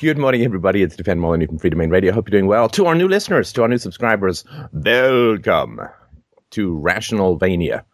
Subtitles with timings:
[0.00, 0.82] Good morning, everybody.
[0.82, 2.14] It's Stefan Molyneux from Freedomain Radio.
[2.14, 2.66] Hope you're doing well.
[2.70, 5.80] To our new listeners, to our new subscribers, welcome
[6.50, 7.84] to Rationalvania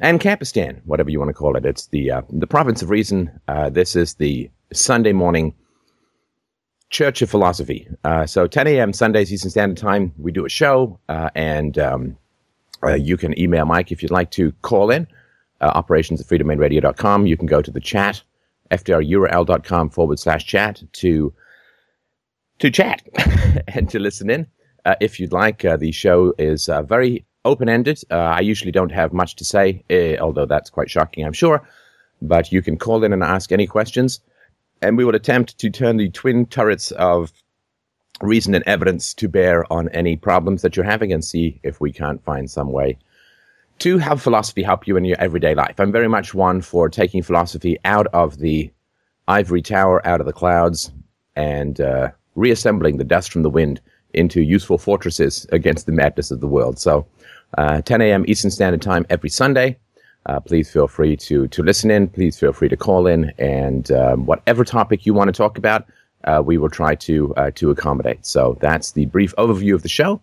[0.00, 1.64] and Campistan, whatever you want to call it.
[1.64, 3.30] It's the uh, the province of reason.
[3.46, 5.54] Uh, this is the Sunday morning
[6.90, 7.86] Church of Philosophy.
[8.02, 8.92] Uh, so 10 a.m.
[8.92, 12.18] Sundays Eastern Standard Time, we do a show, uh, and um,
[12.82, 15.06] uh, you can email Mike if you'd like to call in.
[15.60, 17.26] Uh, operations at freedomainradio.com.
[17.26, 18.22] You can go to the chat
[18.70, 21.32] fdrurl.com forward slash chat to
[22.58, 23.02] to chat
[23.68, 24.46] and to listen in
[24.84, 25.64] uh, if you'd like.
[25.64, 28.00] Uh, the show is uh, very open ended.
[28.10, 31.66] Uh, I usually don't have much to say, uh, although that's quite shocking, I'm sure.
[32.22, 34.20] But you can call in and ask any questions,
[34.80, 37.32] and we will attempt to turn the twin turrets of
[38.22, 41.92] reason and evidence to bear on any problems that you're having and see if we
[41.92, 42.96] can't find some way
[43.78, 45.78] to have philosophy help you in your everyday life.
[45.78, 48.70] I'm very much one for taking philosophy out of the
[49.28, 50.90] ivory tower, out of the clouds,
[51.34, 53.80] and uh, reassembling the dust from the wind
[54.14, 56.78] into useful fortresses against the madness of the world.
[56.78, 57.06] So,
[57.58, 58.24] uh, 10 a.m.
[58.26, 59.78] Eastern Standard Time every Sunday.
[60.26, 62.08] Uh, please feel free to to listen in.
[62.08, 65.86] Please feel free to call in, and um, whatever topic you want to talk about,
[66.24, 68.26] uh, we will try to uh, to accommodate.
[68.26, 70.20] So that's the brief overview of the show.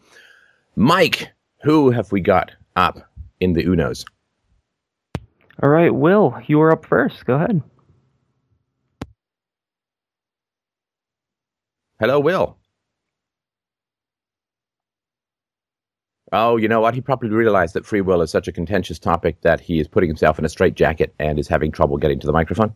[0.75, 4.05] Mike, who have we got up in the Unos.
[5.61, 7.25] All right, Will, you are up first.
[7.25, 7.61] Go ahead.
[11.99, 12.57] Hello, Will.
[16.35, 16.95] Oh, you know what?
[16.95, 20.09] He probably realized that free will is such a contentious topic that he is putting
[20.09, 22.73] himself in a straitjacket and is having trouble getting to the microphone.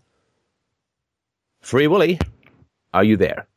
[1.62, 2.20] Free Willy,
[2.94, 3.48] are you there?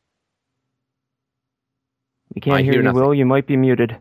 [2.33, 2.93] We can't I hear, hear you.
[2.93, 3.13] Will.
[3.13, 3.95] You might be muted.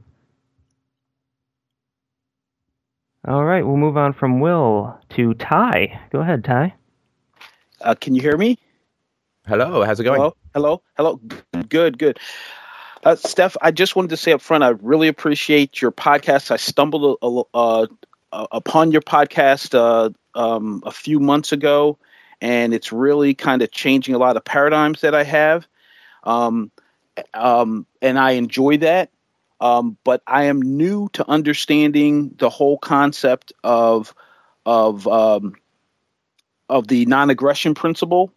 [3.30, 6.00] All right, we'll move on from Will to Ty.
[6.10, 6.74] Go ahead, Ty.
[7.80, 8.58] Uh, can you hear me?
[9.46, 10.18] Hello, how's it going?
[10.18, 11.20] Hello, hello, hello.
[11.68, 12.18] Good, good.
[13.04, 16.50] Uh, Steph, I just wanted to say up front, I really appreciate your podcast.
[16.50, 17.86] I stumbled uh, uh,
[18.50, 21.98] upon your podcast uh, um, a few months ago,
[22.40, 25.68] and it's really kind of changing a lot of paradigms that I have.
[26.24, 26.72] Um,
[27.34, 29.10] um, and I enjoy that.
[29.60, 34.14] Um, but I am new to understanding the whole concept of
[34.64, 35.54] of um,
[36.68, 38.32] of the non-aggression principle.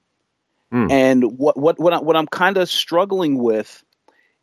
[0.72, 0.91] Mm.
[0.91, 3.84] And what what what, I, what I'm kind of struggling with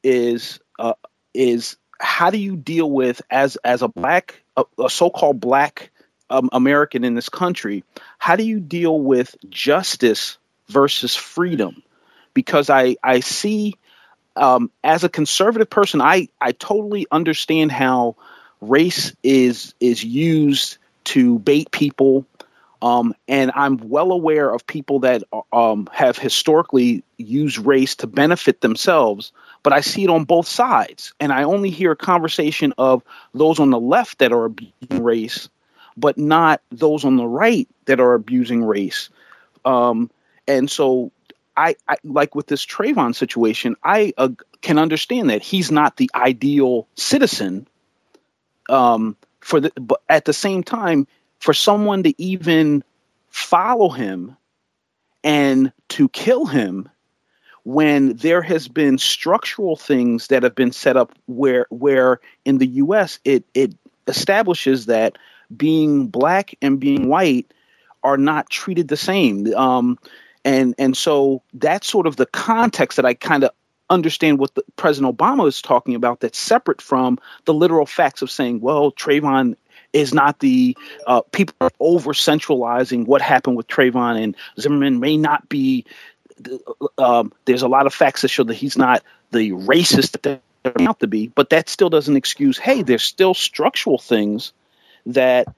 [0.03, 0.95] is uh,
[1.35, 5.91] is how do you deal with as as a black a, a so-called black
[6.31, 7.85] um, American in this country?
[8.19, 11.83] How do you deal with justice versus freedom?
[12.33, 13.75] Because I I see
[14.37, 18.17] um, as a conservative person, I I totally understand how
[18.61, 22.27] race is is used to bait people,
[22.83, 28.61] um, and I'm well aware of people that um, have historically used race to benefit
[28.61, 29.33] themselves.
[29.63, 33.03] But I see it on both sides, and I only hear a conversation of
[33.35, 35.49] those on the left that are abusing race,
[35.97, 39.11] but not those on the right that are abusing race.
[39.65, 40.11] Um,
[40.49, 41.13] and so
[41.57, 44.31] I, I, like with this Trayvon situation, I uh,
[44.61, 47.67] can understand that he's not the ideal citizen.
[48.69, 51.07] Um, for the, but at the same time,
[51.39, 52.85] for someone to even
[53.29, 54.37] follow him
[55.25, 56.89] and to kill him
[57.63, 62.67] when there has been structural things that have been set up where where in the
[62.67, 63.75] US it it
[64.07, 65.17] establishes that
[65.55, 67.53] being black and being white
[68.03, 69.53] are not treated the same.
[69.55, 69.99] Um,
[70.45, 73.51] and and so that's sort of the context that I kind of
[73.91, 76.21] understand what the, President Obama is talking about.
[76.21, 79.57] That's separate from the literal facts of saying, well, Trayvon
[79.93, 85.17] is not the uh, people are over centralizing what happened with Trayvon and Zimmerman may
[85.17, 85.85] not be.
[86.97, 90.41] Um, there's a lot of facts that show that he's not the racist that they're
[90.89, 92.57] out to be, but that still doesn't excuse.
[92.57, 94.53] Hey, there's still structural things
[95.07, 95.49] that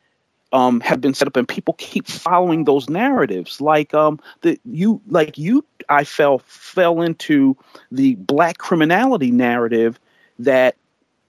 [0.53, 3.61] um, have been set up, and people keep following those narratives.
[3.61, 7.57] Like um, the you, like you, I fell fell into
[7.91, 9.99] the black criminality narrative
[10.39, 10.77] that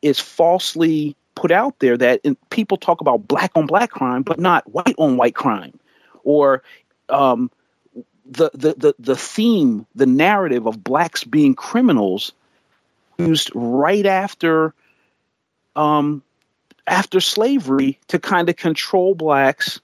[0.01, 1.97] is falsely put out there.
[1.97, 5.79] That in, people talk about black on black crime, but not white on white crime,
[6.23, 6.63] or
[7.09, 7.49] um,
[8.25, 12.33] the, the the the theme, the narrative of blacks being criminals,
[13.17, 14.73] used right after
[15.75, 16.23] um,
[16.87, 19.79] after slavery to kind of control blacks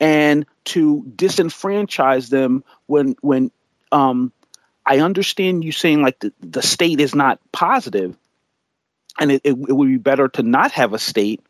[0.00, 3.50] and to disenfranchise them when when
[3.92, 4.32] um,
[4.84, 8.16] I understand you saying like the, the state is not positive
[9.20, 11.40] and it, it, it would be better to not have a state.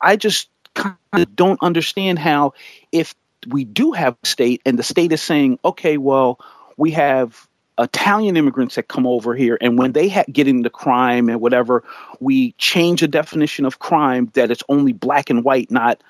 [0.00, 2.54] I just kind of don't understand how
[2.92, 3.14] if
[3.48, 6.40] we do have a state and the state is saying, okay, well,
[6.76, 7.46] we have
[7.78, 11.84] Italian immigrants that come over here, and when they ha- get into crime and whatever,
[12.20, 16.02] we change the definition of crime that it's only black and white, not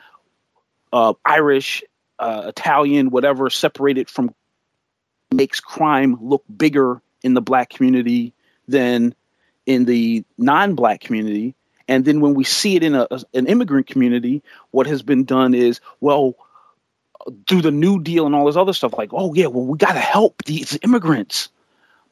[0.93, 1.83] uh, Irish,
[2.19, 4.35] uh, Italian, whatever, separated from
[5.33, 8.33] makes crime look bigger in the black community
[8.69, 9.15] than
[9.67, 11.55] in the non-black community.
[11.89, 15.55] And then when we see it in a, an immigrant community, what has been done
[15.55, 16.35] is, well,
[17.49, 19.95] through the New Deal and all this other stuff, like, oh yeah, well, we got
[19.95, 21.49] to help these immigrants.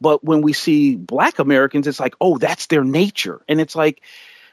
[0.04, 3.40] But when we see black Americans, it's like, oh, that's their nature.
[3.48, 4.02] And it's like,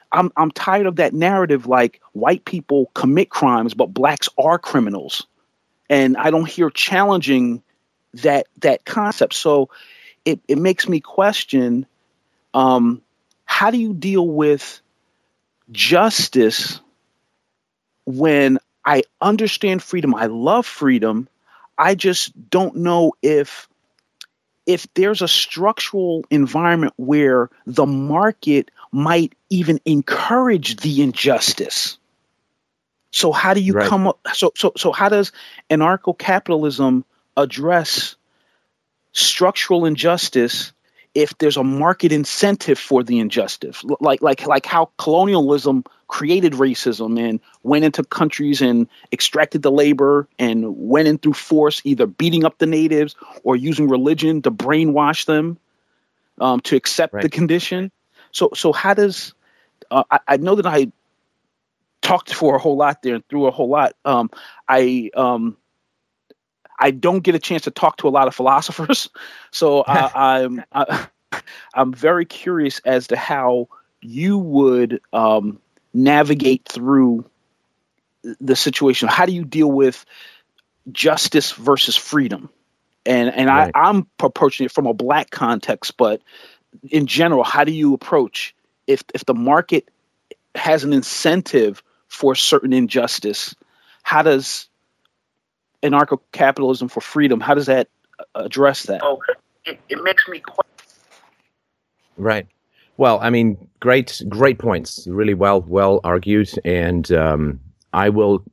[0.09, 5.27] I'm I'm tired of that narrative like white people commit crimes, but blacks are criminals.
[5.89, 7.63] And I don't hear challenging
[8.13, 9.33] that that concept.
[9.33, 9.71] So
[10.23, 11.85] it, it makes me question
[12.53, 13.01] um,
[13.43, 14.81] how do you deal with
[15.69, 16.79] justice
[18.05, 21.27] when I understand freedom, I love freedom,
[21.77, 23.67] I just don't know if
[24.65, 31.97] if there's a structural environment where the market might even encourage the injustice.
[33.11, 33.87] So how do you right.
[33.87, 35.31] come up so so so how does
[35.69, 37.03] anarcho-capitalism
[37.35, 38.15] address
[39.11, 40.71] structural injustice
[41.13, 43.83] if there's a market incentive for the injustice.
[43.99, 50.27] Like like like how colonialism created racism and went into countries and extracted the labor
[50.39, 55.25] and went in through force either beating up the natives or using religion to brainwash
[55.25, 55.57] them
[56.39, 57.23] um, to accept right.
[57.23, 57.91] the condition.
[58.31, 59.33] So so how does
[59.89, 60.91] uh, I, I, know that i
[62.01, 63.93] talked for a whole lot there and through a whole lot.
[64.05, 64.29] Um,
[64.67, 65.57] i um,
[66.81, 69.09] I don't get a chance to talk to a lot of philosophers,
[69.51, 70.11] so I,
[70.43, 71.07] I'm I,
[71.73, 73.69] I'm very curious as to how
[74.01, 75.59] you would um,
[75.93, 77.25] navigate through
[78.39, 79.07] the situation.
[79.07, 80.05] How do you deal with
[80.91, 82.49] justice versus freedom?
[83.05, 83.71] And and right.
[83.73, 86.21] I, I'm approaching it from a black context, but
[86.89, 88.55] in general, how do you approach
[88.87, 89.89] if if the market
[90.55, 93.55] has an incentive for certain injustice?
[94.03, 94.67] How does
[95.83, 97.39] anarcho capitalism for freedom.
[97.39, 97.89] How does that
[98.35, 99.03] address that?
[99.03, 99.33] Okay,
[99.65, 100.67] it, it makes me quite.
[102.17, 102.47] Right.
[102.97, 105.07] Well, I mean, great, great points.
[105.07, 107.59] Really well, well argued, and um,
[107.93, 108.43] I will.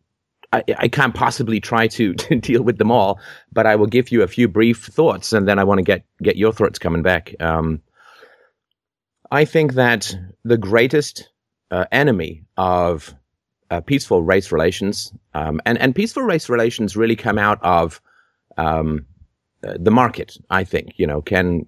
[0.50, 3.20] I, I can't possibly try to, to deal with them all,
[3.52, 6.04] but I will give you a few brief thoughts, and then I want to get
[6.22, 7.34] get your thoughts coming back.
[7.40, 7.82] Um,
[9.30, 11.28] I think that the greatest
[11.70, 13.14] uh, enemy of
[13.70, 18.00] uh, peaceful race relations, um, and and peaceful race relations really come out of
[18.56, 19.06] um,
[19.66, 20.36] uh, the market.
[20.50, 21.64] I think you know can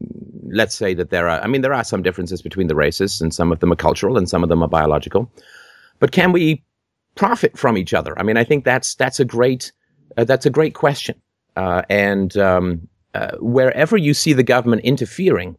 [0.52, 1.40] let's say that there are.
[1.40, 4.16] I mean, there are some differences between the races, and some of them are cultural,
[4.16, 5.30] and some of them are biological.
[5.98, 6.64] But can we
[7.14, 8.18] profit from each other?
[8.18, 9.72] I mean, I think that's that's a great
[10.16, 11.20] uh, that's a great question.
[11.56, 15.56] Uh, and um, uh, wherever you see the government interfering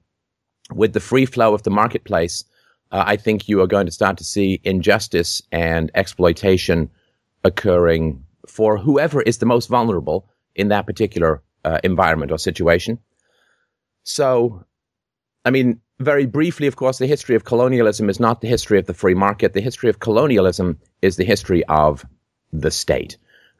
[0.73, 2.45] with the free flow of the marketplace,
[2.91, 6.89] uh, I think you are going to start to see injustice and exploitation
[7.43, 12.99] occurring for whoever is the most vulnerable in that particular uh, environment or situation.
[14.03, 14.65] So,
[15.45, 18.87] I mean, very briefly, of course, the history of colonialism is not the history of
[18.87, 19.53] the free market.
[19.53, 22.05] The history of colonialism is the history of
[22.51, 23.17] the state.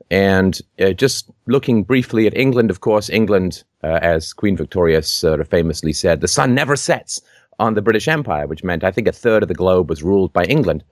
[0.10, 5.94] And uh, just looking briefly at England, of course, England, uh, as Queen Victoria famously
[5.94, 7.22] said, the sun never sets
[7.62, 10.34] on the British Empire, which meant I think a third of the globe was ruled
[10.34, 10.84] by England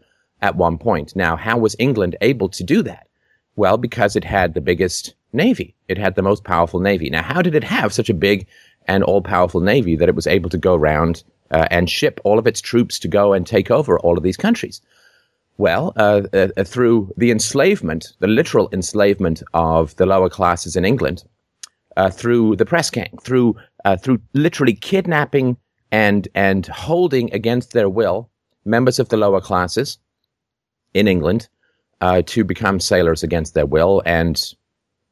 [0.42, 1.16] at one point.
[1.16, 3.08] Now, how was England able to do that?
[3.56, 5.76] Well, because it had the biggest navy.
[5.88, 7.10] It had the most powerful navy.
[7.10, 8.46] Now, how did it have such a big
[8.88, 12.38] and all powerful navy that it was able to go around uh, and ship all
[12.38, 14.80] of its troops to go and take over all of these countries?
[15.58, 21.24] Well, uh, uh, through the enslavement, the literal enslavement of the lower classes in England,
[21.98, 25.58] uh, through the press gang, through uh, through literally kidnapping
[25.92, 28.30] and and holding against their will
[28.66, 29.98] members of the lower classes
[30.94, 31.48] in England
[32.02, 34.54] uh, to become sailors against their will, and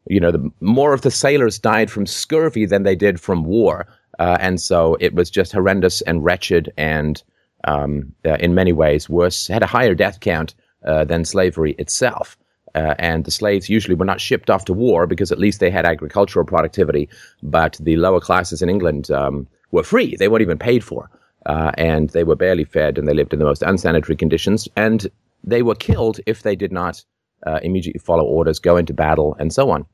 [0.09, 3.87] you know, the more of the sailors died from scurvy than they did from war,
[4.19, 7.23] uh, and so it was just horrendous and wretched, and
[7.65, 10.55] um, uh, in many ways worse, had a higher death count
[10.85, 12.37] uh, than slavery itself.
[12.75, 15.71] Uh, and the slaves usually were not shipped off to war because at least they
[15.71, 17.09] had agricultural productivity,
[17.41, 20.15] but the lower classes in England um, were free.
[20.15, 21.09] They weren't even paid for.
[21.45, 24.67] Uh, and they were barely fed and they lived in the most unsanitary conditions.
[24.75, 25.07] And
[25.43, 27.03] they were killed if they did not
[27.45, 29.85] uh, immediately follow orders, go into battle, and so on.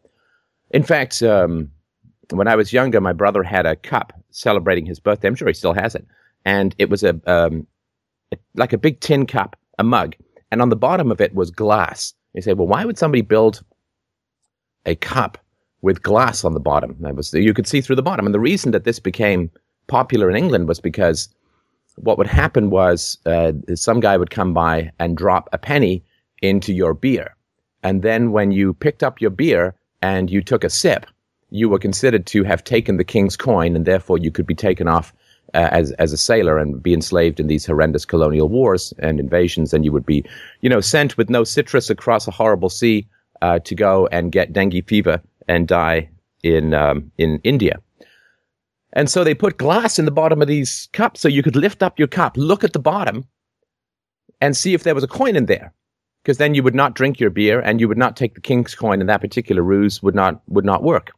[0.72, 1.70] In fact, um,
[2.32, 5.28] when I was younger, my brother had a cup celebrating his birthday.
[5.28, 6.06] I'm sure he still has it.
[6.46, 7.68] And it was a, um,
[8.32, 10.16] a like a big tin cup, a mug.
[10.52, 12.14] And on the bottom of it was glass.
[12.34, 13.64] You say, well, why would somebody build
[14.86, 15.38] a cup
[15.82, 16.96] with glass on the bottom.
[17.02, 18.26] That was you could see through the bottom.
[18.26, 19.52] And the reason that this became
[19.88, 21.30] popular in England was because
[21.96, 26.04] what would happen was uh, some guy would come by and drop a penny
[26.42, 27.36] into your beer,
[27.84, 31.06] and then when you picked up your beer and you took a sip,
[31.50, 34.88] you were considered to have taken the king's coin, and therefore you could be taken
[34.88, 35.14] off
[35.54, 39.74] uh, as as a sailor and be enslaved in these horrendous colonial wars and invasions,
[39.74, 40.26] and you would be,
[40.62, 43.08] you know, sent with no citrus across a horrible sea
[43.42, 46.10] uh, to go and get dengue fever and die
[46.44, 47.80] in um, in India.
[48.94, 51.84] And so they put glass in the bottom of these cups so you could lift
[51.84, 53.26] up your cup, look at the bottom,
[54.40, 55.74] and see if there was a coin in there.
[56.24, 58.76] Because then you would not drink your beer and you would not take the king's
[58.76, 61.12] coin, and that particular ruse would not would not work.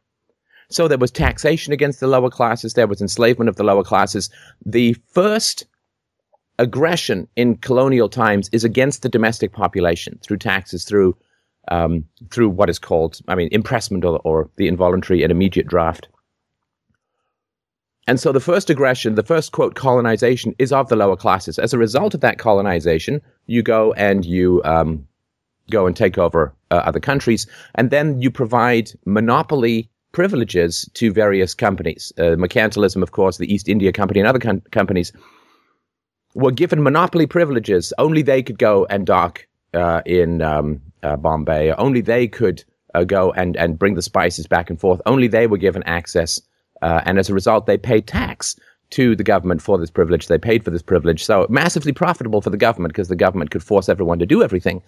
[0.68, 4.30] So there was taxation against the lower classes, there was enslavement of the lower classes.
[4.64, 5.66] The first
[6.58, 11.16] aggression in colonial times is against the domestic population through taxes, through
[11.68, 16.08] um, through what is called, I mean, impressment or, or the involuntary and immediate draft.
[18.06, 21.58] And so the first aggression, the first quote colonization is of the lower classes.
[21.58, 25.06] As a result of that colonization, you go and you um,
[25.70, 31.52] go and take over uh, other countries, and then you provide monopoly privileges to various
[31.52, 32.12] companies.
[32.16, 35.12] Uh, mercantilism, of course, the East India Company and other com- companies
[36.34, 37.92] were given monopoly privileges.
[37.98, 41.72] Only they could go and dock uh, in um, uh, Bombay.
[41.72, 42.62] Only they could
[42.94, 45.02] uh, go and, and bring the spices back and forth.
[45.06, 46.40] Only they were given access.
[46.86, 48.54] Uh, and as a result, they paid tax
[48.90, 50.28] to the government for this privilege.
[50.28, 51.24] They paid for this privilege.
[51.24, 54.80] So massively profitable for the government because the government could force everyone to do everything.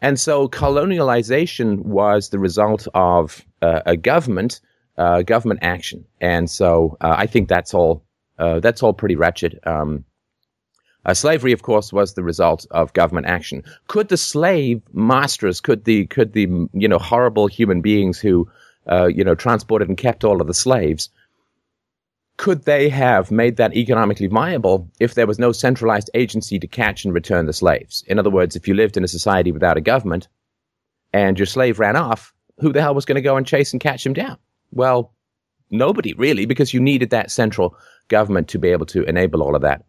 [0.00, 4.60] And so colonialization was the result of uh, a government,
[4.96, 6.04] uh, government action.
[6.20, 8.04] And so uh, I think that's all,
[8.38, 9.58] uh, that's all pretty wretched.
[9.64, 10.04] Um,
[11.04, 13.64] uh, slavery, of course, was the result of government action.
[13.88, 18.48] Could the slave masters, could the could the you know horrible human beings who
[18.88, 21.10] uh, you know transported and kept all of the slaves,
[22.38, 27.04] could they have made that economically viable if there was no centralized agency to catch
[27.04, 28.04] and return the slaves?
[28.06, 30.28] In other words, if you lived in a society without a government
[31.12, 33.80] and your slave ran off, who the hell was going to go and chase and
[33.80, 34.38] catch him down?
[34.70, 35.12] Well,
[35.70, 37.76] nobody really, because you needed that central
[38.08, 39.84] government to be able to enable all of that.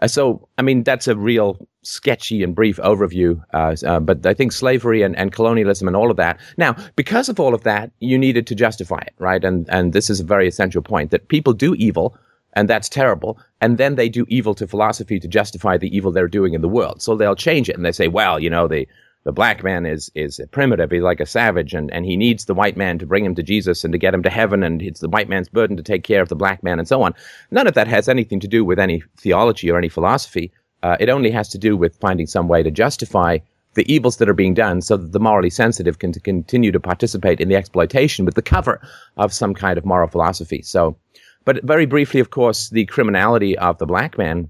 [0.00, 3.42] Uh, so, I mean, that's a real sketchy and brief overview.
[3.52, 6.38] Uh, uh, but I think slavery and, and colonialism and all of that.
[6.56, 9.44] Now, because of all of that, you needed to justify it, right?
[9.44, 12.16] And and this is a very essential point that people do evil,
[12.54, 13.38] and that's terrible.
[13.60, 16.68] And then they do evil to philosophy to justify the evil they're doing in the
[16.68, 17.02] world.
[17.02, 18.86] So they'll change it and they say, well, you know, the
[19.24, 20.90] the black man is is primitive.
[20.90, 23.42] He's like a savage, and, and he needs the white man to bring him to
[23.42, 26.04] Jesus and to get him to heaven, and it's the white man's burden to take
[26.04, 27.14] care of the black man, and so on.
[27.50, 30.52] None of that has anything to do with any theology or any philosophy.
[30.82, 33.38] Uh, it only has to do with finding some way to justify
[33.74, 37.40] the evils that are being done, so that the morally sensitive can continue to participate
[37.40, 38.80] in the exploitation with the cover
[39.18, 40.62] of some kind of moral philosophy.
[40.62, 40.96] So,
[41.44, 44.48] but very briefly, of course, the criminality of the black man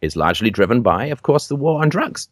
[0.00, 2.28] is largely driven by, of course, the war on drugs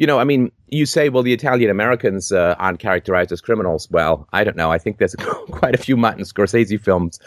[0.00, 3.86] you know, I mean, you say, well, the Italian Americans uh, aren't characterized as criminals.
[3.90, 4.72] Well, I don't know.
[4.72, 5.14] I think there's
[5.50, 7.20] quite a few Martin Scorsese films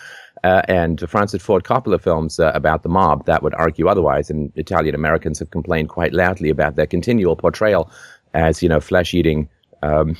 [0.44, 4.32] uh, and Francis Ford Coppola films uh, about the mob that would argue otherwise.
[4.32, 7.92] And Italian Americans have complained quite loudly about their continual portrayal
[8.34, 9.48] as, you know, flesh eating,
[9.84, 10.16] um,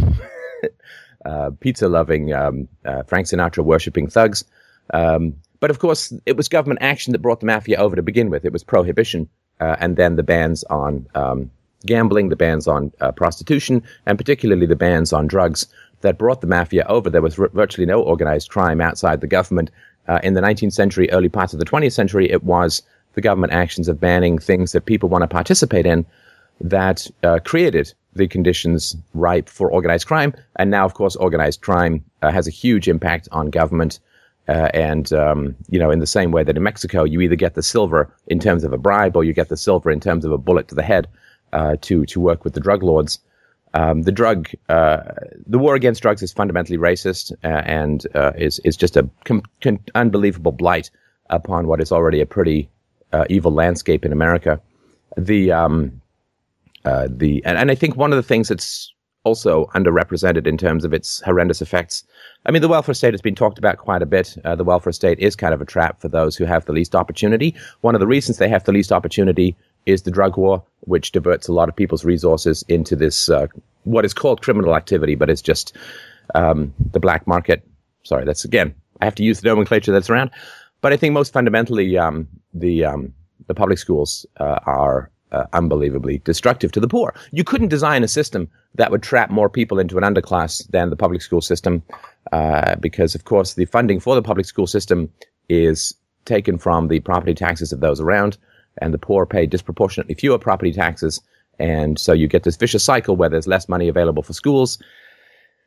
[1.26, 4.46] uh, pizza loving, um, uh, Frank Sinatra worshipping thugs.
[4.94, 8.30] Um, but of course, it was government action that brought the mafia over to begin
[8.30, 8.46] with.
[8.46, 9.28] It was prohibition
[9.60, 11.50] uh, and then the bans on um,
[11.86, 15.68] gambling, the bans on uh, prostitution, and particularly the bans on drugs
[16.02, 17.10] that brought the mafia over.
[17.10, 19.72] There was r- virtually no organized crime outside the government.
[20.08, 22.82] Uh, in the 19th century, early parts of the 20th century, it was
[23.14, 26.06] the government actions of banning things that people want to participate in
[26.62, 30.34] that uh, created the conditions ripe for organized crime.
[30.58, 34.00] And now, of course, organized crime uh, has a huge impact on government.
[34.48, 37.54] Uh, and um, you know, in the same way that in Mexico, you either get
[37.54, 40.32] the silver in terms of a bribe, or you get the silver in terms of
[40.32, 41.08] a bullet to the head
[41.54, 43.20] uh, to to work with the drug lords.
[43.76, 45.02] Um, the drug, uh,
[45.48, 49.44] the war against drugs is fundamentally racist uh, and uh, is is just a com-
[49.62, 50.92] con- unbelievable blight
[51.30, 52.70] upon what is already a pretty
[53.30, 54.60] evil landscape in America.
[55.16, 56.02] The um,
[56.84, 58.94] the and, and I think one of the things that's
[59.24, 62.04] also underrepresented in terms of its horrendous effects.
[62.46, 64.36] I mean, the welfare state has been talked about quite a bit.
[64.44, 66.96] Uh, the welfare state is kind of a trap for those who have the least
[66.96, 67.56] opportunity.
[67.82, 69.56] One of the reasons they have the least opportunity
[69.86, 73.48] is the drug war, which diverts a lot of people's resources into this uh,
[73.84, 75.76] what is called criminal activity, but it's just
[76.36, 77.68] um, the black market.
[78.04, 80.32] Sorry, that's again I have to use the nomenclature that's around,
[80.82, 83.14] but I think most fundamentally um, the um,
[83.48, 87.14] the public schools uh, are uh, unbelievably destructive to the poor.
[87.32, 90.96] You couldn't design a system that would trap more people into an underclass than the
[90.96, 91.84] public school system,
[92.32, 95.10] uh, because of course the funding for the public school system
[95.50, 98.38] is taken from the property taxes of those around,
[98.80, 101.22] and the poor pay disproportionately fewer property taxes,
[101.60, 104.78] and so you get this vicious cycle where there's less money available for schools.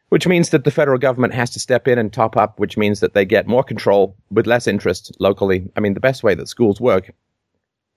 [0.08, 3.00] Which means that the federal government has to step in and top up, which means
[3.00, 5.68] that they get more control with less interest locally.
[5.76, 7.12] I mean, the best way that schools work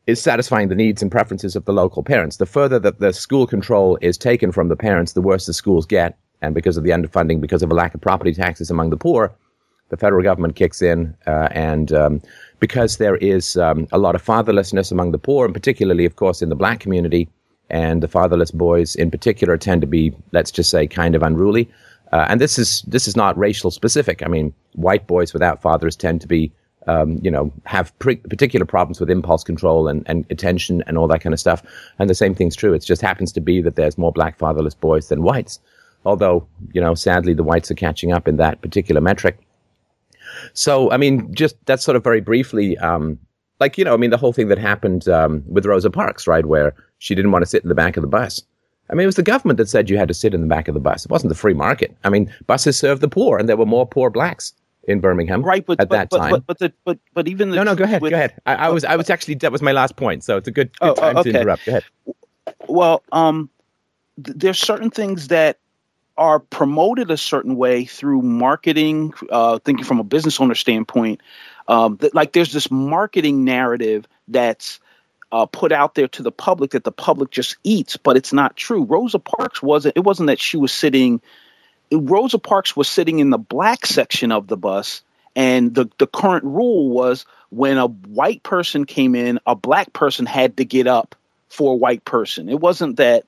[0.08, 2.38] is satisfying the needs and preferences of the local parents.
[2.38, 5.86] The further that the school control is taken from the parents, the worse the schools
[5.86, 6.18] get.
[6.42, 9.32] And because of the underfunding, because of a lack of property taxes among the poor,
[9.90, 11.16] the federal government kicks in.
[11.28, 12.22] Uh, and um,
[12.60, 16.42] because there is um, a lot of fatherlessness among the poor, and particularly, of course,
[16.42, 17.30] in the black community,
[17.70, 21.70] and the fatherless boys in particular tend to be, let's just say, kind of unruly.
[22.12, 24.24] Uh, and this is this is not racial specific.
[24.24, 26.52] I mean, white boys without fathers tend to be
[26.88, 31.08] um, you know, have pre- particular problems with impulse control and, and attention and all
[31.08, 31.62] that kind of stuff.
[32.00, 32.74] And the same thing's true.
[32.74, 35.60] It just happens to be that there's more black fatherless boys than whites.
[36.06, 39.38] Although, you know, sadly, the whites are catching up in that particular metric.
[40.54, 43.18] So, I mean, just that's sort of very briefly, um,
[43.60, 46.46] like, you know, I mean, the whole thing that happened um, with Rosa Parks, right,
[46.46, 48.42] where she didn't want to sit in the back of the bus.
[48.90, 50.68] I mean, it was the government that said you had to sit in the back
[50.68, 51.06] of the bus.
[51.06, 51.96] It wasn't the free market.
[52.04, 54.54] I mean, buses served the poor, and there were more poor blacks
[54.86, 55.64] in Birmingham, right?
[55.66, 57.76] But at but, that but, time, but but, the, but but even the no, no,
[57.76, 58.34] go ahead, with, go ahead.
[58.48, 60.72] I, I, was I was actually that was my last point, so it's a good,
[60.80, 61.32] good Oh, time okay.
[61.32, 61.66] to interrupt.
[61.66, 61.84] Go ahead.
[62.68, 63.50] Well, um,
[64.24, 65.60] th- there's certain things that
[66.20, 69.14] are promoted a certain way through marketing.
[69.32, 71.22] Uh, thinking from a business owner standpoint,
[71.68, 74.80] um, that like there's this marketing narrative that's
[75.32, 78.58] uh, put out there to the public that the public just eats, but it's not
[78.58, 78.84] true.
[78.84, 79.96] Rosa Parks wasn't.
[79.96, 81.22] It wasn't that she was sitting.
[81.92, 85.02] Rosa Parks was sitting in the black section of the bus,
[85.36, 90.26] and the the current rule was when a white person came in, a black person
[90.26, 91.16] had to get up
[91.48, 92.50] for a white person.
[92.50, 93.24] It wasn't that.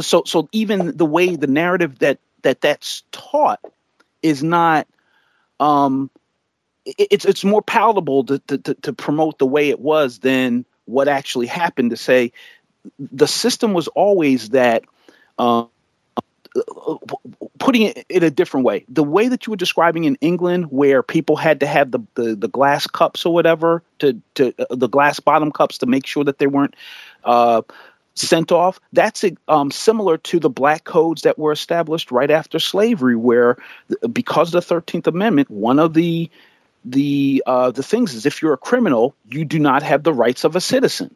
[0.00, 3.60] So so even the way the narrative that that that's taught
[4.22, 4.86] is not.
[5.60, 6.10] Um,
[6.86, 11.08] it- it's it's more palatable to, to to promote the way it was than what
[11.08, 11.90] actually happened.
[11.90, 12.32] To say
[12.98, 14.84] the system was always that.
[15.38, 15.68] Um,
[17.58, 21.02] putting it in a different way, the way that you were describing in England, where
[21.02, 24.88] people had to have the, the, the glass cups or whatever to to uh, the
[24.88, 26.74] glass bottom cups to make sure that they weren't
[27.24, 27.62] uh,
[28.14, 28.80] sent off.
[28.92, 33.56] That's um, similar to the black codes that were established right after slavery, where
[34.12, 36.30] because of the Thirteenth Amendment, one of the
[36.84, 40.44] the uh, the things is if you're a criminal, you do not have the rights
[40.44, 41.14] of a citizen,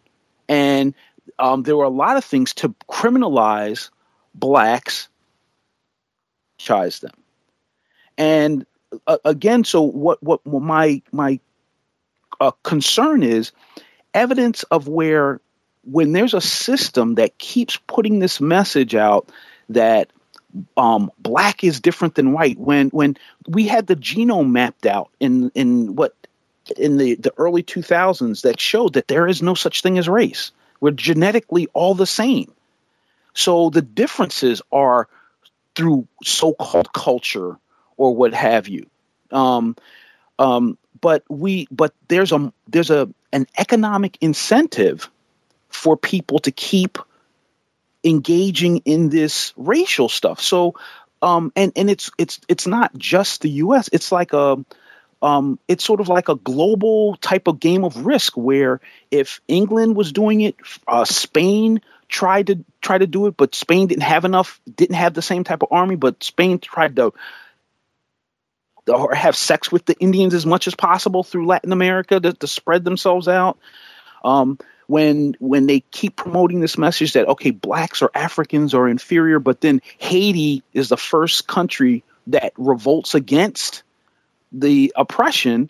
[0.49, 0.95] and
[1.39, 3.91] um, there were a lot of things to criminalize
[4.35, 5.09] blacks
[6.59, 7.15] chastise them.
[8.17, 8.67] And
[9.07, 10.23] uh, again, so what?
[10.23, 11.41] What my my
[12.41, 13.53] uh, concern is
[14.13, 15.41] evidence of where
[15.91, 19.29] when there's a system that keeps putting this message out
[19.71, 20.11] that
[20.77, 22.59] um, black is different than white.
[22.59, 23.17] When when
[23.49, 26.15] we had the genome mapped out in in what
[26.79, 30.51] in the, the early 2000s that showed that there is no such thing as race.
[30.81, 32.53] We're genetically all the same.
[33.35, 35.09] So the differences are
[35.75, 37.59] through so-called culture
[37.97, 38.87] or what have you.
[39.31, 39.77] Um,
[40.39, 45.11] um, but we, but there's a there's a an economic incentive
[45.75, 46.99] for people to keep
[48.05, 50.41] engaging in this racial stuff.
[50.41, 50.75] So,
[51.21, 53.91] um, and and it's it's it's not just the U.S.
[53.93, 54.65] It's like a
[55.21, 59.97] um, it's sort of like a global type of game of risk where if England
[59.97, 60.55] was doing it,
[60.87, 65.15] uh, Spain tried to try to do it, but Spain didn't have enough, didn't have
[65.15, 67.13] the same type of army, but Spain tried to
[68.87, 72.47] or have sex with the Indians as much as possible through Latin America to, to
[72.47, 73.59] spread themselves out.
[74.23, 79.39] Um, when when they keep promoting this message that okay, blacks or Africans are inferior,
[79.39, 83.83] but then Haiti is the first country that revolts against
[84.53, 85.69] the oppression,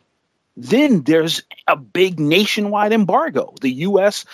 [0.56, 3.54] then there's a big nationwide embargo.
[3.60, 4.24] The U.S.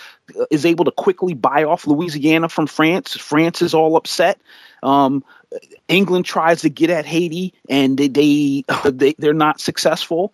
[0.51, 3.15] is able to quickly buy off Louisiana from France.
[3.15, 4.39] France is all upset.
[4.83, 5.23] Um,
[5.87, 10.33] England tries to get at Haiti, and they, they, they they're not successful.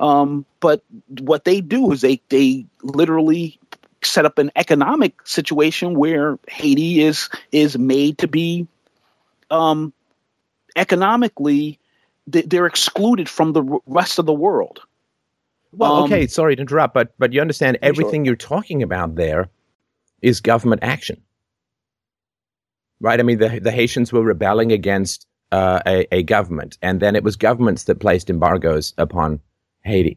[0.00, 0.82] Um, but
[1.20, 3.58] what they do is they they literally
[4.04, 8.66] set up an economic situation where Haiti is is made to be
[9.50, 9.92] um,
[10.76, 11.78] economically
[12.26, 14.80] they're excluded from the rest of the world.
[15.72, 17.88] Well, Um, okay, sorry to interrupt, but but you understand sure.
[17.88, 19.48] everything you're talking about there
[20.22, 21.20] is government action,
[23.00, 23.20] right?
[23.20, 27.24] I mean, the the Haitians were rebelling against uh, a, a government, and then it
[27.24, 29.40] was governments that placed embargoes upon
[29.82, 30.16] Haiti.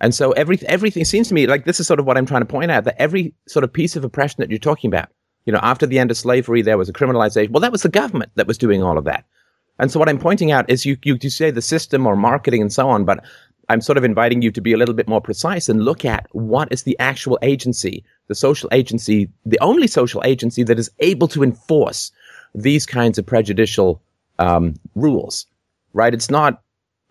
[0.00, 2.42] And so every everything seems to me like this is sort of what I'm trying
[2.42, 5.08] to point out that every sort of piece of oppression that you're talking about,
[5.44, 7.50] you know, after the end of slavery, there was a criminalization.
[7.50, 9.24] Well, that was the government that was doing all of that.
[9.78, 12.60] And so what I'm pointing out is you, you, you say the system or marketing
[12.60, 13.24] and so on, but
[13.68, 16.26] I'm sort of inviting you to be a little bit more precise and look at
[16.32, 21.28] what is the actual agency, the social agency, the only social agency that is able
[21.28, 22.10] to enforce
[22.54, 24.02] these kinds of prejudicial
[24.38, 25.46] um, rules,
[25.92, 26.14] right?
[26.14, 26.62] It's not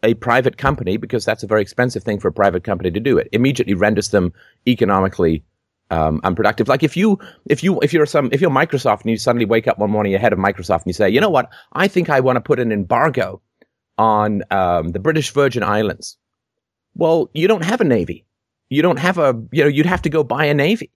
[0.04, 3.18] a private company because that's a very expensive thing for a private company to do.
[3.18, 4.34] It immediately renders them
[4.68, 5.44] economically
[5.90, 6.68] um, unproductive.
[6.68, 9.68] Like if you if you if you're some if you're Microsoft and you suddenly wake
[9.68, 12.20] up one morning ahead of Microsoft and you say, you know what, I think I
[12.20, 13.42] want to put an embargo
[13.98, 16.18] on um, the British Virgin Islands.
[16.96, 18.26] Well, you don't have a navy.
[18.70, 20.92] You don't have a you know you'd have to go buy a navy,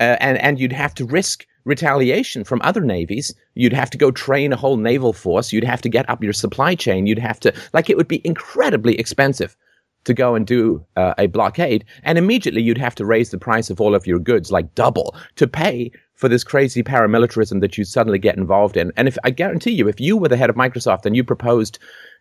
[0.00, 3.34] uh, and and you'd have to risk retaliation from other navies.
[3.54, 5.52] You'd have to go train a whole naval force.
[5.52, 7.06] You'd have to get up your supply chain.
[7.06, 9.56] You'd have to, like, it would be incredibly expensive
[10.04, 11.84] to go and do uh, a blockade.
[12.02, 15.16] And immediately you'd have to raise the price of all of your goods, like double,
[15.36, 18.92] to pay for this crazy paramilitarism that you suddenly get involved in.
[18.96, 21.78] And if I guarantee you, if you were the head of Microsoft and you proposed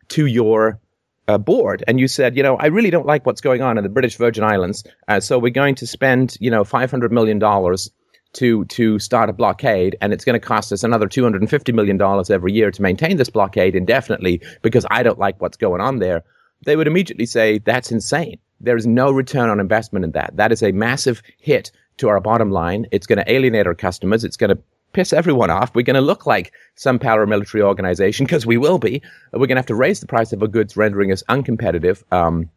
[0.09, 0.79] to your
[1.27, 3.83] uh, board and you said, you know, I really don't like what's going on in
[3.83, 7.39] the British Virgin Islands, uh, so we're going to spend, you know, five hundred million
[7.39, 7.91] dollars
[8.33, 11.49] to to start a blockade, and it's going to cost us another two hundred and
[11.49, 15.57] fifty million dollars every year to maintain this blockade indefinitely because I don't like what's
[15.57, 16.23] going on there.
[16.65, 18.39] They would immediately say that's insane.
[18.59, 20.35] There is no return on investment in that.
[20.37, 22.87] That is a massive hit to our bottom line.
[22.91, 24.23] It's going to alienate our customers.
[24.23, 25.75] It's going to piss everyone off.
[25.75, 29.01] We're going to look like some paramilitary organization because we will be.
[29.31, 32.03] We're going to have to raise the price of our goods, rendering us uncompetitive.
[32.11, 32.49] Um,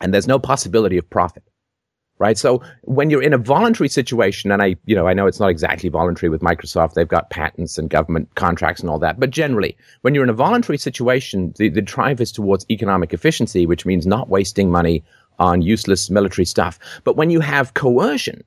[0.00, 1.44] and there's no possibility of profit
[2.18, 2.38] right?
[2.38, 5.50] So when you're in a voluntary situation, and I, you know, I know it's not
[5.50, 9.76] exactly voluntary with Microsoft, they've got patents and government contracts and all that, but generally,
[10.02, 14.06] when you're in a voluntary situation, the, the drive is towards economic efficiency, which means
[14.06, 15.02] not wasting money
[15.38, 16.78] on useless military stuff.
[17.02, 18.44] But when you have coercion,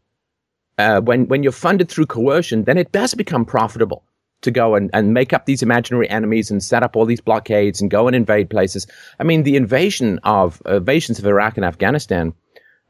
[0.77, 4.03] uh, when when you're funded through coercion, then it does become profitable
[4.41, 7.81] to go and, and make up these imaginary enemies and set up all these blockades
[7.81, 8.85] and go and invade places.
[9.19, 12.33] I mean, the invasion of invasions of Iraq and Afghanistan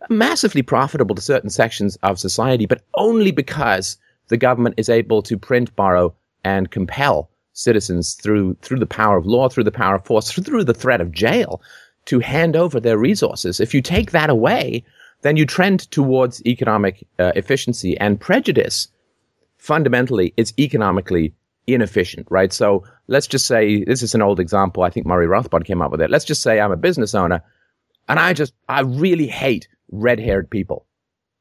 [0.09, 3.97] massively profitable to certain sections of society, but only because
[4.27, 9.25] the government is able to print, borrow, and compel citizens through through the power of
[9.25, 11.61] law, through the power of force, through the threat of jail,
[12.05, 13.59] to hand over their resources.
[13.59, 14.83] If you take that away,
[15.21, 18.87] then you trend towards economic uh, efficiency and prejudice.
[19.57, 21.33] Fundamentally, is economically
[21.65, 22.53] inefficient, right?
[22.53, 24.83] So let's just say this is an old example.
[24.83, 26.09] I think Murray Rothbard came up with it.
[26.09, 27.41] Let's just say I'm a business owner,
[28.07, 30.85] and I just I really hate red haired people.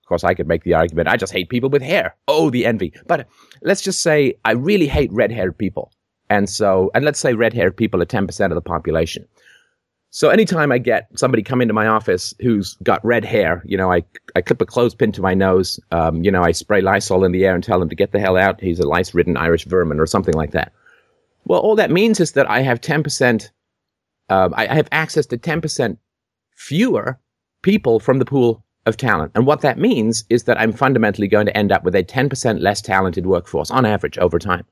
[0.02, 2.14] Of course, I could make the argument, I just hate people with hair.
[2.28, 2.92] Oh, the envy.
[3.08, 3.26] But
[3.62, 5.90] let's just say I really hate red haired people.
[6.30, 9.26] And so, and let's say red haired people are 10% of the population.
[10.16, 13.92] So anytime I get somebody come into my office who's got red hair, you know,
[13.92, 14.02] I,
[14.34, 17.44] I clip a clothespin to my nose, um, you know, I spray Lysol in the
[17.44, 18.58] air and tell him to get the hell out.
[18.58, 20.72] He's a lice ridden Irish vermin or something like that.
[21.44, 23.50] Well, all that means is that I have 10%,
[24.30, 25.98] um, I, I have access to 10%
[26.54, 27.20] fewer
[27.60, 29.32] people from the pool of talent.
[29.34, 32.62] And what that means is that I'm fundamentally going to end up with a 10%
[32.62, 34.64] less talented workforce on average over time.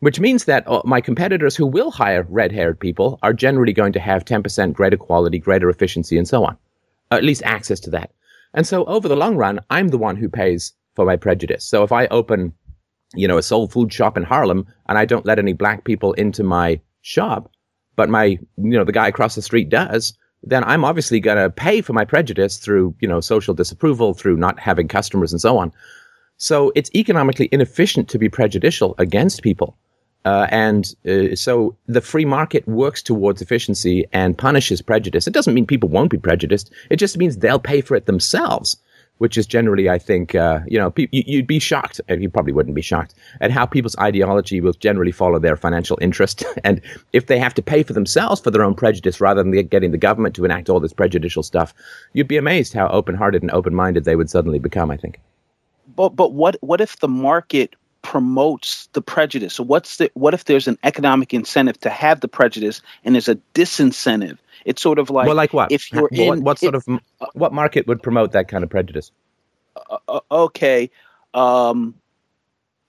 [0.00, 3.92] Which means that uh, my competitors who will hire red haired people are generally going
[3.94, 6.56] to have 10% greater quality, greater efficiency, and so on.
[7.10, 8.12] at least access to that.
[8.54, 11.64] And so over the long run, I'm the one who pays for my prejudice.
[11.64, 12.52] So if I open,
[13.14, 16.12] you know, a soul food shop in Harlem and I don't let any black people
[16.14, 17.50] into my shop,
[17.96, 21.50] but my, you know, the guy across the street does, then I'm obviously going to
[21.50, 25.58] pay for my prejudice through, you know, social disapproval, through not having customers and so
[25.58, 25.72] on.
[26.36, 29.76] So it's economically inefficient to be prejudicial against people.
[30.28, 35.26] Uh, and uh, so the free market works towards efficiency and punishes prejudice.
[35.26, 36.70] It doesn't mean people won't be prejudiced.
[36.90, 38.76] It just means they'll pay for it themselves
[39.18, 42.52] which is generally, I think, uh, you know, pe- you'd be shocked, and you probably
[42.52, 46.44] wouldn't be shocked, at how people's ideology will generally follow their financial interest.
[46.64, 46.80] and
[47.12, 49.98] if they have to pay for themselves for their own prejudice rather than getting the
[49.98, 51.74] government to enact all this prejudicial stuff,
[52.12, 55.18] you'd be amazed how open hearted and open minded they would suddenly become, I think.
[55.96, 57.74] But, but what, what if the market
[58.08, 59.52] promotes the prejudice?
[59.52, 63.28] So what's the, what if there's an economic incentive to have the prejudice and there's
[63.28, 64.38] a disincentive?
[64.64, 65.70] It's sort of like well, like what?
[65.70, 66.86] If you're what, in what sort of
[67.34, 69.12] what market would promote that kind of prejudice?
[69.76, 70.90] Uh, uh, okay,
[71.34, 71.96] um,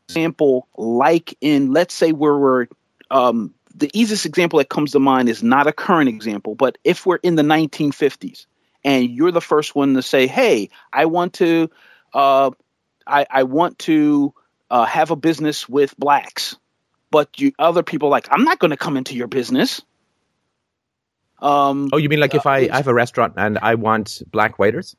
[0.08, 2.68] example like in let's say where we're
[3.12, 7.06] um, the easiest example that comes to mind is not a current example, but if
[7.06, 8.46] we're in the 1950s
[8.86, 11.70] and you're the first one to say, "Hey, I want to,
[12.14, 12.52] uh,
[13.06, 14.34] I, I want to
[14.70, 16.56] uh, have a business with blacks,"
[17.12, 19.82] but you other people like, "I'm not going to come into your business."
[21.42, 24.22] Um, Oh, you mean like if Uh, I, I have a restaurant and I want
[24.30, 24.96] black waiters?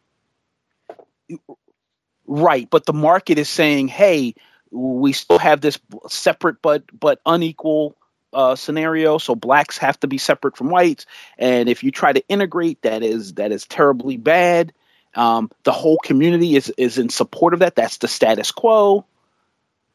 [2.26, 4.34] Right, but the market is saying, "Hey,
[4.70, 5.78] we still have this
[6.08, 7.96] separate but but unequal
[8.32, 9.18] uh, scenario.
[9.18, 11.06] So blacks have to be separate from whites,
[11.38, 14.72] and if you try to integrate, that is that is terribly bad.
[15.14, 17.74] Um, the whole community is is in support of that.
[17.74, 19.04] That's the status quo.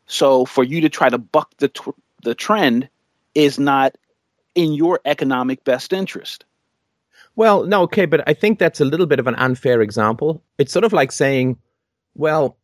[0.07, 1.89] So for you to try to buck the tr-
[2.23, 2.89] the trend
[3.33, 3.95] is not
[4.55, 6.45] in your economic best interest.
[7.35, 10.41] Well, no, okay, but I think that's a little bit of an unfair example.
[10.57, 11.57] It's sort of like saying,
[12.15, 12.57] well,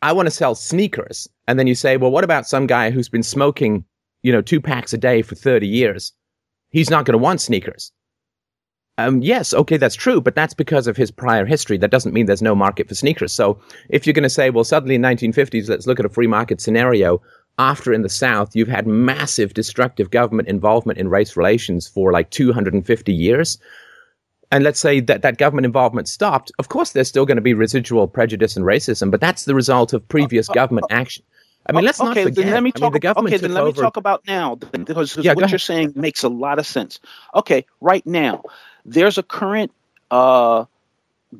[0.00, 1.28] I want to sell sneakers.
[1.46, 3.84] And then you say, well, what about some guy who's been smoking,
[4.22, 6.12] you know, two packs a day for 30 years?
[6.70, 7.92] He's not going to want sneakers.
[8.98, 11.76] Um, yes, okay, that's true, but that's because of his prior history.
[11.76, 13.32] That doesn't mean there's no market for sneakers.
[13.32, 16.26] So if you're going to say, well, suddenly in 1950s, let's look at a free
[16.26, 17.20] market scenario.
[17.58, 22.30] After in the South, you've had massive destructive government involvement in race relations for like
[22.30, 23.58] 250 years.
[24.52, 26.52] And let's say that that government involvement stopped.
[26.58, 29.92] Of course, there's still going to be residual prejudice and racism, but that's the result
[29.92, 31.24] of previous government action.
[31.68, 32.44] I mean, let's not okay, forget.
[32.44, 32.82] Then let me I talk.
[32.82, 35.50] mean, the government okay, then let me over- talk about now because, because Yeah, what
[35.50, 37.00] you're saying makes a lot of sense.
[37.34, 38.42] Okay, right now
[38.86, 39.72] there's a current
[40.10, 40.64] uh,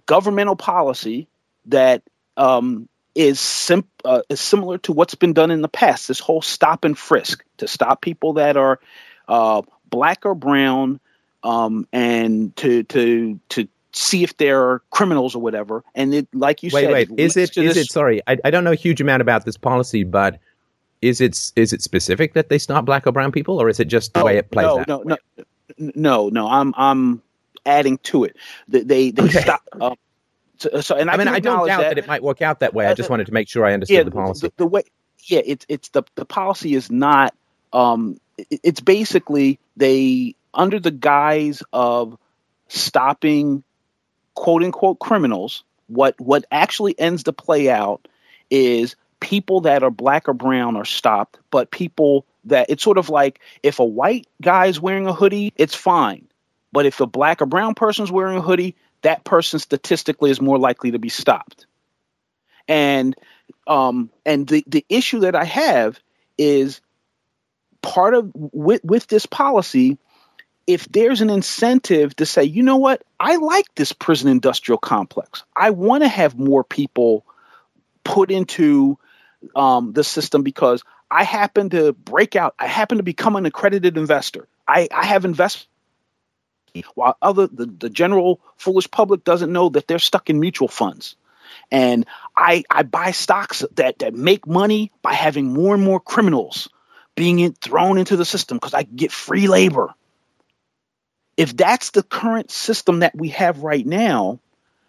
[0.06, 1.28] governmental policy
[1.66, 2.02] that
[2.36, 6.08] um, is sim- uh, is similar to what's been done in the past.
[6.08, 8.80] This whole stop and frisk to stop people that are
[9.28, 11.00] uh, black or brown,
[11.42, 15.82] um, and to to to see if they're criminals or whatever.
[15.94, 17.10] And it, like you wait, said, wait.
[17.16, 17.56] Is it?
[17.56, 17.92] Is this- it?
[17.92, 20.38] Sorry, I, I don't know a huge amount about this policy, but
[21.00, 21.52] is it?
[21.56, 24.24] Is it specific that they stop black or brown people, or is it just the
[24.24, 24.88] way it plays no, out?
[24.88, 26.48] No, no, no, no.
[26.48, 27.22] I'm I'm
[27.66, 28.36] adding to it.
[28.68, 29.40] They they, they Okay.
[29.40, 29.62] stop.
[29.80, 29.96] Um,
[30.58, 31.88] so, so, and I, I mean, I don't doubt that.
[31.90, 31.98] that.
[31.98, 32.86] it might work out that way.
[32.86, 34.46] I just wanted to make sure I understood yeah, the policy.
[34.48, 34.84] The, the way,
[35.24, 37.34] yeah, it's it's the the policy is not.
[37.72, 42.16] Um, it- it's basically they under the guise of
[42.68, 43.62] stopping
[44.34, 45.64] quote unquote criminals.
[45.88, 48.08] What what actually ends to play out
[48.50, 53.08] is people that are black or brown are stopped, but people that it's sort of
[53.10, 56.26] like if a white guy is wearing a hoodie, it's fine.
[56.76, 60.58] But if a black or brown person's wearing a hoodie, that person statistically is more
[60.58, 61.64] likely to be stopped.
[62.68, 63.16] And
[63.66, 65.98] um, and the, the issue that I have
[66.36, 66.82] is
[67.80, 69.96] part of with, with this policy,
[70.66, 75.44] if there's an incentive to say, you know what, I like this prison industrial complex.
[75.56, 77.24] I want to have more people
[78.04, 78.98] put into
[79.54, 82.54] um, the system because I happen to break out.
[82.58, 84.46] I happen to become an accredited investor.
[84.68, 85.70] I, I have investment
[86.94, 91.16] while other the, the general foolish public doesn't know that they're stuck in mutual funds
[91.70, 96.68] and I, I buy stocks that, that make money by having more and more criminals
[97.14, 99.94] being in, thrown into the system because I get free labor.
[101.36, 104.40] If that's the current system that we have right now,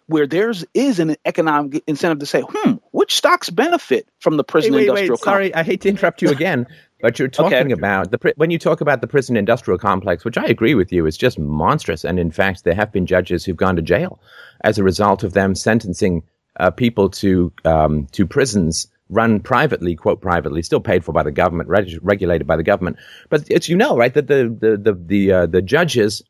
[0.06, 4.72] where there's is an economic incentive to say, hmm, which stocks benefit from the prison
[4.72, 5.24] wait, wait, industrial wait.
[5.24, 6.66] Sorry, I hate to interrupt you again,
[7.00, 7.60] but you're Okay.
[7.60, 10.92] talking about the when you talk about the prison industrial complex, which I agree with
[10.92, 12.04] you, is just monstrous.
[12.04, 14.20] And in fact, there have been judges who've gone to jail
[14.64, 16.22] as a result of them sentencing
[16.58, 21.30] uh, people to um, to prisons run privately, quote privately, still paid for by the
[21.30, 22.96] government, reg- regulated by the government.
[23.30, 26.22] But it's you know right that the the the the, uh, the judges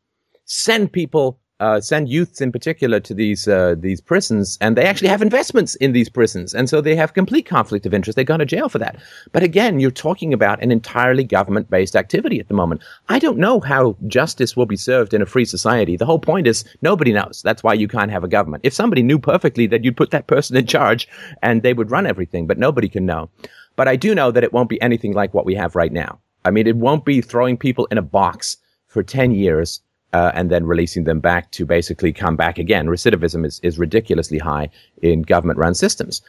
[0.45, 1.38] send people.
[1.59, 5.75] Uh, send youths in particular to these uh, these prisons, and they actually have investments
[5.75, 8.15] in these prisons, and so they have complete conflict of interest.
[8.15, 8.97] They go to jail for that.
[9.33, 12.81] But again, you're talking about an entirely government-based activity at the moment.
[13.09, 15.97] I don't know how justice will be served in a free society.
[15.97, 17.41] The whole point is nobody knows.
[17.43, 18.63] That's why you can't have a government.
[18.63, 21.09] If somebody knew perfectly that you'd put that person in charge
[21.41, 23.29] and they would run everything, but nobody can know.
[23.75, 26.19] But I do know that it won't be anything like what we have right now.
[26.45, 29.81] I mean, it won't be throwing people in a box for 10 years
[30.13, 32.87] uh, and then releasing them back to basically come back again.
[32.87, 34.69] Recidivism is, is ridiculously high
[35.01, 36.21] in government run systems.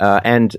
[0.00, 0.56] Uh, and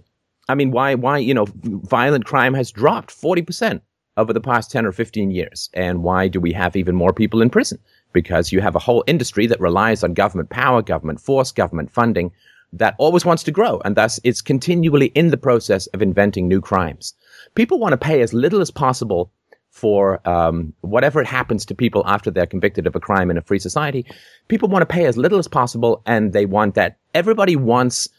[0.49, 3.81] I mean, why, why, you know, violent crime has dropped 40%
[4.15, 5.69] over the past 10 or 15 years.
[5.73, 7.79] And why do we have even more people in prison?
[8.13, 12.31] Because you have a whole industry that relies on government power, government force, government funding
[12.73, 13.81] that always wants to grow.
[13.85, 17.13] And thus it's continually in the process of inventing new crimes.
[17.55, 19.31] People want to pay as little as possible
[19.77, 23.59] for um, whatever happens to people after they're convicted of a crime in a free
[23.59, 24.05] society.
[24.47, 26.97] People want to pay as little as possible, and they want that.
[27.13, 28.09] Everybody wants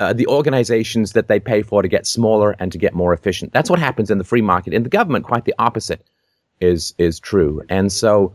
[0.00, 3.52] uh, the organizations that they pay for to get smaller and to get more efficient.
[3.52, 4.74] That's what happens in the free market.
[4.74, 6.04] In the government, quite the opposite
[6.60, 7.62] is is true.
[7.68, 8.32] And so,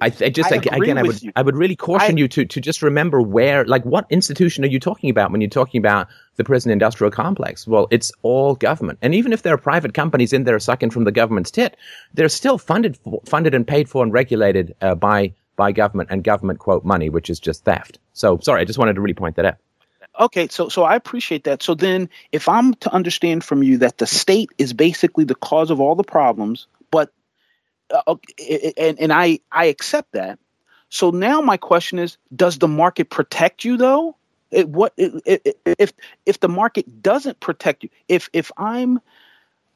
[0.00, 1.32] I, I just I ag- again, I would you.
[1.36, 4.68] I would really caution I- you to to just remember where, like, what institution are
[4.68, 7.66] you talking about when you're talking about the prison industrial complex?
[7.66, 11.04] Well, it's all government, and even if there are private companies in there sucking from
[11.04, 11.76] the government's tit,
[12.14, 16.24] they're still funded for, funded and paid for and regulated uh, by by government and
[16.24, 17.98] government quote money, which is just theft.
[18.12, 19.56] So sorry, I just wanted to really point that out.
[20.18, 21.62] Okay, so so I appreciate that.
[21.62, 25.70] So then, if I'm to understand from you that the state is basically the cause
[25.70, 26.68] of all the problems,
[27.90, 28.14] uh,
[28.78, 30.38] and and I I accept that.
[30.88, 34.16] So now my question is, does the market protect you though?
[34.50, 35.92] It, what it, it, if
[36.26, 37.90] if the market doesn't protect you?
[38.08, 39.00] If if I'm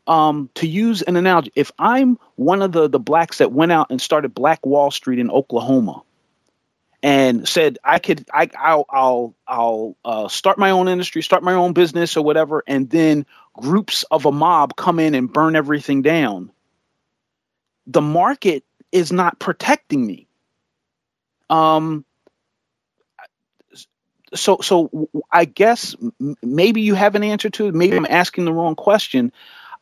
[0.06, 3.88] um, to use an analogy, if I'm one of the the blacks that went out
[3.90, 6.02] and started Black Wall Street in Oklahoma,
[7.02, 11.54] and said I could I I'll I'll I'll uh, start my own industry, start my
[11.54, 16.02] own business or whatever, and then groups of a mob come in and burn everything
[16.02, 16.50] down.
[17.88, 20.28] The market is not protecting me.
[21.50, 22.04] Um.
[24.34, 25.96] So so I guess
[26.42, 27.74] maybe you have an answer to it.
[27.74, 29.32] Maybe I'm asking the wrong question.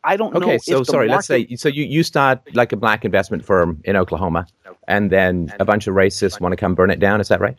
[0.04, 0.46] I don't know.
[0.46, 3.96] Okay, so sorry, let's say so you, you start like a black investment firm in
[3.96, 4.46] Oklahoma,
[4.86, 7.20] and then a bunch of racists want to come burn it down.
[7.20, 7.58] Is that right?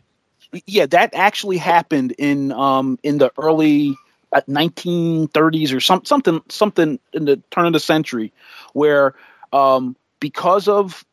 [0.66, 3.96] yeah that actually happened in um in the early
[4.32, 8.32] uh, 1930s or some, something something in the turn of the century
[8.72, 9.14] where
[9.52, 11.04] um because of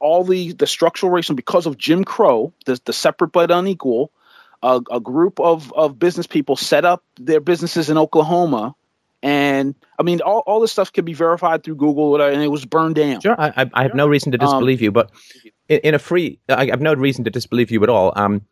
[0.00, 4.10] all the the structural racism because of Jim Crow the the separate but unequal
[4.62, 8.74] a, a group of of business people set up their businesses in Oklahoma
[9.22, 12.48] and I mean all, all this stuff can be verified through Google whatever, and it
[12.48, 15.10] was burned down Sure, I, I, have no reason to Um, disbelieve you, but
[15.68, 18.12] in, in a free, I have no reason to disbelieve you at all.
[18.16, 18.42] Um,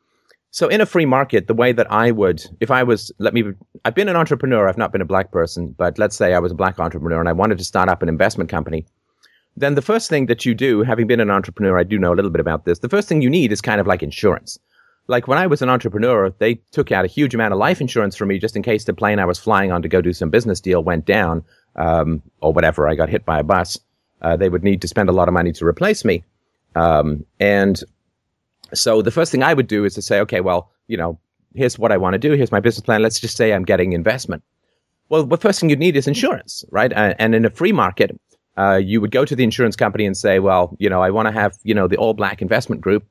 [0.51, 3.45] so in a free market, the way that I would, if I was, let me,
[3.85, 4.67] I've been an entrepreneur.
[4.67, 7.29] I've not been a black person, but let's say I was a black entrepreneur and
[7.29, 8.87] I wanted to start up an investment company.
[9.59, 12.17] Then the first thing that you do, having been an entrepreneur, I do know a
[12.17, 12.79] little bit about this.
[12.79, 14.59] The first thing you need is kind of like insurance.
[15.09, 18.15] Like when I was an entrepreneur, they took out a huge amount of life insurance
[18.15, 20.31] for me just in case the plane I was flying on to go do some
[20.31, 21.45] business deal went down,
[21.77, 22.87] um, or whatever.
[22.87, 23.79] I got hit by a bus.
[24.23, 26.25] Uh, they would need to spend a lot of money to replace me.
[26.77, 27.83] Um, and
[28.75, 31.19] so the first thing I would do is to say, okay, well, you know,
[31.55, 32.33] here's what I want to do.
[32.33, 33.03] Here's my business plan.
[33.03, 34.43] Let's just say I'm getting investment.
[35.09, 36.93] Well, the first thing you need is insurance, right?
[36.93, 38.21] Uh, and in a free market,
[38.59, 41.27] uh, you would go to the insurance company and say, well, you know, I want
[41.27, 43.07] to have, you know, the all black investment group.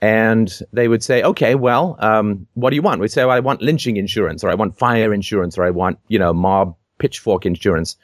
[0.00, 3.00] And they would say, okay, well, um, what do you want?
[3.00, 5.98] We'd say, well, I want lynching insurance or I want fire insurance or I want,
[6.08, 7.96] you know, mob pitchfork insurance.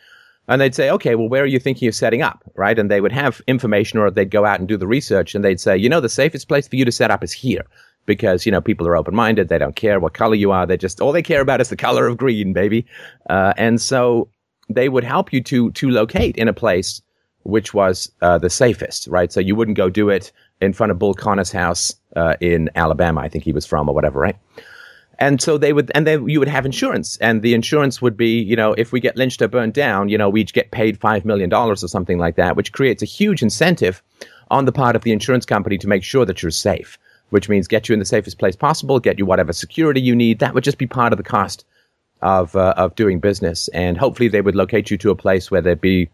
[0.48, 2.42] And they'd say, okay, well, where are you thinking of setting up?
[2.56, 2.78] Right.
[2.78, 5.60] And they would have information or they'd go out and do the research and they'd
[5.60, 7.66] say, you know, the safest place for you to set up is here
[8.06, 9.48] because, you know, people are open minded.
[9.48, 10.66] They don't care what color you are.
[10.66, 12.86] They just, all they care about is the color of green, baby.
[13.28, 14.30] Uh, and so
[14.74, 17.02] they would help you to, to locate in a place
[17.42, 19.32] which was uh, the safest, right?
[19.32, 20.30] So you wouldn't go do it
[20.60, 23.94] in front of Bull Connor's house uh, in Alabama, I think he was from, or
[23.94, 24.36] whatever, right?
[25.18, 28.40] And so they would, and then you would have insurance, and the insurance would be,
[28.40, 30.98] you know, if we get lynched or burned down, you know, we each get paid
[30.98, 34.02] five million dollars or something like that, which creates a huge incentive
[34.50, 36.98] on the part of the insurance company to make sure that you're safe.
[37.28, 40.40] Which means get you in the safest place possible, get you whatever security you need.
[40.40, 41.64] That would just be part of the cost
[42.22, 45.60] of uh, of doing business, and hopefully they would locate you to a place where
[45.60, 46.10] there'd be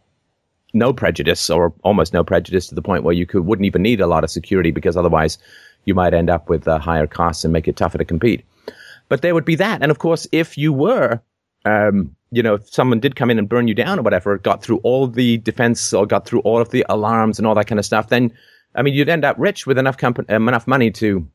[0.73, 4.01] no prejudice or almost no prejudice to the point where you could wouldn't even need
[4.01, 5.38] a lot of security because otherwise
[5.85, 8.45] you might end up with uh, higher costs and make it tougher to compete.
[9.09, 11.21] But there would be that, and of course, if you were,
[11.64, 14.62] um, you know, if someone did come in and burn you down or whatever, got
[14.62, 17.79] through all the defense or got through all of the alarms and all that kind
[17.79, 18.33] of stuff, then
[18.75, 21.27] I mean, you'd end up rich with enough um, enough money to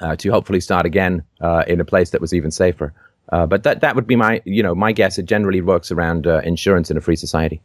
[0.00, 2.94] uh, to hopefully start again uh, in a place that was even safer.
[3.30, 5.18] Uh, but that that would be my you know my guess.
[5.18, 7.60] It generally works around uh, insurance in a free society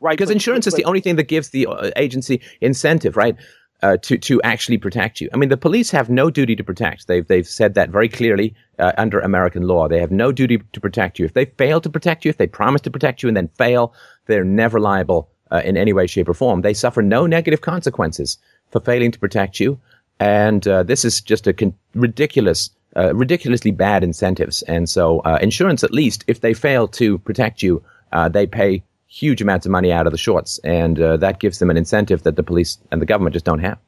[0.00, 0.16] right?
[0.16, 3.36] because but- insurance is the only thing that gives the uh, agency incentive, right?
[3.82, 5.30] Uh, to to actually protect you.
[5.32, 7.06] I mean, the police have no duty to protect.
[7.06, 9.88] They've they've said that very clearly uh, under American law.
[9.88, 11.24] They have no duty to protect you.
[11.24, 13.94] If they fail to protect you, if they promise to protect you and then fail,
[14.26, 16.60] they're never liable uh, in any way, shape, or form.
[16.60, 18.36] They suffer no negative consequences
[18.70, 19.80] for failing to protect you.
[20.18, 24.62] And uh, this is just a con- ridiculous, uh, ridiculously bad incentives.
[24.62, 28.82] And so, uh, insurance, at least, if they fail to protect you, uh, they pay
[29.06, 32.22] huge amounts of money out of the shorts, and uh, that gives them an incentive
[32.22, 33.78] that the police and the government just don't have.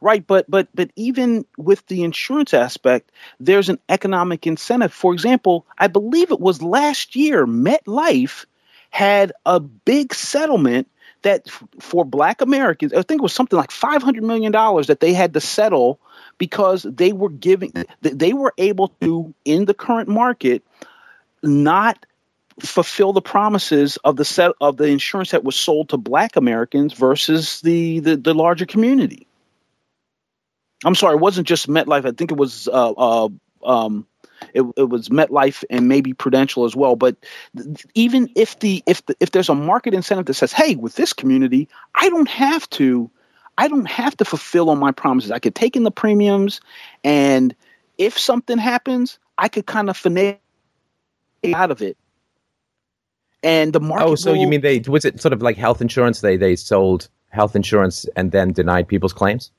[0.00, 4.92] Right, but but but even with the insurance aspect, there's an economic incentive.
[4.92, 8.46] For example, I believe it was last year, MetLife
[8.90, 10.88] had a big settlement
[11.22, 11.48] that
[11.80, 15.12] for Black Americans, I think it was something like five hundred million dollars that they
[15.12, 16.00] had to settle
[16.38, 20.62] because they were giving, they were able to in the current market
[21.42, 22.04] not
[22.60, 26.92] fulfill the promises of the set of the insurance that was sold to black Americans
[26.92, 29.26] versus the the, the larger community.
[30.84, 32.04] I'm sorry, it wasn't just MetLife.
[32.04, 33.28] I think it was uh, uh,
[33.64, 34.06] um,
[34.54, 36.96] it, it was MetLife and maybe Prudential as well.
[36.96, 37.16] But
[37.56, 40.94] th- even if the if the, if there's a market incentive that says, "Hey, with
[40.96, 43.10] this community, I don't have to,
[43.62, 45.30] I don't have to fulfill on my promises.
[45.30, 46.60] I could take in the premiums,
[47.04, 47.54] and
[47.96, 50.38] if something happens, I could kind of finagle
[51.54, 51.96] out of it."
[53.42, 54.04] And the market.
[54.04, 56.20] Oh, so will- you mean they was it sort of like health insurance?
[56.20, 59.52] They they sold health insurance and then denied people's claims.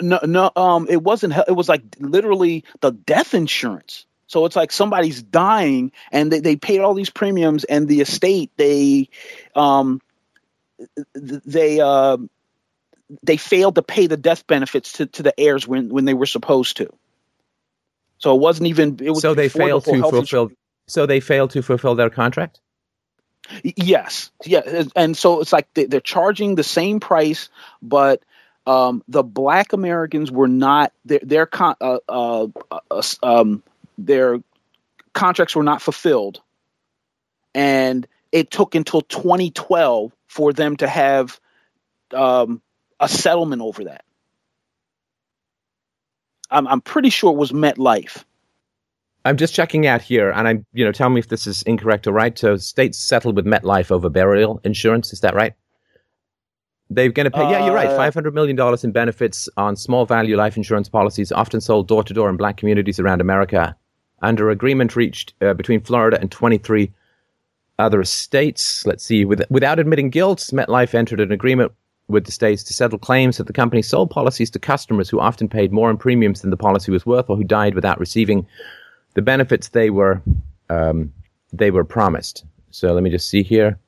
[0.00, 4.70] No no um it wasn't it was like literally the death insurance so it's like
[4.70, 9.08] somebody's dying and they, they paid all these premiums and the estate they
[9.56, 10.00] um
[11.14, 12.18] they uh
[13.22, 16.26] they failed to pay the death benefits to, to the heirs when when they were
[16.26, 16.90] supposed to
[18.18, 20.50] so it wasn't even it was So they before the failed to fulfill.
[20.88, 22.60] So they failed to fulfill their contract.
[23.62, 27.48] Yes, yeah, and- so it's like they, they're charging the same price,
[27.80, 28.22] but
[28.66, 33.62] um, the Black Americans were not their their con- uh, uh, uh, um,
[33.96, 34.42] their
[35.14, 36.42] contracts were not fulfilled,
[37.54, 41.40] and it took until 2012 for them to have
[42.12, 42.60] um,
[43.00, 44.04] a settlement over that.
[46.50, 48.24] I'm I'm pretty sure it was MetLife.
[49.24, 52.06] I'm just checking out here, and I'm you know tell me if this is incorrect
[52.06, 52.38] or right.
[52.38, 55.12] So states settled with MetLife over burial insurance.
[55.12, 55.54] Is that right?
[56.90, 57.42] They're going to pay.
[57.50, 57.88] yeah, you're right.
[57.88, 61.86] Uh, Five hundred million dollars in benefits on small value life insurance policies, often sold
[61.86, 63.76] door to door in black communities around America,
[64.22, 66.90] under agreement reached uh, between Florida and 23
[67.78, 68.86] other states.
[68.86, 69.26] Let's see.
[69.26, 71.72] With, without admitting guilt, MetLife entered an agreement
[72.08, 75.48] with the states to settle claims that the company sold policies to customers who often
[75.48, 78.46] paid more in premiums than the policy was worth, or who died without receiving
[79.14, 80.22] the benefits they were
[80.70, 81.12] um,
[81.52, 82.44] they were promised.
[82.70, 83.78] So let me just see here.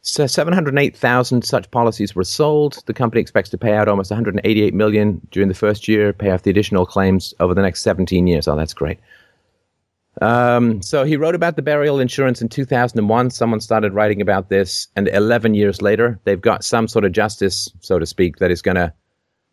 [0.00, 2.82] So 708,000 such policies were sold.
[2.86, 6.42] The company expects to pay out almost 188 million during the first year, pay off
[6.42, 8.48] the additional claims over the next 17 years.
[8.48, 8.98] Oh, that's great.
[10.22, 13.30] Um, so he wrote about the burial insurance in 2001.
[13.30, 17.68] Someone started writing about this, and 11 years later, they've got some sort of justice,
[17.80, 18.92] so to speak, that is going to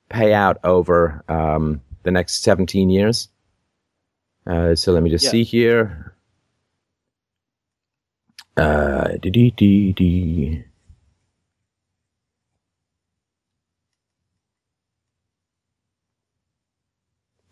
[0.09, 3.27] pay out over um, the next 17 years.
[4.45, 5.31] Uh, so let me just Yeah.
[5.31, 6.13] see here.
[8.57, 10.63] Uh, dee dee dee.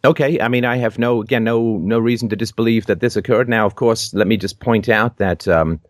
[0.05, 3.49] Okay, I mean, I have no again no no reason to disbelieve that this occurred.
[3.49, 5.81] Now, of course, let me just point out that um,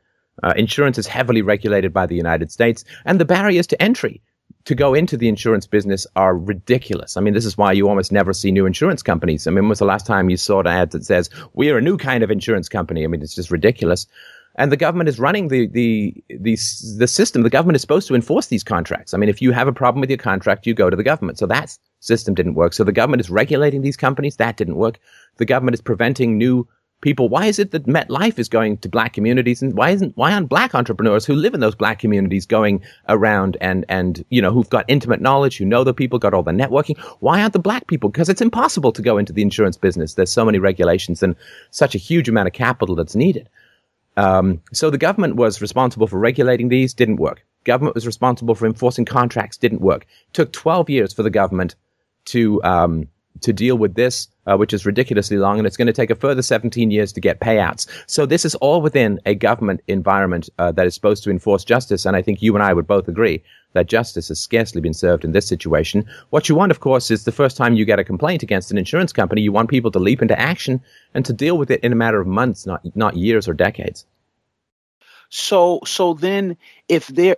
[0.41, 4.21] uh, insurance is heavily regulated by the United States, and the barriers to entry
[4.65, 7.17] to go into the insurance business are ridiculous.
[7.17, 9.45] I mean, this is why you almost never see new insurance companies.
[9.45, 11.77] I mean, when was the last time you saw an ad that says we are
[11.77, 13.03] a new kind of insurance company?
[13.03, 14.07] I mean, it's just ridiculous.
[14.55, 16.57] And the government is running the the the
[16.97, 17.43] the system.
[17.43, 19.13] The government is supposed to enforce these contracts.
[19.13, 21.37] I mean, if you have a problem with your contract, you go to the government.
[21.37, 22.73] So that system didn't work.
[22.73, 24.37] So the government is regulating these companies.
[24.37, 24.99] That didn't work.
[25.37, 26.67] The government is preventing new
[27.01, 27.29] people.
[27.29, 30.49] Why is it that MetLife is going to black communities, and why isn't why aren't
[30.49, 34.69] black entrepreneurs who live in those black communities going around and and you know who've
[34.69, 36.97] got intimate knowledge, who know the people, got all the networking?
[37.19, 38.09] Why aren't the black people?
[38.09, 40.13] Because it's impossible to go into the insurance business.
[40.13, 41.35] There's so many regulations and
[41.71, 43.49] such a huge amount of capital that's needed.
[44.17, 47.45] Um, so the government was responsible for regulating these, didn't work.
[47.63, 50.05] Government was responsible for enforcing contracts, didn't work.
[50.33, 51.75] Took 12 years for the government
[52.29, 53.07] to um,
[53.41, 56.15] to deal with this, uh, which is ridiculously long, and it's going to take a
[56.15, 57.87] further 17 years to get payouts.
[58.07, 62.05] So this is all within a government environment uh, that is supposed to enforce justice,
[62.05, 63.41] and I think you and I would both agree
[63.73, 66.05] that justice has scarcely been served in this situation.
[66.31, 68.77] What you want, of course, is the first time you get a complaint against an
[68.77, 70.81] insurance company, you want people to leap into action
[71.13, 74.05] and to deal with it in a matter of months, not not years or decades.
[75.29, 76.57] So so then
[76.87, 77.37] if they're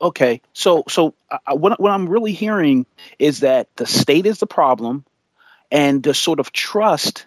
[0.00, 1.14] okay, so so
[1.50, 2.86] what what I'm really hearing
[3.18, 5.04] is that the state is the problem,
[5.70, 7.26] and the sort of trust,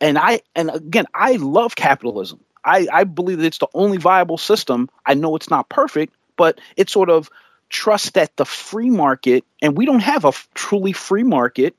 [0.00, 2.40] and I and again I love capitalism.
[2.64, 4.88] I I believe that it's the only viable system.
[5.04, 7.30] I know it's not perfect, but it's sort of
[7.68, 11.74] trust that the free market, and we don't have a f- truly free market.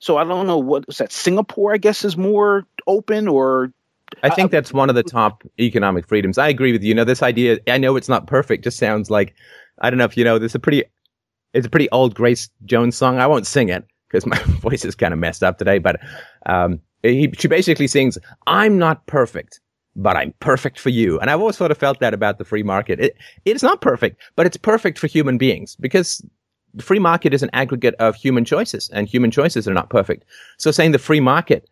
[0.00, 1.12] So I don't know what is that.
[1.12, 3.72] Singapore, I guess, is more open or
[4.22, 6.38] I think that's one of the top economic freedoms.
[6.38, 6.88] I agree with you.
[6.88, 9.34] You know, this idea, I know it's not perfect, just sounds like,
[9.80, 10.84] I don't know if you know, this is a pretty,
[11.52, 13.18] it's a pretty old Grace Jones song.
[13.18, 16.00] I won't sing it because my voice is kind of messed up today, but
[16.46, 19.60] um, he, she basically sings, I'm not perfect,
[19.94, 21.18] but I'm perfect for you.
[21.20, 23.00] And I've always sort of felt that about the free market.
[23.00, 26.24] It, it's not perfect, but it's perfect for human beings because
[26.74, 30.24] the free market is an aggregate of human choices and human choices are not perfect.
[30.58, 31.68] So saying the free market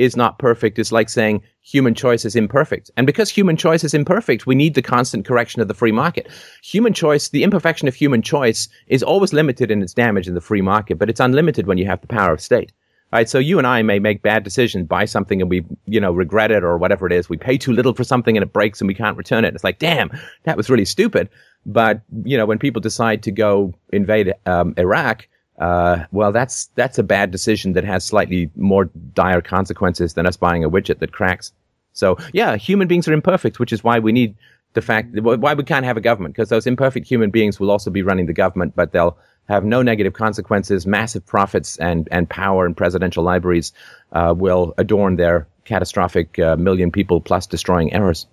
[0.00, 2.90] is not perfect is like saying human choice is imperfect.
[2.96, 6.26] And because human choice is imperfect, we need the constant correction of the free market.
[6.64, 10.40] Human choice, the imperfection of human choice is always limited in its damage in the
[10.40, 12.72] free market, but it's unlimited when you have the power of state.
[13.12, 16.12] Right, so you and I may make bad decisions, buy something and we, you know,
[16.12, 17.28] regret it or whatever it is.
[17.28, 19.52] We pay too little for something and it breaks and we can't return it.
[19.52, 21.28] It's like, damn, that was really stupid.
[21.66, 25.26] But you know, when people decide to go invade um, Iraq,
[25.60, 30.36] uh, well, that's that's a bad decision that has slightly more dire consequences than us
[30.36, 31.52] buying a widget that cracks.
[31.92, 34.34] So yeah, human beings are imperfect, which is why we need
[34.72, 37.90] the fact why we can't have a government because those imperfect human beings will also
[37.90, 42.64] be running the government, but they'll have no negative consequences, massive profits and and power
[42.64, 43.72] and presidential libraries
[44.12, 48.26] uh, will adorn their catastrophic uh, million people plus destroying errors.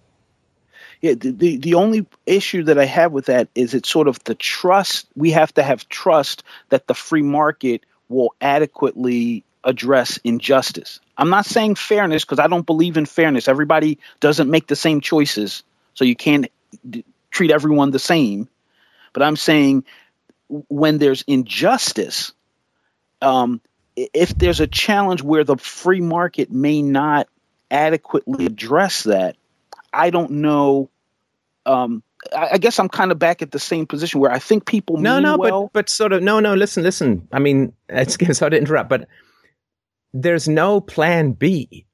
[1.02, 5.08] The, the only issue that I have with that is it's sort of the trust.
[5.16, 11.00] We have to have trust that the free market will adequately address injustice.
[11.18, 13.48] I'm not saying fairness because I don't believe in fairness.
[13.48, 16.48] Everybody doesn't make the same choices, so you can't
[16.90, 18.48] d- treat everyone the same.
[19.14, 19.84] But I'm saying
[20.48, 22.34] when there's injustice,
[23.22, 23.62] um,
[23.96, 27.28] if there's a challenge where the free market may not
[27.70, 29.36] adequately address that,
[29.94, 30.90] I don't know.
[31.66, 32.04] Um,
[32.36, 34.98] I, I guess I'm kind of back at the same position where I think people
[34.98, 35.64] no, no, well.
[35.64, 36.54] but but sort of no, no.
[36.54, 37.28] Listen, listen.
[37.32, 39.08] I mean, it's sorry to interrupt, but
[40.14, 41.86] there's no plan B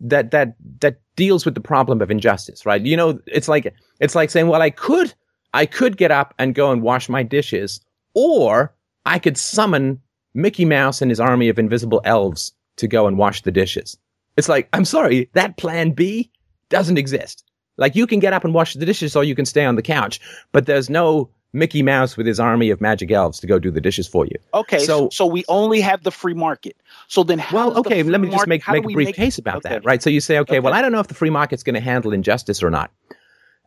[0.00, 2.84] that that that deals with the problem of injustice, right?
[2.84, 5.14] You know, it's like it's like saying, well, I could
[5.54, 7.80] I could get up and go and wash my dishes,
[8.14, 8.74] or
[9.06, 10.00] I could summon
[10.34, 13.96] Mickey Mouse and his army of invisible elves to go and wash the dishes.
[14.36, 16.30] It's like, I'm sorry, that plan B
[16.70, 17.44] doesn't exist.
[17.76, 19.82] Like you can get up and wash the dishes or you can stay on the
[19.82, 20.20] couch,
[20.52, 23.80] but there's no Mickey Mouse with his army of magic elves to go do the
[23.80, 24.36] dishes for you.
[24.54, 26.76] Okay, so so we only have the free market.
[27.08, 29.56] So then, how Well, okay, let me just make, make a brief make- case about
[29.56, 29.70] okay.
[29.70, 30.00] that, right?
[30.02, 32.12] So you say, okay, well, I don't know if the free market's going to handle
[32.12, 32.92] injustice or not.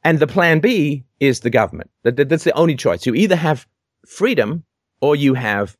[0.05, 1.89] And the plan B is the government.
[2.03, 3.05] That, that- that's the only choice.
[3.05, 3.67] You either have
[4.07, 4.63] freedom
[5.01, 5.75] or you have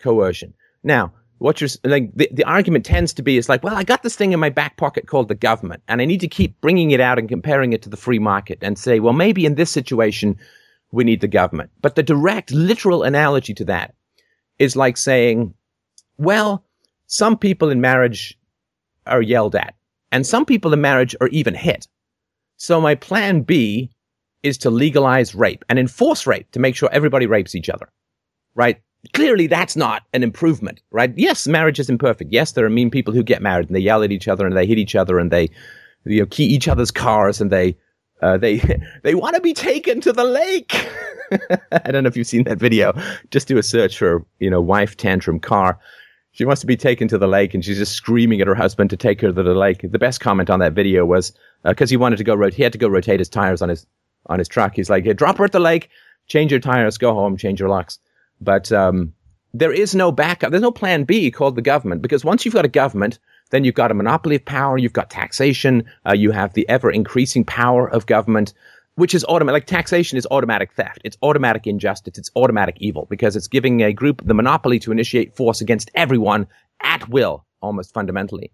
[0.00, 0.54] coercion.
[0.82, 1.12] Now,
[1.44, 4.16] what you're like, the, the argument tends to be is like, well, I got this
[4.16, 7.00] thing in my back pocket called the government, and I need to keep bringing it
[7.00, 10.38] out and comparing it to the free market and say, well, maybe in this situation,
[10.90, 11.70] we need the government.
[11.82, 13.94] But the direct, literal analogy to that
[14.58, 15.52] is like saying,
[16.16, 16.64] well,
[17.08, 18.38] some people in marriage
[19.06, 19.74] are yelled at,
[20.12, 21.86] and some people in marriage are even hit.
[22.56, 23.90] So my plan B
[24.42, 27.92] is to legalize rape and enforce rape to make sure everybody rapes each other.
[28.54, 28.80] Right?
[29.12, 31.12] Clearly that's not an improvement, right?
[31.16, 32.32] Yes, marriage is imperfect.
[32.32, 34.56] Yes, there are mean people who get married and they yell at each other and
[34.56, 35.50] they hit each other and they
[36.04, 37.76] you know key each other's cars and they
[38.22, 38.56] uh, they
[39.02, 40.88] they want to be taken to the lake.
[41.72, 42.92] I don't know if you've seen that video.
[43.30, 45.78] Just do a search for you know wife tantrum car.
[46.32, 48.90] She wants to be taken to the lake, and she's just screaming at her husband
[48.90, 49.82] to take her to the lake.
[49.88, 51.32] The best comment on that video was
[51.64, 52.50] because he wanted to go.
[52.50, 53.86] He had to go rotate his tires on his
[54.26, 54.74] on his truck.
[54.74, 55.90] He's like, "Drop her at the lake,
[56.26, 57.98] change your tires, go home, change your locks."
[58.44, 59.12] But um,
[59.52, 60.50] there is no backup.
[60.50, 63.18] There's no plan B called the government because once you've got a government,
[63.50, 64.76] then you've got a monopoly of power.
[64.76, 65.84] You've got taxation.
[66.06, 68.52] Uh, you have the ever increasing power of government,
[68.96, 69.62] which is automatic.
[69.62, 71.00] Like taxation is automatic theft.
[71.04, 72.18] It's automatic injustice.
[72.18, 76.46] It's automatic evil because it's giving a group the monopoly to initiate force against everyone
[76.80, 78.50] at will, almost fundamentally.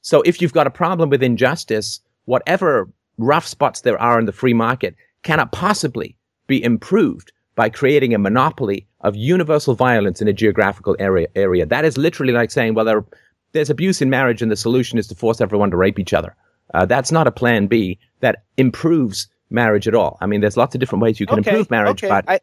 [0.00, 4.32] So if you've got a problem with injustice, whatever rough spots there are in the
[4.32, 6.16] free market cannot possibly
[6.48, 11.28] be improved by creating a monopoly of universal violence in a geographical area.
[11.34, 11.66] area.
[11.66, 13.04] That is literally like saying, well, there,
[13.52, 16.34] there's abuse in marriage and the solution is to force everyone to rape each other.
[16.72, 20.16] Uh, that's not a plan B that improves marriage at all.
[20.20, 22.40] I mean, there's lots of different ways you can Okay, improve marriage, okay, but I-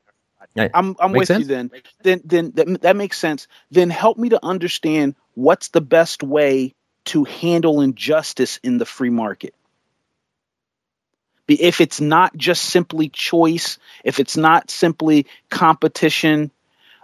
[0.74, 1.72] I'm I'm with you then.
[2.02, 3.48] Then then that, that makes sense.
[3.72, 9.10] Then help me to understand what's the best way to handle injustice in the free
[9.10, 9.54] market.
[11.56, 16.52] If it's not just simply choice, if it's not simply competition,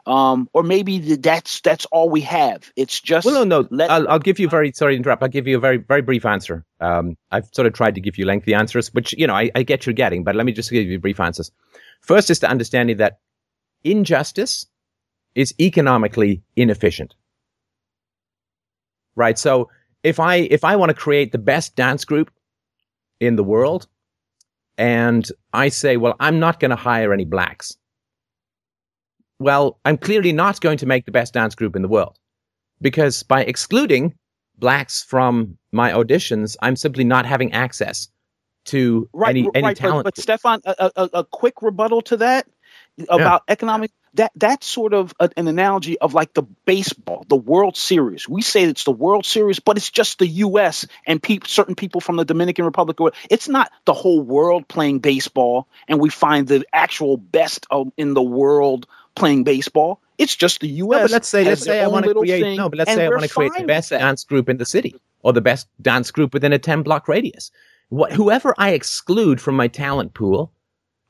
[0.08, 2.72] um, or maybe that's that's all we have.
[2.76, 3.68] It's just Well, no, no.
[3.72, 5.24] let- I'll, I'll give you very sorry to interrupt.
[5.24, 6.64] I'll give you a very, very brief answer.
[6.80, 9.64] Um, I've sort of tried to give you lengthy answers, which you know I, I
[9.64, 11.52] get you're getting, but let me just give you brief answers.
[12.02, 13.20] First is the understanding that
[13.84, 14.68] injustice
[15.34, 17.16] is economically inefficient.
[19.16, 19.38] Right.
[19.39, 19.70] So
[20.04, 22.32] if I if I want to create the best dance group
[23.20, 23.88] in the world,
[24.78, 27.78] and I say, well, I'm not going to hire any blacks.
[29.39, 32.17] Well, I'm clearly not going to make the best dance group in the world
[32.82, 34.15] because by excluding
[34.57, 38.07] blacks from my auditions, I'm simply not having access
[38.65, 39.78] to right, any, any right.
[39.78, 40.05] talent.
[40.05, 42.47] But, but Stefan, a, a, a- a quick rebuttal to that
[43.09, 43.91] about economic.
[44.16, 48.28] That that's sort of a, an analogy of like the baseball, the World Series.
[48.28, 50.86] We say it's the World Series, but it's just the U.S.
[51.05, 52.97] and pe- certain people from the Dominican Republic.
[53.30, 58.13] It's not the whole world playing baseball, and we find the actual best of, in
[58.13, 60.01] the world playing baseball.
[60.18, 60.97] It's just the U.S.
[60.97, 63.05] No, but let's say let's say I want to create thing, no, but let's say
[63.05, 66.11] I want to create the best dance group in the city or the best dance
[66.11, 67.51] group within a ten block radius.
[67.89, 70.51] What, whoever I exclude from my talent pool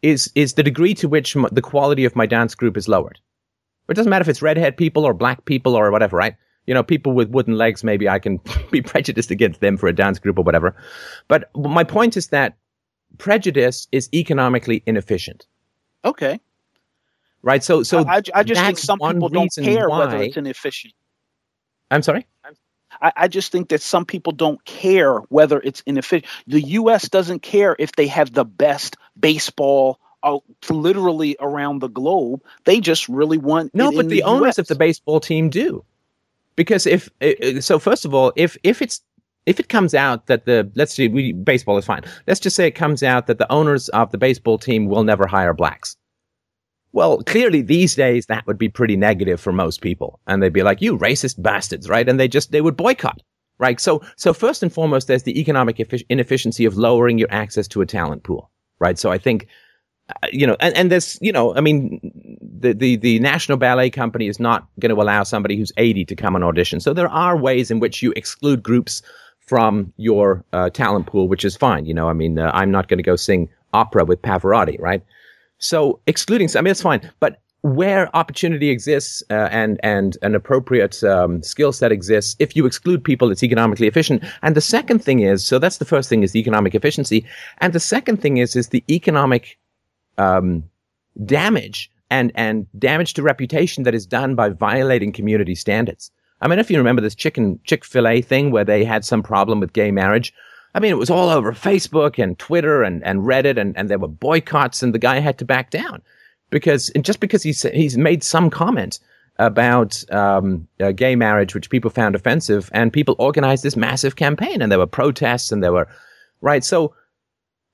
[0.06, 3.20] is is the degree to which m- the quality of my dance group is lowered.
[3.89, 6.36] It doesn't matter if it's redhead people or black people or whatever, right?
[6.68, 8.39] You know, people with wooden legs, maybe I can
[8.72, 10.76] be prejudiced against them for a dance group or whatever.
[11.28, 12.56] But my point is that
[13.18, 15.47] prejudice is economically inefficient.
[16.03, 16.39] Okay.
[17.41, 17.64] Right.
[17.64, 20.93] So, so I, I just think some people don't care why, whether it's inefficient.
[21.89, 22.28] I'm sorry.
[23.01, 26.32] I, I, just think that some people don't care whether it's inefficient.
[26.47, 27.10] The U.S.
[27.10, 30.39] doesn't care if they have the best baseball uh,
[30.70, 32.41] literally around the globe.
[32.63, 35.84] They just really want no, but the, the owners of the baseball team do,
[36.55, 37.09] because if
[37.59, 39.01] so, first of all, if if it's
[39.45, 42.01] if it comes out that the let's see, we, baseball is fine.
[42.28, 45.28] Let's just say it comes out that the owners of the baseball team will never
[45.28, 45.95] hire blacks.
[46.95, 50.22] Well, clearly these days that would be pretty negative for most people.
[50.28, 52.07] And they'd be like, you racist bastards, right?
[52.07, 53.22] And they just, they would boycott,
[53.57, 53.82] right?
[53.82, 55.78] So, so first and foremost, there's the economic
[56.09, 58.49] inefficiency of lowering your access to a talent pool,
[58.80, 58.98] right?
[58.98, 59.48] So I think,
[60.10, 62.00] uh, you know, and, and there's, you know, I mean,
[62.42, 66.16] the, the, the National Ballet Company is not going to allow somebody who's 80 to
[66.16, 66.80] come and audition.
[66.80, 69.02] So there are ways in which you exclude groups
[69.40, 71.86] from your uh, talent pool, which is fine.
[71.86, 75.04] You know, I mean, uh, I'm not going to go sing opera with Pavarotti, right?
[75.58, 81.03] So excluding, I mean, it's fine, but where opportunity exists uh, and and an appropriate
[81.03, 84.24] um, skill set exists, if you exclude people, it's economically efficient.
[84.43, 87.26] And the second thing is, so that's the first thing is the economic efficiency,
[87.57, 89.57] and the second thing is is the economic
[90.20, 90.63] um,
[91.26, 96.11] damage and and damage to reputation that is done by violating community standards.
[96.41, 99.24] I mean, if you remember this chicken Chick Fil A thing where they had some
[99.24, 100.32] problem with gay marriage,
[100.76, 103.97] I mean, it was all over Facebook and Twitter and, and Reddit, and, and there
[103.97, 106.03] were boycotts, and the guy had to back down
[106.56, 109.01] because just because he's he's made some comment
[109.39, 114.62] about um, uh, gay marriage, which people found offensive, and people organized this massive campaign,
[114.62, 115.86] and there were protests, and there were
[116.39, 116.64] right.
[116.64, 116.95] So,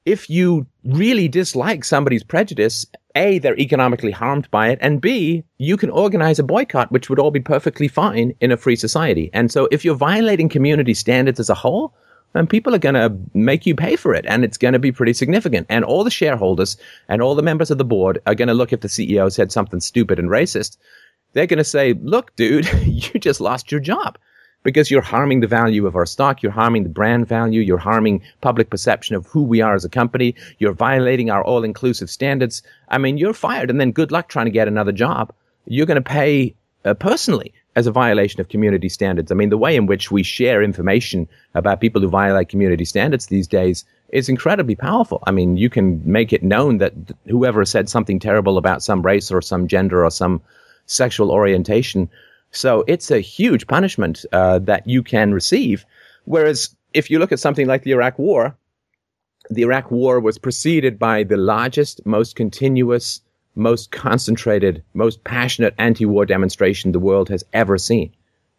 [0.03, 5.77] if you really dislike somebody's prejudice, a they're economically harmed by it, and b you
[5.77, 9.29] can organize a boycott, which would all be perfectly fine in a free society.
[9.31, 11.93] And so, if you're violating community standards as a whole,
[12.33, 14.91] and people are going to make you pay for it and it's going to be
[14.91, 15.67] pretty significant.
[15.69, 16.77] And all the shareholders
[17.07, 19.51] and all the members of the board are going to look if the ceo said
[19.51, 20.77] something stupid and racist.
[21.33, 24.17] They're going to say look dude you just lost your job
[24.63, 28.21] because you're harming the value of our stock you're harming the brand value you're harming
[28.41, 32.63] public perception of who we are as a company you're violating our all-inclusive standards.
[32.87, 35.33] I mean you're fired and then good luck trying to get another job.
[35.65, 39.31] You're going to pay uh, personally as a violation of community standards.
[39.31, 43.27] I mean, the way in which we share information about people who violate community standards
[43.27, 45.23] these days is incredibly powerful.
[45.25, 46.93] I mean, you can make it known that
[47.27, 50.41] whoever said something terrible about some race or some gender or some
[50.85, 52.09] sexual orientation.
[52.51, 55.85] So it's a huge punishment uh, that you can receive.
[56.25, 58.57] Whereas if you look at something like the Iraq War,
[59.49, 63.21] the Iraq War was preceded by the largest, most continuous
[63.55, 68.13] most concentrated, most passionate anti war demonstration the world has ever seen.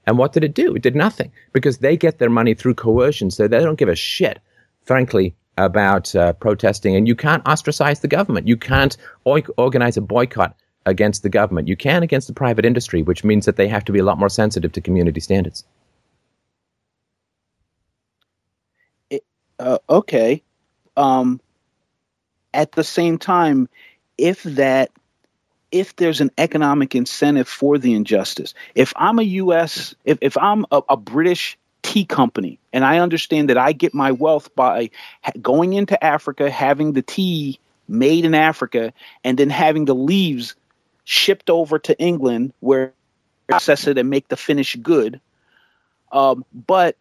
[0.07, 0.75] And what did it do?
[0.75, 3.95] It did nothing because they get their money through coercion, so they don't give a
[3.95, 4.41] shit,
[4.85, 6.97] frankly, about uh, protesting.
[6.97, 8.49] And you can't ostracize the government.
[8.49, 11.69] You can't o- organize a boycott against the government.
[11.69, 14.19] You can against the private industry, which means that they have to be a lot
[14.19, 15.65] more sensitive to community standards.
[19.11, 19.25] It,
[19.59, 20.43] uh, okay.
[20.97, 21.41] Um,
[22.53, 23.69] at the same time,
[24.23, 24.93] if that
[25.73, 28.55] if there's an economic incentive for the injustice.
[28.77, 33.51] If i'm a us if, if i'm a, a british tea company and i understand
[33.51, 34.91] that i get my wealth by
[35.23, 37.59] ha- going into africa having the tea
[37.89, 38.93] made in africa
[39.25, 40.55] and then having the leaves
[41.03, 42.93] shipped over to england where
[43.49, 45.21] process it and make the finish good
[46.13, 46.97] um, but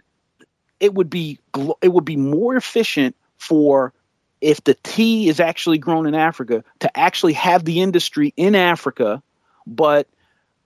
[0.79, 3.93] it would be gl- it would be more efficient for
[4.41, 9.21] if the tea is actually grown in Africa, to actually have the industry in Africa,
[9.65, 10.07] but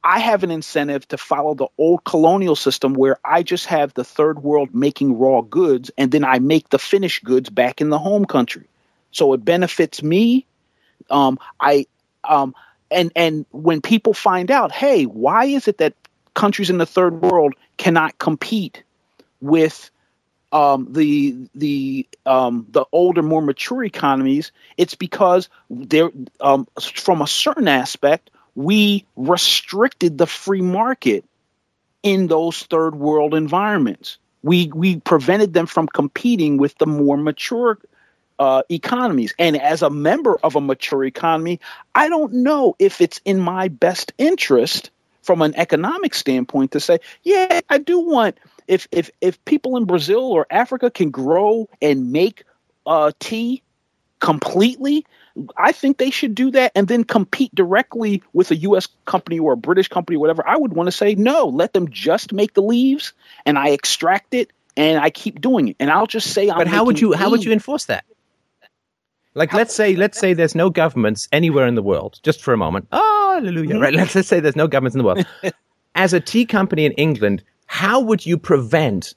[0.04, 4.04] I have an incentive to follow the old colonial system where I just have the
[4.04, 7.98] third world making raw goods and then I make the finished goods back in the
[7.98, 8.70] home country.
[9.12, 10.46] So it benefits me.
[11.10, 11.88] Um, I
[12.24, 12.54] um,
[12.92, 15.94] and and when people find out, hey, why is it that
[16.36, 18.84] countries in the third world cannot compete
[19.42, 19.90] with
[20.56, 27.28] um, the the um, the older, more mature economies, it's because they're um, from a
[27.28, 31.26] certain aspect we restricted the free market
[32.02, 34.18] in those third world environments.
[34.42, 37.78] We we prevented them from competing with the more mature
[38.40, 39.34] uh, economies.
[39.38, 41.60] And as a member of a mature economy,
[41.94, 44.92] I don't know if it's in my best interest
[45.22, 48.38] from an economic standpoint to say, yeah, I do want
[48.68, 52.44] if if if people in Brazil or Africa can grow and make
[52.86, 53.62] uh, tea
[54.20, 55.06] completely,
[55.58, 58.88] I think they should do that and then compete directly with a U.S.
[59.06, 60.48] company or a British company, or whatever.
[60.48, 63.14] I would want to say no, let them just make the leaves,
[63.46, 66.50] and I extract it and I keep doing it, and I'll just say.
[66.50, 68.06] I'm but how would you how would you enforce that?
[69.34, 72.20] Like how, let's say let's say there's no governments anywhere in the world.
[72.24, 73.72] Just for a moment, oh hallelujah!
[73.72, 73.82] Mm-hmm.
[73.82, 73.94] Right?
[73.94, 75.26] Let's, let's say there's no governments in the world.
[75.96, 79.16] As a tea company in England, how would you prevent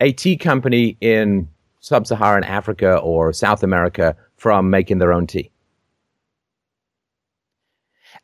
[0.00, 1.48] a tea company in
[1.80, 5.50] sub-Saharan Africa or South America from making their own tea?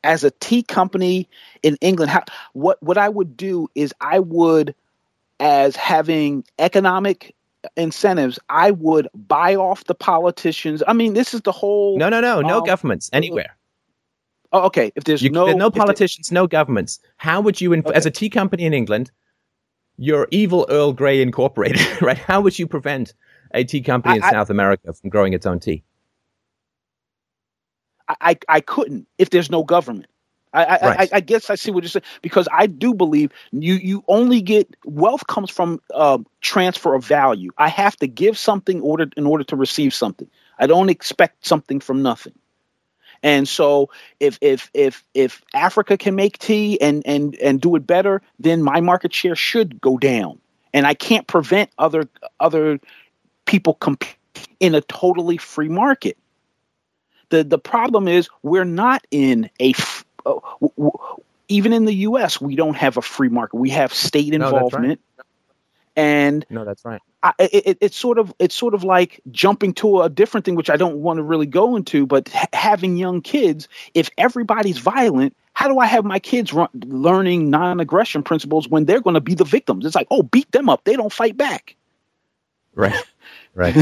[0.04, 1.28] As a tea company
[1.62, 4.74] in England, how, what what I would do is I would,
[5.40, 7.34] as having economic
[7.76, 10.84] incentives, I would buy off the politicians.
[10.86, 11.98] I mean, this is the whole.
[11.98, 13.56] No, no, no, no um, governments anywhere.
[14.52, 14.92] Oh, okay.
[14.94, 17.96] If there's you, no, there's no politicians, no governments, how would you, inf- okay.
[17.96, 19.10] as a tea company in England,
[19.98, 22.16] you're evil Earl Grey Incorporated, right?
[22.16, 23.12] How would you prevent
[23.52, 25.82] a tea company in I, South America from growing its own tea?
[28.08, 30.06] I, I couldn't if there's no government.
[30.54, 31.12] I, right.
[31.12, 34.40] I, I, guess I see what you're saying because I do believe you you only
[34.40, 37.50] get wealth comes from uh, transfer of value.
[37.58, 40.28] I have to give something order in order to receive something.
[40.58, 42.32] I don't expect something from nothing.
[43.22, 43.90] And so
[44.20, 48.62] if if if if Africa can make tea and and and do it better, then
[48.62, 50.38] my market share should go down.
[50.72, 52.08] And I can't prevent other
[52.40, 52.78] other
[53.46, 54.16] people compete
[54.60, 56.16] in a totally free market.
[57.30, 60.92] The the problem is we're not in a f- uh, w- w-
[61.48, 62.40] even in the U.S.
[62.40, 63.56] we don't have a free market.
[63.56, 65.00] We have state involvement.
[65.00, 65.07] No,
[65.98, 67.00] and no, that's right.
[67.24, 70.70] I, it, it's sort of it's sort of like jumping to a different thing, which
[70.70, 72.06] I don't want to really go into.
[72.06, 76.68] But ha- having young kids, if everybody's violent, how do I have my kids run,
[76.72, 79.84] learning non-aggression principles when they're going to be the victims?
[79.84, 81.74] It's like, oh, beat them up; they don't fight back.
[82.76, 82.94] Right,
[83.56, 83.76] right.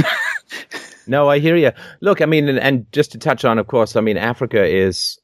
[1.07, 1.73] no, I hear you.
[2.01, 5.21] Look, I mean, and, and just to touch on, of course, I mean, Africa is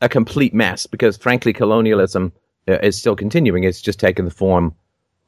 [0.00, 2.32] a complete mess because, frankly, colonialism
[2.66, 3.64] uh, is still continuing.
[3.64, 4.74] It's just taken the form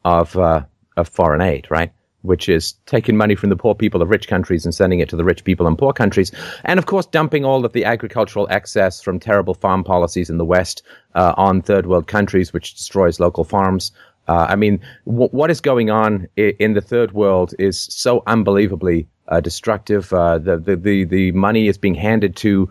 [0.03, 0.65] of uh,
[0.97, 1.93] of foreign aid, right?
[2.23, 5.17] Which is taking money from the poor people of rich countries and sending it to
[5.17, 6.33] the rich people in poor countries,
[6.65, 10.45] and of course, dumping all of the agricultural excess from terrible farm policies in the
[10.45, 10.83] West
[11.15, 13.93] uh, on third world countries, which destroys local farms.
[14.27, 18.23] Uh, I mean, w- what is going on I- in the third world is so
[18.27, 20.13] unbelievably uh, destructive.
[20.15, 22.71] Uh, the, the, the, the money is being handed to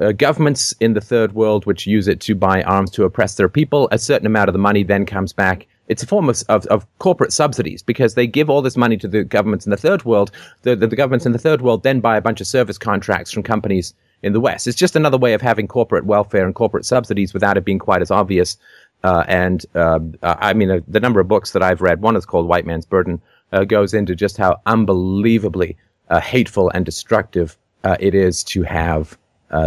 [0.00, 3.48] uh, governments in the third world, which use it to buy arms to oppress their
[3.48, 3.88] people.
[3.92, 5.66] A certain amount of the money then comes back.
[5.90, 9.08] It's a form of, of, of corporate subsidies because they give all this money to
[9.08, 10.30] the governments in the third world.
[10.62, 13.32] The, the, the governments in the third world then buy a bunch of service contracts
[13.32, 14.66] from companies in the West.
[14.66, 18.02] It's just another way of having corporate welfare and corporate subsidies without it being quite
[18.02, 18.56] as obvious.
[19.02, 22.26] Uh, and uh, I mean, uh, the number of books that I've read, one is
[22.26, 23.20] called White Man's Burden,
[23.52, 25.76] uh, goes into just how unbelievably
[26.10, 29.18] uh, hateful and destructive uh, it is to have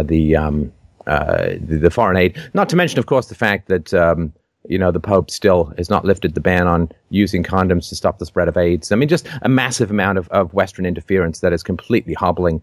[0.04, 0.72] the, um,
[1.04, 2.50] the, the foreign aid.
[2.54, 4.32] Not to mention, of course, the fact that um,
[4.66, 8.18] you know the Pope still has not lifted the ban on using condoms to stop
[8.18, 8.92] the spread of AIDS.
[8.92, 12.62] I mean, just a massive amount of, of Western interference that is completely hobbling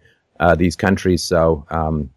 [0.57, 1.23] these countries.
[1.23, 1.65] So.
[1.69, 2.09] Um,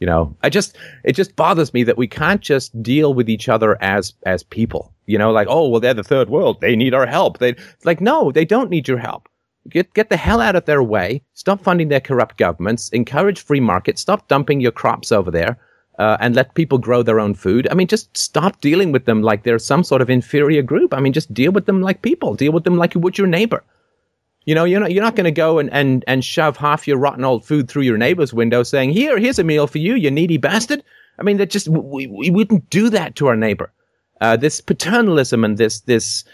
[0.00, 3.48] you know, I just it just bothers me that we can't just deal with each
[3.48, 4.92] other as as people.
[5.06, 6.60] You know, like oh well, they're the third world.
[6.60, 7.38] They need our help.
[7.38, 7.54] They
[7.84, 9.28] like no, they don't need your help.
[9.68, 11.22] Get get the hell out of their way.
[11.34, 12.88] Stop funding their corrupt governments.
[12.88, 14.00] Encourage free markets.
[14.00, 15.58] Stop dumping your crops over there.
[16.00, 17.68] Uh, and let people grow their own food.
[17.70, 20.94] I mean, just stop dealing with them like they're some sort of inferior group.
[20.94, 22.34] I mean, just deal with them like people.
[22.34, 23.62] Deal with them like you would your neighbor.
[24.46, 26.96] You know, you're not you're not going to go and, and and shove half your
[26.96, 30.10] rotten old food through your neighbor's window, saying, "Here, here's a meal for you, you
[30.10, 30.82] needy bastard."
[31.18, 33.70] I mean, that just we, we wouldn't do that to our neighbor.
[34.22, 36.24] Uh, this paternalism and this this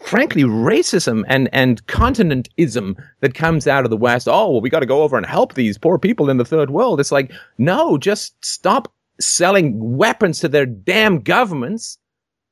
[0.00, 4.28] frankly racism and and continentism that comes out of the West.
[4.28, 6.70] Oh, well, we got to go over and help these poor people in the third
[6.70, 7.00] world.
[7.00, 11.98] It's like, no, just stop selling weapons to their damn governments.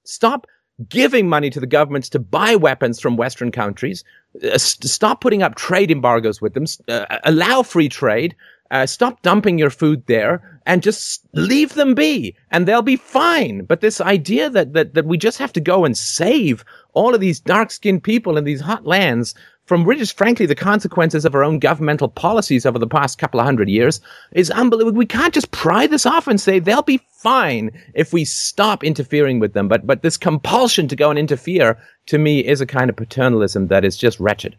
[0.05, 0.47] Stop
[0.88, 4.05] giving money to the governments to buy weapons from Western countries,
[4.44, 8.36] uh, stop putting up trade embargoes with them, uh, allow free trade,
[8.70, 13.64] uh, stop dumping your food there, and just leave them be, and they'll be fine.
[13.64, 17.20] But this idea that, that, that we just have to go and save all of
[17.20, 19.34] these dark skinned people in these hot lands
[19.66, 23.46] from just frankly the consequences of our own governmental policies over the past couple of
[23.46, 24.00] hundred years
[24.32, 24.96] is unbelievable.
[24.96, 29.40] We can't just pry this off and say they'll be fine if we stop interfering
[29.40, 29.68] with them.
[29.68, 33.66] But but this compulsion to go and interfere to me is a kind of paternalism
[33.68, 34.56] that is just wretched.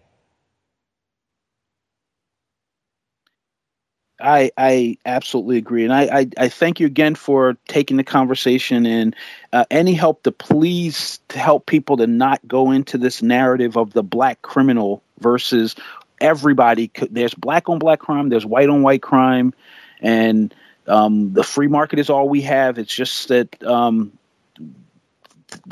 [4.20, 8.86] I I absolutely agree, and I, I, I thank you again for taking the conversation
[8.86, 9.16] and
[9.54, 13.94] uh, any help to please to help people to not go into this narrative of
[13.94, 15.76] the black criminal versus
[16.20, 16.90] everybody.
[17.12, 19.54] There's black on black crime, there's white on white crime,
[20.02, 20.54] and
[20.88, 22.80] um, the free market is all we have.
[22.80, 24.18] It's just that um,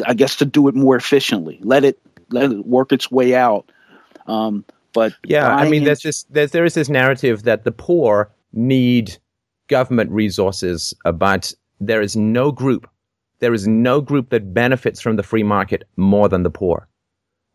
[0.05, 3.71] I guess to do it more efficiently, let it let it work its way out.
[4.27, 4.65] Um,
[4.95, 9.15] but yeah, I mean, there's this there's there is this narrative that the poor need
[9.67, 12.89] government resources, uh, but there is no group,
[13.39, 16.87] there is no group that benefits from the free market more than the poor.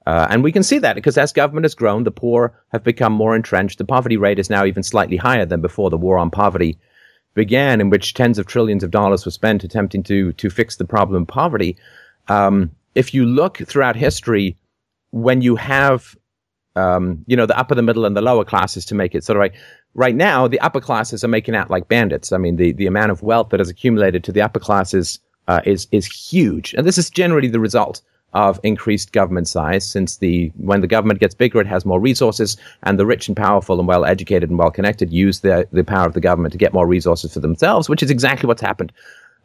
[0.07, 3.12] Uh, and we can see that because as government has grown, the poor have become
[3.12, 3.78] more entrenched.
[3.78, 6.78] The poverty rate is now even slightly higher than before the war on poverty
[7.34, 10.84] began, in which tens of trillions of dollars were spent attempting to to fix the
[10.84, 11.76] problem of poverty.
[12.28, 14.59] Um, if you look throughout history,
[15.11, 16.16] when you have
[16.77, 19.37] um, you know, the upper, the middle, and the lower classes to make it sort
[19.37, 19.53] of right.
[19.95, 22.31] Right now, the upper classes are making out like bandits.
[22.31, 25.18] I mean, the, the amount of wealth that has accumulated to the upper classes
[25.49, 28.01] uh, is is huge, and this is generally the result
[28.33, 29.85] of increased government size.
[29.85, 33.37] Since the when the government gets bigger, it has more resources, and the rich and
[33.37, 36.59] powerful and well educated and well connected use the the power of the government to
[36.59, 38.93] get more resources for themselves, which is exactly what's happened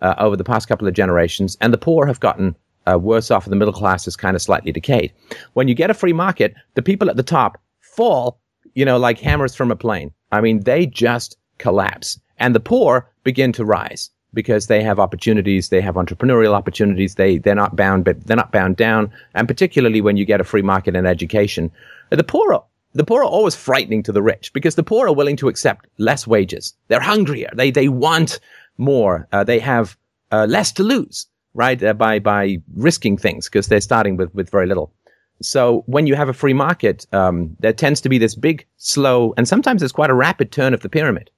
[0.02, 1.58] uh, over the past couple of generations.
[1.62, 2.56] And the poor have gotten
[2.92, 5.12] uh, worse off, and the middle class is kind of slightly decayed.
[5.54, 8.40] When you get a free market, the people at the top fall,
[8.74, 10.12] you know, like hammers from a plane.
[10.32, 15.70] I mean, they just collapse, and the poor begin to rise because they have opportunities,
[15.70, 20.02] they have entrepreneurial opportunities, they they're not bound, but they're not bound down, and particularly
[20.02, 21.72] when you get a free market in education,
[22.10, 22.64] the poor.
[22.94, 25.86] The poor are always frightening to the rich because the poor are willing to accept
[25.98, 26.74] less wages.
[26.88, 27.50] They're hungrier.
[27.54, 28.40] They they want
[28.78, 29.28] more.
[29.34, 29.98] Uh, they have
[30.32, 31.82] uh, less to lose right?
[31.82, 34.94] Uh, by by risking things because they're starting with with very little.
[35.42, 39.34] So when you have a free market, um, there tends to be this big, slow,
[39.36, 41.30] and sometimes it's quite a rapid turn of the pyramid,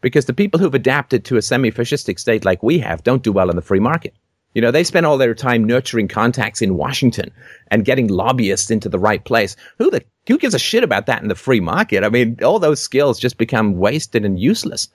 [0.00, 3.50] because the people who've adapted to a semi-fascistic state like we have don't do well
[3.50, 4.14] in the free market.
[4.54, 7.32] You know, they spend all their time nurturing contacts in Washington
[7.72, 9.56] and getting lobbyists into the right place.
[9.78, 12.04] Who the who gives a shit about that in the free market?
[12.04, 14.88] I mean, all those skills just become wasted and useless.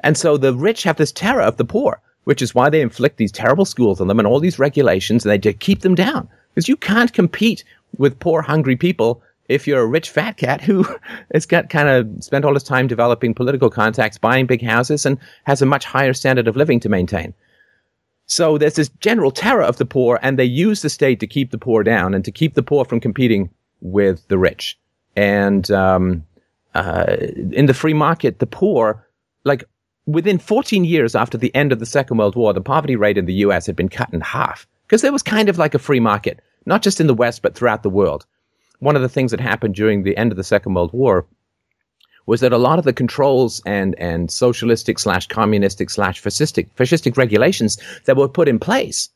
[0.00, 3.18] And so the rich have this terror of the poor which is why they inflict
[3.18, 6.28] these terrible schools on them and all these regulations and they to keep them down.
[6.50, 7.62] Because you can't compete
[7.98, 10.84] with poor, hungry people if you're a rich fat cat who
[11.32, 15.18] has got kind of spent all his time developing political contacts, buying big houses, and
[15.44, 17.32] has a much higher standard of living to maintain.
[18.26, 21.52] So there's this general terror of the poor, and they use the state to keep
[21.52, 23.50] the poor down and to keep the poor from competing
[23.80, 24.76] with the rich.
[25.14, 26.26] And um,
[26.74, 27.16] uh,
[27.52, 29.06] in the free market, the poor,
[29.44, 29.62] like
[30.06, 33.26] within 14 years after the end of the Second World War, the poverty rate in
[33.26, 36.00] the US had been cut in half because there was kind of like a free
[36.00, 38.24] market, not just in the West, but throughout the world.
[38.78, 41.26] One of the things that happened during the end of the Second World War
[42.26, 47.16] was that a lot of the controls and, and socialistic slash communistic slash fascistic, fascistic
[47.16, 49.10] regulations that were put in place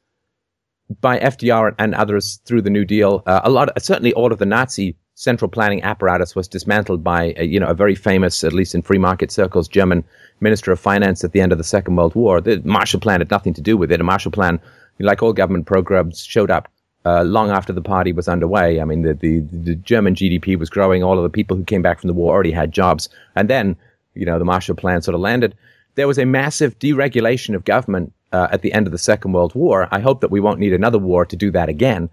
[1.00, 4.46] by FDR and others through the New Deal, uh, a lot, certainly all of the
[4.46, 8.74] Nazi central planning apparatus was dismantled by, a, you know, a very famous, at least
[8.74, 10.02] in free market circles, German
[10.40, 12.40] Minister of Finance at the end of the Second World War.
[12.40, 14.00] The Marshall Plan had nothing to do with it.
[14.00, 14.58] A Marshall Plan,
[14.98, 16.68] like all government programs, showed up
[17.04, 18.80] uh, long after the party was underway.
[18.80, 21.02] I mean, the, the, the German GDP was growing.
[21.02, 23.10] All of the people who came back from the war already had jobs.
[23.36, 23.76] And then,
[24.14, 25.54] you know, the Marshall Plan sort of landed.
[25.96, 29.54] There was a massive deregulation of government uh, at the end of the Second World
[29.54, 29.86] War.
[29.90, 32.08] I hope that we won't need another war to do that again.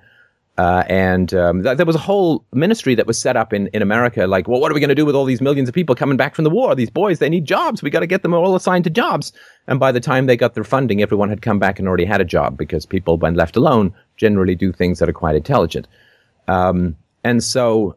[0.57, 3.83] Uh, and um, th- there was a whole ministry that was set up in, in
[3.83, 5.93] America, like, well, what are we going to do with all these millions of people
[5.93, 6.73] coming back from the war?
[6.73, 7.83] These boys, they need jobs.
[7.83, 9.31] We got to get them all assigned to jobs.
[9.67, 12.21] And by the time they got their funding, everyone had come back and already had
[12.21, 15.87] a job because people, when left alone, generally do things that are quite intelligent.
[16.47, 17.95] Um, and so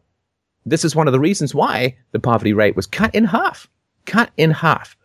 [0.65, 3.67] this is one of the reasons why the poverty rate was cut in half.
[4.05, 4.95] Cut in half.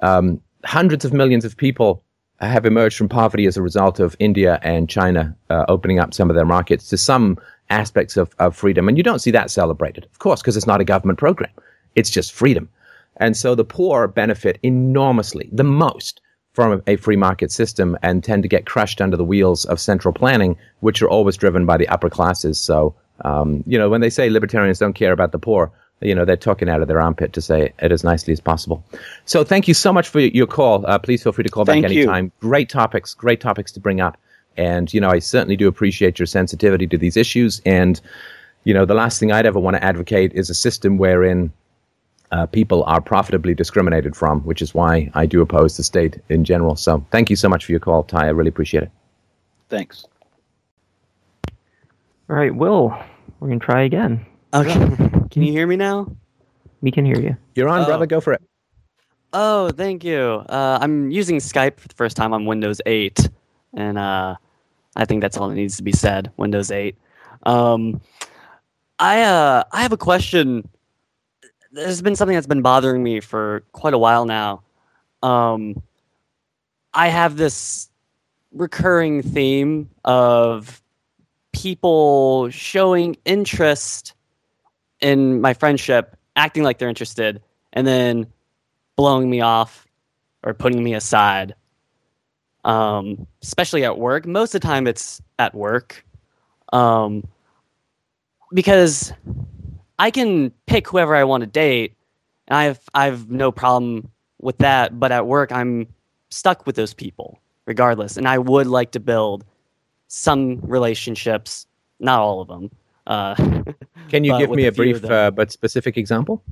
[0.00, 2.01] Um, hundreds of millions of people
[2.46, 6.30] have emerged from poverty as a result of India and China uh, opening up some
[6.30, 7.38] of their markets to some
[7.70, 8.88] aspects of, of freedom.
[8.88, 11.52] And you don't see that celebrated, of course, because it's not a government program.
[11.94, 12.68] It's just freedom.
[13.18, 16.20] And so the poor benefit enormously, the most,
[16.52, 20.12] from a free market system and tend to get crushed under the wheels of central
[20.12, 22.60] planning, which are always driven by the upper classes.
[22.60, 25.72] So, um, you know, when they say libertarians don't care about the poor,
[26.02, 28.84] you know, they're talking out of their armpit to say it as nicely as possible.
[29.24, 30.84] So thank you so much for your call.
[30.86, 32.26] Uh, please feel free to call thank back anytime.
[32.26, 32.48] You.
[32.48, 34.16] Great topics, great topics to bring up.
[34.56, 37.62] And, you know, I certainly do appreciate your sensitivity to these issues.
[37.64, 38.00] And,
[38.64, 41.52] you know, the last thing I'd ever want to advocate is a system wherein
[42.32, 46.44] uh, people are profitably discriminated from, which is why I do oppose the state in
[46.44, 46.76] general.
[46.76, 48.26] So thank you so much for your call, Ty.
[48.26, 48.90] I really appreciate it.
[49.68, 50.06] Thanks.
[52.28, 52.96] All right, Will,
[53.40, 54.24] we're going to try again.
[54.54, 55.08] Okay.
[55.32, 56.14] Can you hear me now?
[56.82, 57.36] We can hear you.
[57.54, 57.86] You're on, Oh.
[57.86, 58.06] brother.
[58.06, 58.42] Go for it.
[59.32, 60.44] Oh, thank you.
[60.48, 63.28] Uh, I'm using Skype for the first time on Windows 8,
[63.74, 64.36] and uh,
[64.94, 66.30] I think that's all that needs to be said.
[66.36, 66.96] Windows 8.
[67.44, 68.00] Um,
[68.98, 70.68] I uh, I have a question.
[71.72, 74.62] There's been something that's been bothering me for quite a while now.
[75.22, 75.82] Um,
[76.92, 77.88] I have this
[78.52, 80.82] recurring theme of
[81.52, 84.12] people showing interest
[85.02, 87.42] in my friendship, acting like they're interested,
[87.72, 88.26] and then
[88.96, 89.86] blowing me off
[90.44, 91.54] or putting me aside.
[92.64, 94.24] Um, especially at work.
[94.24, 96.04] Most of the time, it's at work.
[96.72, 97.26] Um,
[98.54, 99.12] because
[99.98, 101.96] I can pick whoever I want to date,
[102.48, 104.98] and I have I have no problem with that.
[104.98, 105.88] But at work, I'm
[106.30, 109.44] stuck with those people regardless, and I would like to build
[110.08, 111.66] some relationships,
[111.98, 112.70] not all of them.
[113.06, 113.34] Uh,
[114.08, 116.42] Can you give me a brief uh, but specific example?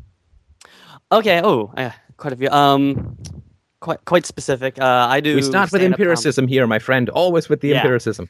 [1.12, 1.40] Okay.
[1.42, 2.48] Oh, uh, quite a few.
[2.48, 3.16] Um,
[3.80, 4.78] quite quite specific.
[4.80, 5.34] Uh, I do.
[5.34, 7.08] we start with empiricism here, my friend.
[7.10, 7.76] Always with the Yeah.
[7.76, 8.28] empiricism.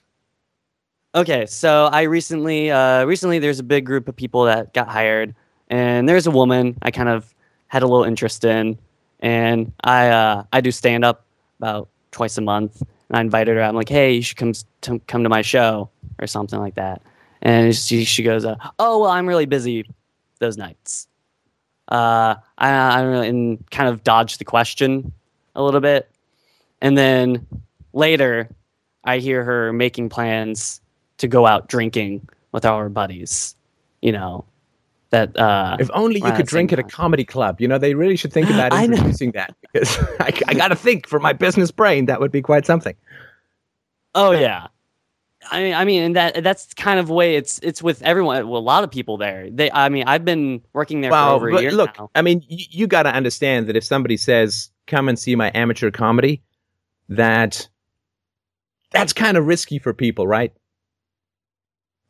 [1.13, 5.35] Okay, so I recently, uh, recently there's a big group of people that got hired,
[5.69, 7.35] and there's a woman I kind of
[7.67, 8.79] had a little interest in,
[9.19, 11.25] and I uh, I do stand up
[11.59, 13.63] about twice a month, and I invited her.
[13.63, 14.53] I'm like, hey, you should come
[14.83, 15.91] to, come to my show
[16.21, 17.03] or something like that,
[17.43, 19.87] and she she goes, uh, oh well, I'm really busy
[20.39, 21.07] those nights.
[21.89, 25.13] Uh, I I really and kind of dodge the question
[25.55, 26.11] a little bit,
[26.81, 27.47] and then
[27.93, 28.49] later
[29.05, 30.81] I hear her making plans
[31.19, 33.55] to go out drinking with our buddies.
[34.03, 34.45] You know,
[35.11, 37.61] that uh If only you could drink at a comedy club.
[37.61, 41.07] You know, they really should think about introducing that because I, I got to think
[41.07, 42.95] for my business brain that would be quite something.
[44.15, 44.69] oh yeah.
[45.51, 48.49] I mean, I mean, and that that's kind of the way it's it's with everyone.
[48.49, 49.49] Well, a lot of people there.
[49.51, 52.11] They, I mean, I've been working there for over a year look, now.
[52.15, 55.51] I mean, you, you got to understand that if somebody says, "Come and see my
[55.55, 56.43] amateur comedy,"
[57.09, 57.69] that
[58.93, 60.53] that's kind of risky for people, right?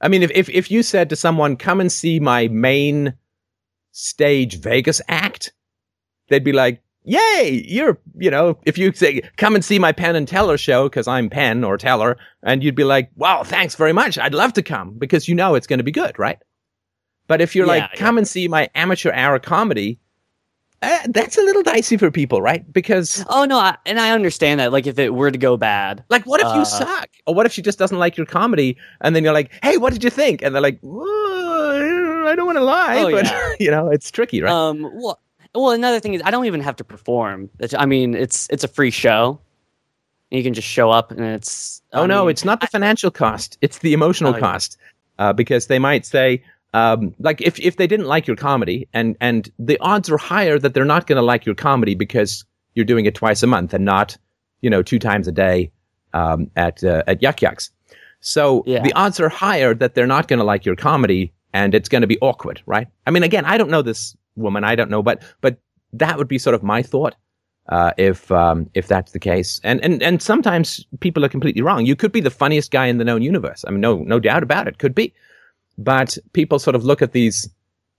[0.00, 3.14] I mean, if, if if you said to someone, "Come and see my main
[3.92, 5.52] stage Vegas act,"
[6.28, 7.64] they'd be like, "Yay!
[7.66, 11.08] You're you know." If you say, "Come and see my Penn and Teller show," because
[11.08, 14.18] I'm Penn or Teller, and you'd be like, "Wow, thanks very much.
[14.18, 16.38] I'd love to come," because you know it's going to be good, right?
[17.26, 17.98] But if you're Yeah, like, yeah.
[17.98, 19.98] "Come and see my amateur hour comedy,"
[20.82, 22.70] uh, that's a little dicey for people, right?
[22.72, 24.72] Because Oh no, I, and I understand that.
[24.72, 27.08] Like, if it were to go bad, like, what if you Uh, suck?
[27.26, 28.76] Or what if she just doesn't like your comedy?
[29.00, 30.42] And then you're like, hey, what did you think?
[30.42, 33.52] And they're like, I don't want to lie, Oh, but yeah.
[33.60, 34.52] you know, it's tricky, right?
[34.52, 35.20] um, well,
[35.54, 37.50] well, another thing is I don't even have to perform.
[37.58, 39.40] It's- I mean, it's it's a free show.
[40.30, 41.82] You can just show up, and it's.
[41.92, 44.76] oh I no, mean, it's not the financial cost; it's the emotional Oh, cost.
[45.18, 46.42] Uh, because they might say,
[46.72, 50.56] um, like, if if they didn't like your comedy, and and the odds are higher
[50.58, 52.44] that they're not going to like your comedy because
[52.74, 54.16] you're doing it twice a month and not,
[54.60, 55.70] you know, two times a day
[56.14, 57.70] um, at uh, at Yuk Yuk's.
[58.20, 58.82] So Yeah.
[58.82, 62.02] the odds are higher that they're not going to like your comedy, and it's going
[62.02, 62.86] to be awkward, right?
[63.06, 65.58] I mean, again, I don't know this woman, I don't know, but but
[65.92, 67.14] that would be sort of my thought
[67.68, 69.60] uh, if um, if that's the case.
[69.64, 71.86] And and and sometimes people are completely wrong.
[71.86, 73.64] You could be the funniest guy in the known universe.
[73.66, 74.78] I mean, no no doubt about it.
[74.78, 75.14] Could be,
[75.78, 77.48] but people sort of look at these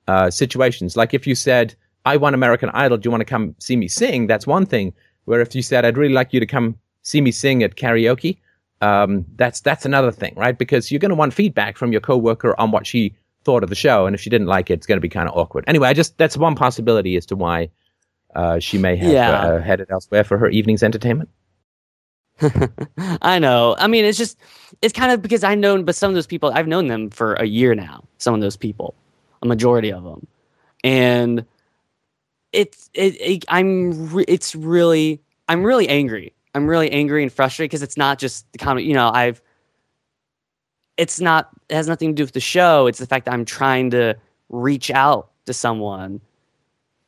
[0.07, 0.97] uh, situations.
[0.97, 1.75] Like if you said,
[2.05, 2.97] "I won American Idol.
[2.97, 4.93] Do you want to come see me sing?" That's one thing.
[5.25, 8.37] Where if you said, "I'd really like you to come see me sing at karaoke,"
[8.81, 10.57] um, that's that's another thing, right?
[10.57, 13.75] Because you're going to want feedback from your coworker on what she thought of the
[13.75, 15.63] show, and if she didn't like it, it's going to be kind of awkward.
[15.67, 17.69] Anyway, I just that's one possibility as to why
[18.35, 19.31] uh, she may have Yeah.
[19.41, 21.29] uh, headed elsewhere for her evening's entertainment.
[23.21, 23.75] I know.
[23.77, 24.37] I mean, it's just
[24.81, 27.33] it's kind of because I know, but some of those people I've known them for
[27.35, 28.03] a year now.
[28.17, 28.95] Some of those people,
[29.43, 30.25] a majority of them,
[30.83, 31.45] and
[32.51, 36.33] it's it, it I'm re- it's really I'm really angry.
[36.55, 38.87] I'm really angry and frustrated because it's not just the comedy.
[38.87, 39.41] You know, I've
[41.01, 42.87] it's not it has nothing to do with the show.
[42.87, 44.15] It's the fact that I'm trying to
[44.49, 46.21] reach out to someone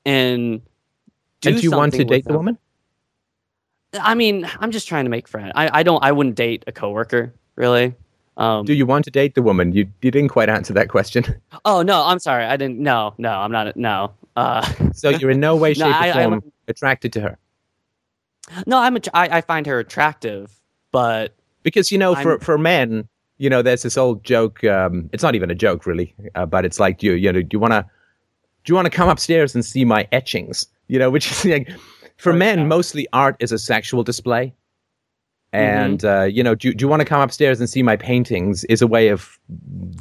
[0.05, 0.61] and
[1.41, 2.57] do and do you want to date the woman?
[4.01, 5.51] I mean, I'm just trying to make friends.
[5.55, 6.03] I, I don't.
[6.03, 7.93] I wouldn't date a coworker, really.
[8.37, 9.71] Um, Do you want to date the woman?
[9.73, 11.23] You you didn't quite answer that question.
[11.65, 12.45] oh no, I'm sorry.
[12.45, 12.79] I didn't.
[12.79, 13.77] No, no, I'm not.
[13.77, 14.13] No.
[14.35, 17.21] Uh, So you're in no way, shape, No, I- or I form wouldn't- attracted to
[17.21, 17.37] her.
[18.65, 18.95] no, I'm.
[18.97, 20.51] A, I, I find her attractive,
[20.91, 23.07] but Because you know, for for men,
[23.43, 24.63] you know, there's this old joke.
[24.63, 27.41] Um, it's not even a joke, really, uh, but it's like, do you, you know,
[27.41, 27.83] do you want to,
[28.63, 30.65] do you want to come upstairs and see my etchings?
[30.87, 31.69] You know, which is like,
[32.17, 34.53] for men, mostly art is a sexual display.
[35.51, 38.63] And uh, you know, do, do you want to come upstairs and see my paintings?
[38.65, 39.37] Is a way of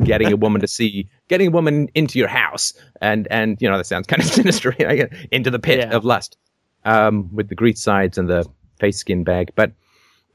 [0.02, 2.72] getting a woman to see, getting a woman into your house,
[3.02, 4.70] and and you know that sounds kind of sinister,
[5.30, 5.94] into the pit Yeah.
[5.94, 6.38] of lust,
[6.86, 8.46] um, with the grease sides and the
[8.80, 9.50] face skin bag.
[9.54, 9.72] But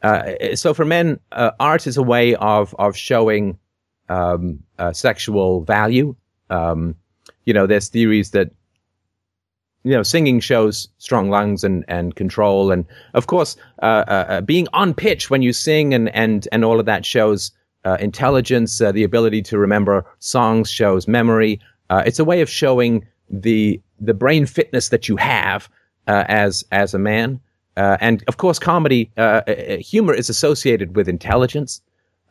[0.04, 3.58] uh, so for men, uh, art is a way of of showing
[4.10, 6.16] um, uh, sexual value.
[6.50, 6.96] Um,
[7.46, 8.52] you know, there's theories that
[9.84, 12.86] you know singing shows strong lungs and and control, and
[13.16, 16.80] of course, uh, uh, uh, being on pitch when you sing and and and all
[16.80, 17.52] of that shows
[18.00, 18.80] intelligence.
[18.80, 21.60] The ability to remember songs shows memory.
[21.90, 25.70] It's a way of showing the the brain fitness that you have
[26.06, 27.40] as as a man.
[27.78, 31.80] Uh, and of course, comedy uh, uh, humor is associated with intelligence,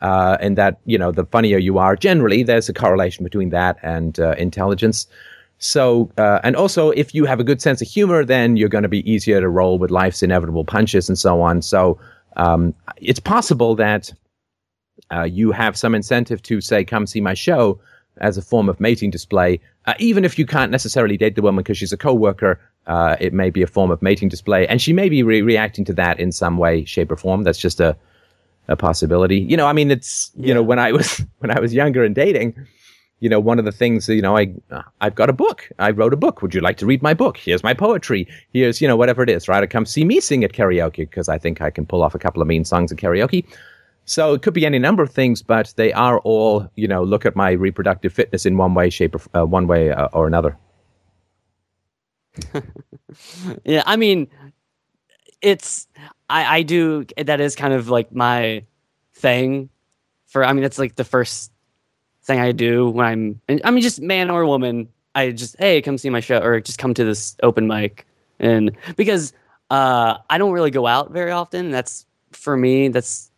[0.02, 3.78] uh, and that you know the funnier you are, generally there's a correlation between that
[3.82, 5.06] and uh, intelligence.
[5.58, 8.82] So, uh, and also if you have a good sense of humor, then you're going
[8.82, 11.62] to be easier to roll with life's inevitable punches and so on.
[11.62, 11.98] So,
[12.36, 14.12] um, it's possible that
[15.12, 17.78] uh, you have some incentive to say, "Come see my show."
[18.18, 21.62] As a form of mating display, uh, even if you can't necessarily date the woman
[21.62, 24.92] because she's a coworker, uh, it may be a form of mating display, and she
[24.92, 27.42] may be re- reacting to that in some way, shape, or form.
[27.42, 27.96] That's just a
[28.68, 29.38] a possibility.
[29.38, 32.14] You know, I mean, it's you know when I was when I was younger and
[32.14, 32.54] dating,
[33.20, 35.68] you know, one of the things you know, I uh, I've got a book.
[35.78, 36.42] I wrote a book.
[36.42, 37.36] Would you like to read my book?
[37.36, 38.28] Here's my poetry.
[38.52, 39.48] Here's you know whatever it is.
[39.48, 42.14] Right, or come see me sing at karaoke because I think I can pull off
[42.14, 43.44] a couple of mean songs at karaoke.
[44.08, 47.02] So it could be any number of things, but they are all you know.
[47.02, 50.26] Look at my reproductive fitness in one way, shape, or uh, one way uh, or
[50.26, 50.56] another.
[53.64, 54.28] Yeah, I mean,
[55.40, 55.86] it's
[56.28, 58.64] I I do that is kind of like my
[59.14, 59.70] thing.
[60.26, 61.52] For I mean, that's like the first
[62.24, 63.06] thing I do when
[63.48, 63.60] I'm.
[63.64, 64.88] I mean, just man or woman.
[65.14, 68.06] I just hey, come see my show or just come to this open mic,
[68.38, 69.32] and because
[69.70, 71.70] uh, I don't really go out very often.
[71.70, 72.88] That's for me.
[72.88, 73.30] That's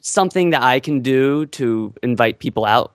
[0.00, 2.94] something that I can do to invite people out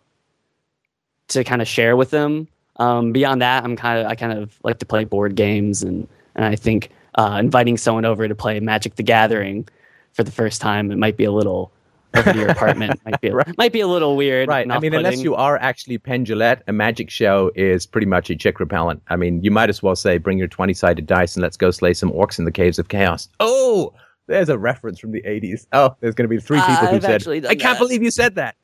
[1.29, 2.47] to kind of share with them.
[2.77, 6.07] Um, beyond that, I'm kind of I kind of like to play board games, and
[6.35, 9.67] and I think uh, inviting someone over to play Magic the Gathering
[10.13, 11.71] for the first time it might be a little
[12.15, 13.57] over to your apartment might be a, Right.
[13.57, 14.47] might be a little weird.
[14.47, 14.69] Right.
[14.69, 18.35] I mean, unless you are actually Penn Jillette, a magic show is pretty much a
[18.35, 19.01] chick repellent.
[19.07, 21.71] I mean, you might as well say, bring your 20 sided dice and let's go
[21.71, 23.29] slay some orcs in the caves of chaos.
[23.39, 23.93] Oh,
[24.27, 25.65] there's a reference from the 80s.
[25.73, 28.03] Oh, there's going to be three Uh, people who I've said, I can't that." believe
[28.03, 28.55] you said that.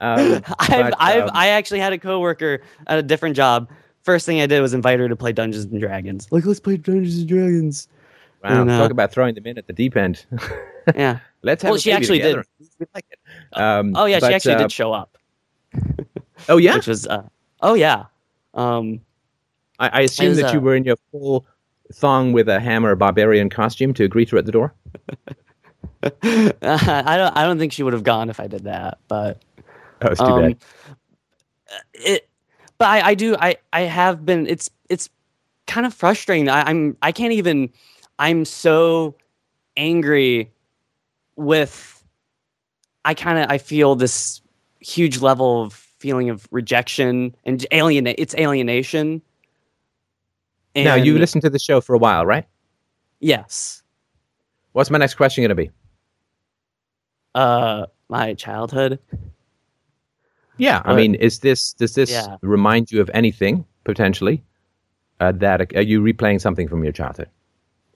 [0.00, 3.70] Um, I've, but, I've um, I actually had a coworker at a different job.
[4.02, 6.28] First thing I did was invite her to play Dungeons and Dragons.
[6.30, 7.88] Like, let's play Dungeons and Dragons.
[8.42, 10.24] wow, and, uh, talk about throwing them in at the deep end.
[10.96, 11.18] Yeah.
[11.42, 12.46] let's have Well, a she actually together.
[12.78, 12.88] did.
[12.94, 13.18] Like it.
[13.52, 15.18] Um, Oh yeah, but, she actually uh, did show up.
[16.48, 16.76] Oh, yeah?
[16.76, 17.28] Which was uh,
[17.60, 18.06] oh yeah.
[18.54, 19.02] Um,
[19.78, 21.44] I, I assume was, that you uh, were in your full
[21.92, 24.72] thong with a hammer barbarian costume to greet her at the door.
[26.02, 29.42] I don't I don't think she would have gone if I did that, but
[30.02, 30.56] Oh, it's too um, bad.
[31.94, 32.28] it
[32.78, 35.10] but I, I do I I have been it's it's
[35.66, 36.48] kind of frustrating.
[36.48, 37.70] I, I'm I can't even
[38.18, 39.14] I'm so
[39.76, 40.52] angry
[41.36, 42.02] with
[43.04, 44.40] I kind of I feel this
[44.80, 49.20] huge level of feeling of rejection and alienate it's alienation.
[50.76, 52.46] now, you And- listened to the show for a while, right?
[53.20, 53.82] Yes.
[54.72, 55.70] What's my next question going to be?
[57.34, 59.00] Uh my childhood.
[60.58, 62.36] Yeah, I mean, is this does this Yeah.
[62.42, 64.42] remind you of anything potentially?
[65.20, 67.28] Uh, that are you replaying something from your childhood?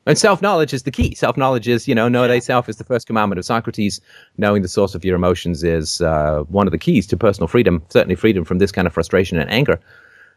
[0.07, 1.15] And self knowledge is the key.
[1.15, 4.01] Self knowledge is, you know, know thyself is the first commandment of Socrates.
[4.39, 7.83] Knowing the source of your emotions is uh, one of the keys to personal freedom.
[7.91, 9.79] Certainly, freedom from this kind of frustration and anger.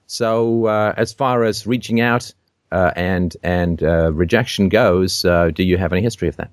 [0.07, 2.32] So, uh, as far as reaching out
[2.71, 6.51] uh, and and uh, rejection goes, uh, do you have any history of that?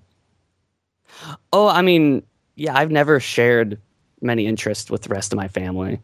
[1.53, 2.23] Oh, I mean,
[2.57, 3.79] yeah, I've never shared
[4.23, 6.01] many interests with the rest of my family.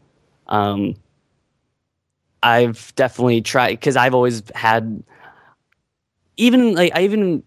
[0.47, 0.95] Um,
[2.43, 5.03] I've definitely tried because I've always had,
[6.37, 7.43] even like I even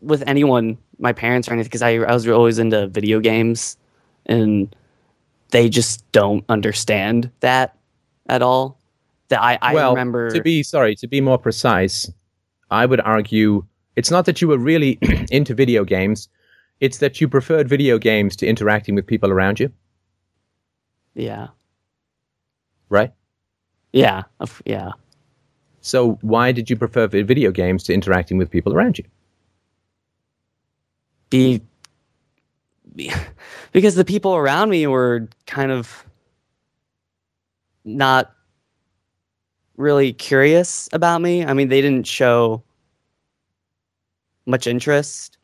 [0.00, 3.76] with anyone, my parents or anything, because I I was always into video games,
[4.26, 4.74] and
[5.50, 7.76] they just don't understand that
[8.28, 8.78] at all.
[9.28, 12.10] That I I well, remember to be sorry, to be more precise,
[12.70, 13.64] I would argue
[13.96, 14.98] it's not that you were really
[15.30, 16.28] into video games;
[16.80, 19.72] it's that you preferred video games to interacting with people around you,
[21.16, 21.48] yeah
[22.88, 23.12] right?
[23.92, 24.22] yeah
[24.64, 24.92] yeah.
[25.80, 29.04] So why did you prefer video games to interacting with people around you?
[31.30, 31.60] be
[33.72, 36.04] because the people around me were kind of
[37.84, 38.32] not
[39.76, 41.44] really curious about me.
[41.44, 42.62] I mean, they didn't show
[44.46, 45.35] much interest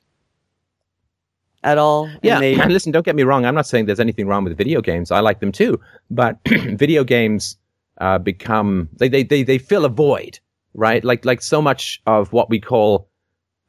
[1.62, 2.06] at all.
[2.06, 3.44] and Yeah, they- and listen, don't get me wrong.
[3.46, 5.10] I'm not saying there's anything wrong with video games.
[5.10, 5.80] I like them too,
[6.10, 7.56] but video games
[7.98, 10.38] uh, become they, they they they fill a void,
[10.74, 11.04] right?
[11.04, 13.08] Like like so much of what we call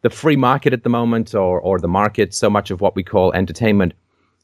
[0.01, 2.33] the free market at the moment, or or the market.
[2.33, 3.93] So much of what we call entertainment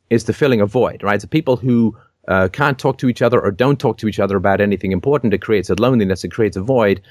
[0.09, 1.21] is the filling a void, right?
[1.21, 1.95] So people who
[2.27, 5.33] uh, can't talk to each other or don't talk to each other about anything important,
[5.33, 7.01] it creates a loneliness, it creates a void.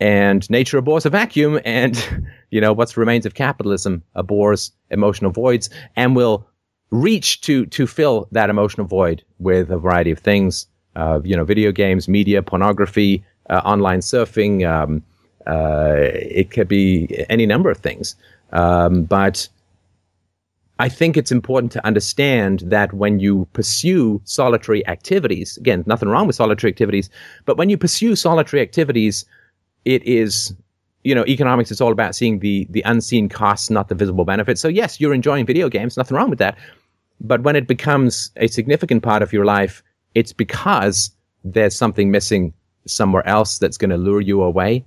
[0.00, 1.96] And nature abhors a vacuum, and
[2.50, 6.46] you know what remains of capitalism abhors emotional voids, and will
[6.90, 10.66] reach to to fill that emotional void with a variety of things.
[10.96, 14.68] Uh, you know, video games, media, pornography, uh, online surfing.
[14.68, 15.02] Um,
[15.46, 18.16] uh, it could be any number of things,
[18.52, 19.48] um, but
[20.80, 26.28] I think it's important to understand that when you pursue solitary activities, again, nothing wrong
[26.28, 27.10] with solitary activities,
[27.46, 29.24] but when you pursue solitary activities,
[29.88, 30.54] it is,
[31.02, 34.60] you know, economics is all about seeing the the unseen costs, not the visible benefits.
[34.60, 36.58] So yes, you're enjoying video games, nothing wrong with that.
[37.20, 39.82] But when it becomes a significant part of your life,
[40.14, 41.10] it's because
[41.42, 42.52] there's something missing
[42.86, 44.84] somewhere else that's going to lure you away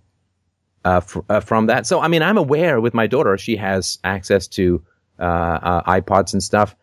[0.85, 1.87] uh, fr- uh, from that.
[1.87, 4.81] So, I mean, I'm aware with my daughter, she has access to
[5.19, 6.75] uh, uh, iPods and stuff.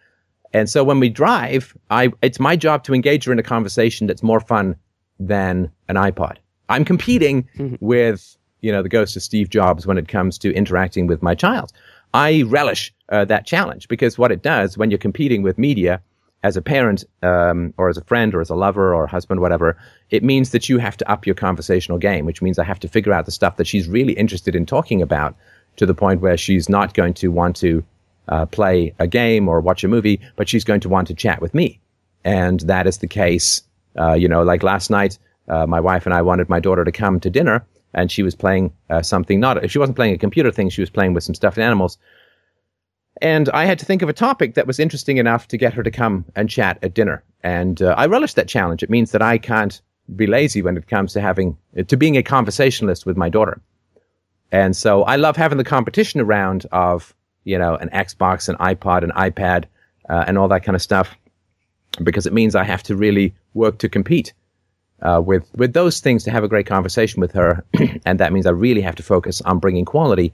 [0.53, 4.07] And so when we drive, I it's my job to engage her in a conversation
[4.09, 4.77] that's more fun
[5.21, 6.39] than an iPod.
[6.69, 7.49] I'm competing
[7.81, 11.35] with you know the ghost of Steve Jobs when it comes to interacting with my
[11.35, 11.73] child.
[12.15, 16.01] I relish uh, that challenge because what it does when you're competing with media
[16.43, 19.77] as a parent um, or as a friend or as a lover or husband, whatever,
[20.11, 22.89] it means that you have to up your conversational game, which means I have to
[22.89, 25.35] figure out the stuff that she's really interested in talking about
[25.77, 27.85] to the point where she's not going to want to
[28.29, 31.41] uh, play a game or watch a movie, but she's going to want to chat
[31.41, 31.81] with me.
[32.25, 33.63] And that is the case.
[33.99, 35.19] Uh, you know, like last night,
[35.49, 38.35] uh, my wife and I wanted my daughter to come to dinner, and she was
[38.35, 39.41] playing uh, something.
[39.41, 41.99] Not she wasn't playing a computer thing; she was playing with some stuffed animals.
[43.21, 45.83] And I had to think of a topic that was interesting enough to get her
[45.83, 47.25] to come and chat at dinner.
[47.43, 48.83] And uh, I relish that challenge.
[48.83, 49.81] It means that I can't
[50.15, 51.57] be lazy when it comes to having
[51.87, 53.61] to being a conversationalist with my daughter.
[54.51, 57.15] And so I love having the competition around of
[57.45, 59.65] you know an Xbox, an iPod, an iPad,
[60.09, 61.17] uh, and all that kind of stuff,
[62.03, 64.33] because it means I have to really work to compete
[65.03, 67.65] uh, with with those things to have a great conversation with her,
[68.05, 70.33] and that means I really have to focus on bringing quality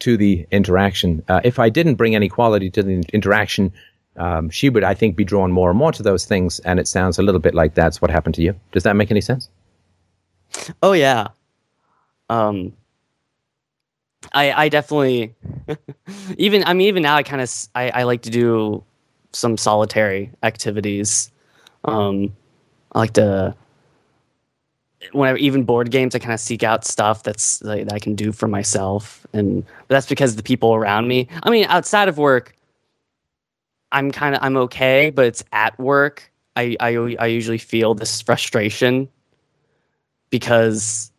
[0.00, 1.22] to the interaction.
[1.28, 3.72] Uh, if I didn't bring any quality to the interaction,
[4.16, 6.58] um, she would, I think, be drawn more and more to those things.
[6.60, 8.54] And it sounds a little bit like that's what happened to you.
[8.72, 9.48] Does that make any sense?
[10.82, 11.28] Oh yeah.
[12.28, 12.72] Um
[14.32, 15.34] I I definitely
[16.36, 18.82] even I mean even now I kind of I, I like to do
[19.32, 21.30] some solitary activities.
[21.84, 22.36] Um
[22.92, 23.54] I like to
[25.12, 28.14] whenever even board games I kind of seek out stuff that's like, that I can
[28.14, 31.28] do for myself and that's because the people around me.
[31.42, 32.54] I mean outside of work
[33.92, 38.20] I'm kind of I'm okay, but it's at work I I I usually feel this
[38.20, 39.08] frustration
[40.30, 41.10] because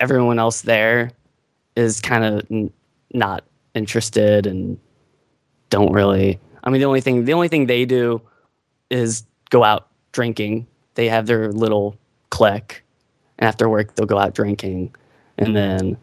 [0.00, 1.10] everyone else there
[1.76, 2.72] is kind of n-
[3.12, 3.44] not
[3.74, 4.78] interested and
[5.70, 8.20] don't really i mean the only thing the only thing they do
[8.90, 11.96] is go out drinking they have their little
[12.30, 12.83] clique
[13.40, 14.94] after work they'll go out drinking
[15.38, 15.96] and then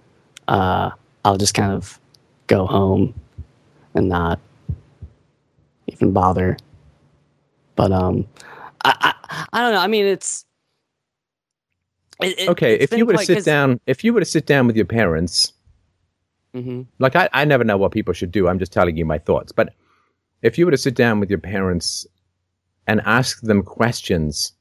[0.47, 0.89] uh,
[1.25, 1.99] i'll just kind of
[2.47, 3.13] go home
[3.95, 4.39] and not
[5.87, 6.57] even bother
[7.75, 8.27] but um
[8.83, 10.45] i i, I don't know i mean it's
[12.21, 14.67] it- it- Okay, if you were to sit down, if you were to sit down
[14.67, 15.53] with your parents,
[16.53, 16.85] Mhm.
[16.99, 18.47] like I, I never know what people should do.
[18.47, 19.51] I'm just telling you my thoughts.
[19.51, 19.73] But
[20.43, 22.05] if you were to sit down with your parents
[22.85, 24.51] and ask them questions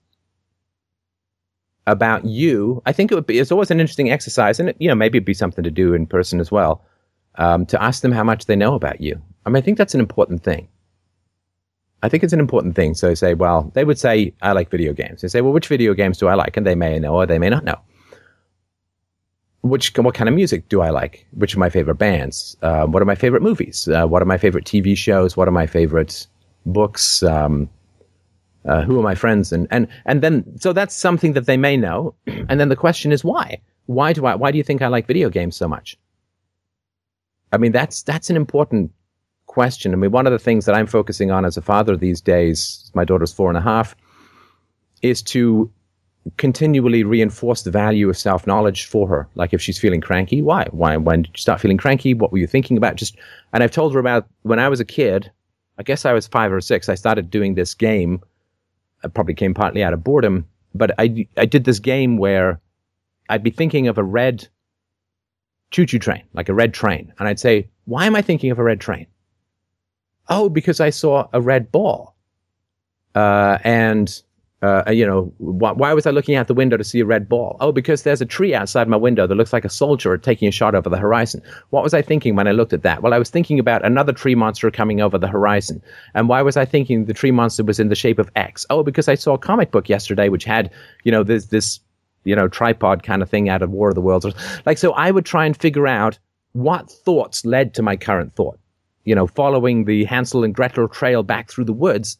[1.86, 3.38] about you, I think it would be.
[3.38, 5.94] It's always an interesting exercise, and it, you know maybe it'd be something to do
[5.94, 6.84] in person as well.
[7.36, 9.20] Um, to ask them how much they know about you.
[9.46, 10.68] I mean, I think that's an important thing.
[12.02, 12.94] I think it's an important thing.
[12.94, 15.22] So say, well, they would say, I like video games.
[15.22, 16.56] They say, well, which video games do I like?
[16.56, 17.78] And they may know or they may not know.
[19.62, 21.26] Which, what kind of music do I like?
[21.32, 22.56] Which are my favorite bands?
[22.62, 23.88] Uh, what are my favorite movies?
[23.88, 25.36] Uh, what are my favorite TV shows?
[25.36, 26.26] What are my favorite
[26.64, 27.22] books?
[27.22, 27.68] Um,
[28.64, 29.52] uh, who are my friends?
[29.52, 32.14] And, and, and then, so that's something that they may know.
[32.48, 33.60] And then the question is why?
[33.86, 35.96] Why do I, why do you think I like video games so much?
[37.52, 38.92] I mean, that's, that's an important
[39.46, 39.92] question.
[39.92, 42.90] I mean, one of the things that I'm focusing on as a father these days,
[42.94, 43.96] my daughter's four and a half,
[45.02, 45.70] is to
[46.36, 49.28] continually reinforce the value of self knowledge for her.
[49.34, 50.66] Like if she's feeling cranky, why?
[50.70, 50.96] Why?
[50.96, 52.14] When did you start feeling cranky?
[52.14, 52.96] What were you thinking about?
[52.96, 53.16] Just,
[53.52, 55.30] and I've told her about when I was a kid.
[55.78, 56.88] I guess I was five or six.
[56.88, 58.20] I started doing this game.
[59.02, 62.60] I probably came partly out of boredom, but I I did this game where
[63.28, 64.48] I'd be thinking of a red
[65.70, 68.64] choo-choo train, like a red train, and I'd say, "Why am I thinking of a
[68.64, 69.06] red train?"
[70.28, 72.16] Oh, because I saw a red ball,
[73.14, 74.22] uh, and
[74.62, 77.30] uh, you know, why, why, was I looking out the window to see a red
[77.30, 77.56] ball?
[77.60, 80.50] Oh, because there's a tree outside my window that looks like a soldier taking a
[80.50, 81.40] shot over the horizon.
[81.70, 83.02] What was I thinking when I looked at that?
[83.02, 85.82] Well, I was thinking about another tree monster coming over the horizon.
[86.14, 88.66] And why was I thinking the tree monster was in the shape of X?
[88.68, 90.70] Oh, because I saw a comic book yesterday which had,
[91.04, 91.80] you know, this, this,
[92.24, 94.26] you know, tripod kind of thing out of War of the Worlds.
[94.66, 96.18] Like, so I would try and figure out
[96.52, 98.58] what thoughts led to my current thought.
[99.04, 102.18] You know, following the Hansel and Gretel trail back through the woods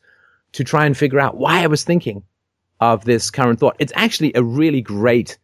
[0.52, 2.22] to try and figure out why I was thinking
[2.80, 3.76] of this current thought.
[3.78, 5.38] It's actually a really great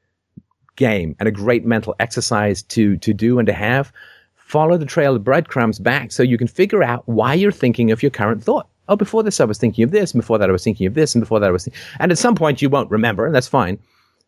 [0.77, 3.93] game and a great mental exercise to to do and to have.
[4.35, 8.03] Follow the trail of breadcrumbs back so you can figure out why you're thinking of
[8.03, 8.69] your current thought.
[8.89, 10.95] Oh, before this I was thinking of this, and before that I was thinking of
[10.95, 13.35] this, and before that I was, th- and at some point you won't remember, and
[13.35, 13.79] that's fine.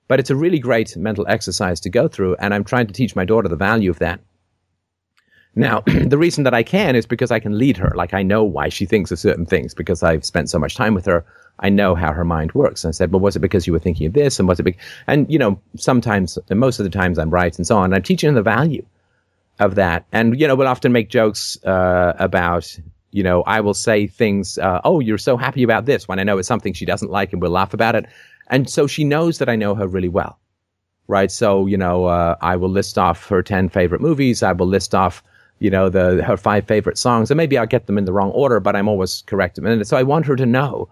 [0.08, 3.14] But it's a really great mental exercise to go through, and I'm trying to teach
[3.14, 4.20] my daughter the value of that.
[5.54, 7.92] Now, the reason that I can is because I can lead her.
[7.94, 10.94] Like I know why she thinks of certain things because I've spent so much time
[10.94, 11.24] with her.
[11.60, 12.84] I know how her mind works.
[12.84, 14.38] And I said, well, was it because you were thinking of this?
[14.38, 14.78] And was it big?
[15.06, 17.92] And, you know, sometimes, most of the times I'm right and so on.
[17.92, 18.84] I'm teaching the value
[19.58, 20.06] of that.
[20.12, 22.78] And, you know, we'll often make jokes uh, about,
[23.10, 26.22] you know, I will say things, uh, oh, you're so happy about this when I
[26.22, 28.06] know it's something she doesn't like and we'll laugh about it.
[28.48, 30.38] And so she knows that I know her really well.
[31.08, 31.30] Right.
[31.30, 34.42] So, you know, uh, I will list off her 10 favorite movies.
[34.42, 35.22] I will list off,
[35.58, 37.30] you know, the her five favorite songs.
[37.30, 39.58] And maybe I'll get them in the wrong order, but I'm always correct.
[39.58, 40.88] And so I want her to know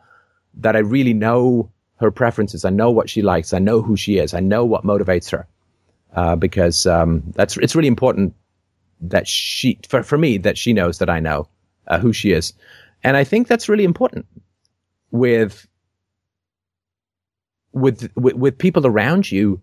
[0.55, 2.65] that I really know her preferences.
[2.65, 3.53] I know what she likes.
[3.53, 4.35] I know who she is.
[4.35, 5.47] I know what motivates her.
[6.15, 8.35] Uh, because um, that's it's really important
[9.01, 11.49] that she for, for me that she knows that I know
[11.89, 12.55] uh, who she is,
[13.05, 14.25] and I think that's really important
[15.11, 15.67] with
[17.73, 19.61] with with, with people around you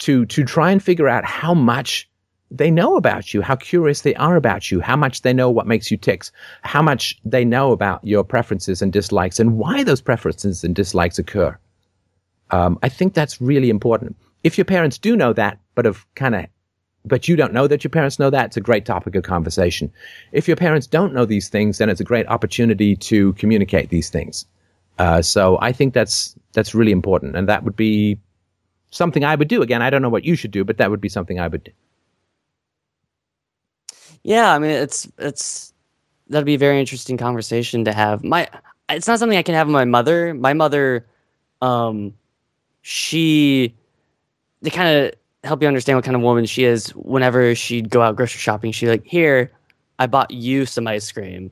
[0.00, 2.09] to to try and figure out how much
[2.50, 5.66] they know about you, how curious they are about you, how much they know what
[5.66, 6.32] makes you ticks,
[6.62, 11.18] how much they know about your preferences and dislikes, and why those preferences and dislikes
[11.18, 11.56] occur.
[12.50, 14.16] Um, I think that's really important.
[14.42, 16.46] If your parents do know that, but have kind of,
[17.04, 19.92] but you don't know that your parents know that, it's a great topic of conversation.
[20.32, 24.10] If your parents don't know these things, then it's a great opportunity to communicate these
[24.10, 24.44] things.
[24.98, 28.18] Uh, so I think that's that's really important, and that would be
[28.90, 29.62] something I would do.
[29.62, 31.64] Again, I don't know what you should do, but that would be something I would
[31.64, 31.72] do.
[34.24, 35.72] Yeah, I mean it's it's
[36.28, 38.24] that'd be a very interesting conversation to have.
[38.24, 38.48] My
[38.90, 40.34] it's not something I can have with my mother.
[40.34, 41.06] My mother,
[41.62, 42.14] um,
[42.82, 43.74] she
[44.62, 45.14] they kind of
[45.44, 46.90] help you understand what kind of woman she is.
[46.96, 49.52] Whenever she'd go out grocery shopping, she'd like, "Here,
[49.98, 51.50] I bought you some ice cream,"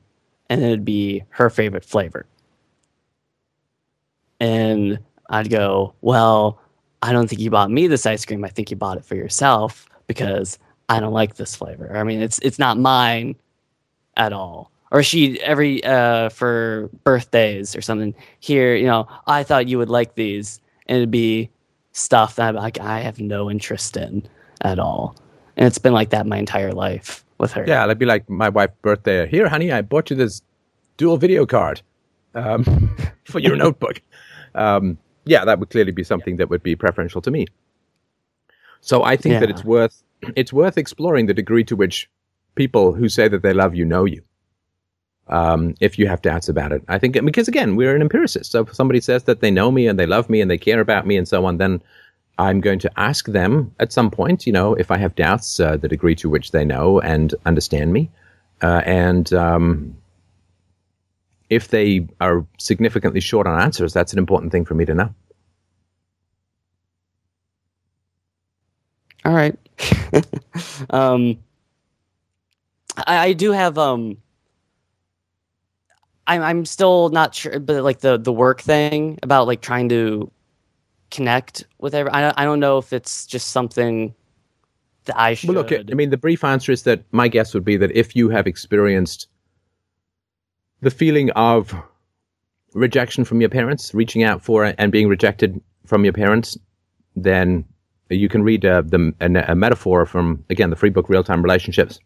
[0.49, 2.25] and it'd be her favorite flavor.
[4.39, 6.59] And I'd go, "Well,
[7.01, 8.43] I don't think you bought me this ice cream.
[8.45, 10.57] I think you bought it for yourself because."
[10.89, 11.95] I don't like this flavor.
[11.95, 13.35] I mean, it's it's not mine
[14.17, 14.71] at all.
[14.91, 18.15] Or she every uh for birthdays or something.
[18.39, 21.49] Here, you know, I thought you would like these, and it'd be
[21.91, 24.27] stuff that I'm like I have no interest in
[24.61, 25.15] at all.
[25.57, 27.65] And it's been like that my entire life with her.
[27.67, 29.27] Yeah, it'd be like my wife's birthday.
[29.27, 30.41] Here, honey, I bought you this
[30.97, 31.81] dual video card
[32.33, 32.63] um,
[33.25, 34.01] for your notebook.
[34.55, 37.45] Um, yeah, that would clearly be something that would be preferential to me.
[38.81, 39.39] So I think Yeah.
[39.41, 40.01] that it's worth
[40.35, 42.09] it's worth exploring the degree to which
[42.55, 44.21] people who say that they love you know you.
[45.27, 48.51] Um, if you have doubts about it, I think because again we're an empiricist.
[48.51, 50.79] So if somebody says that they know me and they love me and they care
[50.79, 51.81] about me and so on, then
[52.39, 55.77] I'm going to ask them at some point, you know, if I have doubts, uh,
[55.77, 58.09] the degree to which they know and understand me,
[58.61, 59.95] uh, and um,
[61.49, 65.13] if they are significantly short on answers, that's an important thing for me to know.
[69.25, 69.57] All right.
[70.89, 71.37] um,
[72.97, 74.17] I, I do have um.
[76.27, 80.31] I'm I'm still not sure, but like the the work thing about like trying to
[81.11, 82.11] connect with every.
[82.11, 84.13] I I don't know if it's just something
[85.05, 85.49] that I should.
[85.49, 88.15] Well, look, I mean, the brief answer is that my guess would be that if
[88.15, 89.27] you have experienced
[90.81, 91.73] the feeling of
[92.73, 96.57] rejection from your parents, reaching out for it and being rejected from your parents,
[97.15, 97.65] then
[98.17, 101.41] you can read uh, the, a, a metaphor from, again, the free book Real Time
[101.41, 101.99] Relationships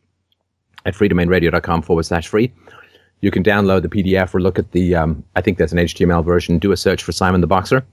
[0.85, 2.51] at freedomainradio.com forward slash free.
[3.21, 6.25] You can download the PDF or look at the, um, I think there's an HTML
[6.25, 7.85] version, do a search for Simon the Boxer.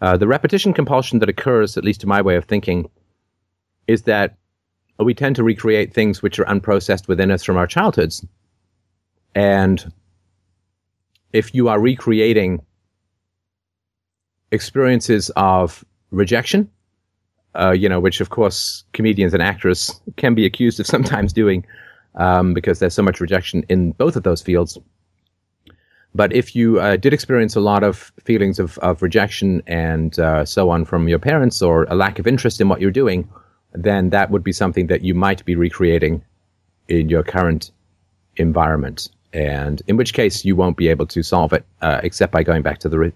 [0.00, 2.88] Uh, the repetition compulsion that occurs, at least to my way of thinking,
[3.86, 4.36] is that
[4.98, 8.24] we tend to recreate things which are unprocessed within us from our childhoods.
[9.34, 9.92] And
[11.32, 12.64] if you are recreating
[14.52, 16.70] experiences of rejection,
[17.58, 21.64] uh, you know, which of course comedians and actors can be accused of sometimes doing
[22.14, 24.78] um, because there's so much rejection in both of those fields.
[26.14, 30.46] But if you uh, did experience a lot of feelings of, of rejection and uh,
[30.46, 33.28] so on from your parents or a lack of interest in what you're doing,
[33.72, 36.24] then that would be something that you might be recreating
[36.88, 37.70] in your current
[38.36, 39.10] environment.
[39.32, 42.62] And in which case, you won't be able to solve it uh, except by going
[42.62, 43.14] back to the root.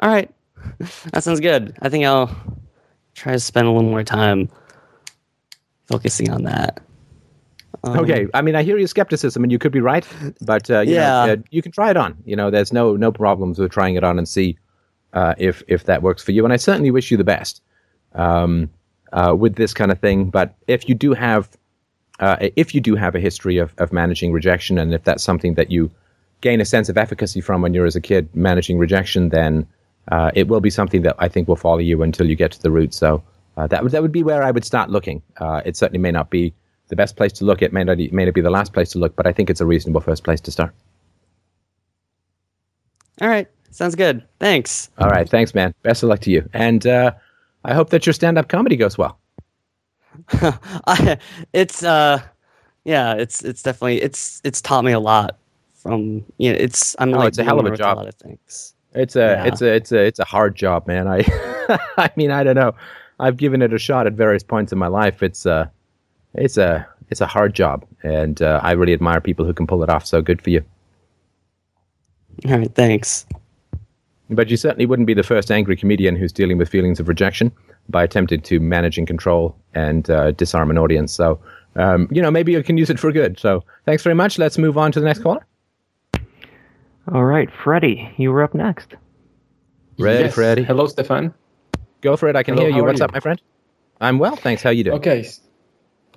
[0.00, 0.33] All right.
[1.12, 1.76] That sounds good.
[1.82, 2.34] I think I'll
[3.14, 4.48] try to spend a little more time
[5.86, 6.80] focusing on that.
[7.82, 10.06] Um, okay, I mean, I hear your skepticism, and you could be right,
[10.40, 11.26] but uh, you Yeah.
[11.26, 12.16] know, uh, you can try it on.
[12.24, 14.56] You know, there's no no problems with trying it on and see
[15.12, 16.44] uh, if if that works for you.
[16.44, 17.62] And I certainly wish you the best
[18.14, 18.70] um,
[19.12, 20.30] uh, with this kind of thing.
[20.30, 21.50] But if you do have
[22.20, 25.54] uh, if you do have a history of, of managing rejection, and if that's something
[25.54, 25.90] that you
[26.40, 29.66] gain a sense of efficacy from when you're as a kid managing rejection, then
[30.12, 32.62] uh, it will be something that I think will follow you until you get to
[32.62, 32.94] the root.
[32.94, 33.22] So
[33.56, 35.22] uh, that would that would be where I would start looking.
[35.38, 36.52] Uh, it certainly may not be
[36.88, 37.62] the best place to look.
[37.62, 39.60] It may not may not be the last place to look, but I think it's
[39.60, 40.74] a reasonable first place to start.
[43.20, 43.48] All right.
[43.70, 44.22] Sounds good.
[44.38, 44.90] Thanks.
[44.98, 45.74] All right, thanks, man.
[45.82, 47.12] Best of luck to you, and uh,
[47.64, 49.18] I hope that your stand-up comedy goes well.
[50.86, 51.18] I,
[51.52, 52.22] it's uh
[52.84, 55.38] yeah it's it's definitely it's it's taught me a lot
[55.74, 57.96] from you know it's i'm Oh, like it's a hell of a job.
[57.96, 59.44] a lot of things It's a Yeah.
[59.44, 61.06] it's a it's a it's a hard job, man.
[61.08, 61.24] I
[61.96, 62.74] I mean, I don't know.
[63.20, 65.22] I've given it a shot at various points in my life.
[65.22, 65.70] It's a
[66.34, 69.82] it's a it's a hard job, and uh, I really admire people who can pull
[69.82, 70.06] it off.
[70.06, 70.64] So good for you.
[72.46, 73.26] all right thanks
[74.30, 77.52] But you certainly wouldn't be the first angry comedian who's dealing with feelings of rejection
[77.88, 81.12] by attempting to manage and control and uh, disarm an audience.
[81.12, 81.38] So,
[81.76, 83.38] um, you know, maybe you can use it for good.
[83.38, 84.38] So, thanks very much.
[84.38, 85.44] Let's move on to the next caller.
[87.12, 88.94] All right, Freddie, you were up next.
[89.98, 90.34] Ready, Yes.
[90.34, 90.64] Freddie?
[90.64, 91.34] Hello, Stefan.
[92.00, 92.36] Go for it.
[92.36, 92.84] I can Hello, hear you.
[92.84, 93.04] What's you?
[93.04, 93.40] up, my friend?
[94.00, 94.62] I'm well, thanks.
[94.62, 94.96] How you doing?
[94.96, 95.24] Okay,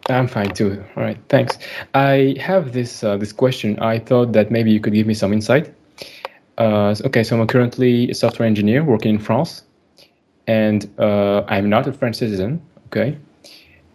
[0.10, 0.84] I'm fine too.
[0.96, 1.58] All right, thanks.
[1.94, 3.80] I have this uh, this question.
[3.80, 5.74] I thought that maybe you could give me some insight.
[6.58, 9.64] Uh, okay, so I'm currently a software engineer working in France,
[10.48, 12.62] and uh, I'm not a French citizen.
[12.88, 13.18] Okay,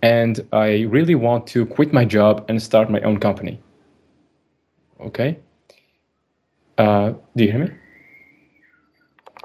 [0.02, 3.60] and I really want to quit my job and start my own company.
[5.01, 5.39] Okay.
[6.78, 7.70] Uh, do you hear me?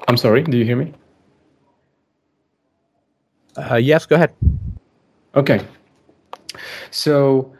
[0.08, 0.44] I'm sorry.
[0.44, 0.94] Do you hear me?
[3.58, 4.34] Uh, yes, go ahead.
[5.36, 5.60] Okay.
[6.92, 7.54] So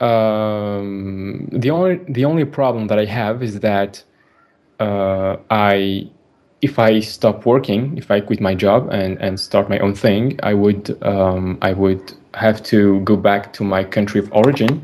[0.00, 4.02] um, the only the only problem that I have is that
[4.80, 6.10] uh, I
[6.60, 10.38] if I stop working, if I quit my job and, and start my own thing,
[10.42, 14.82] I would um, I would have to go back to my country of origin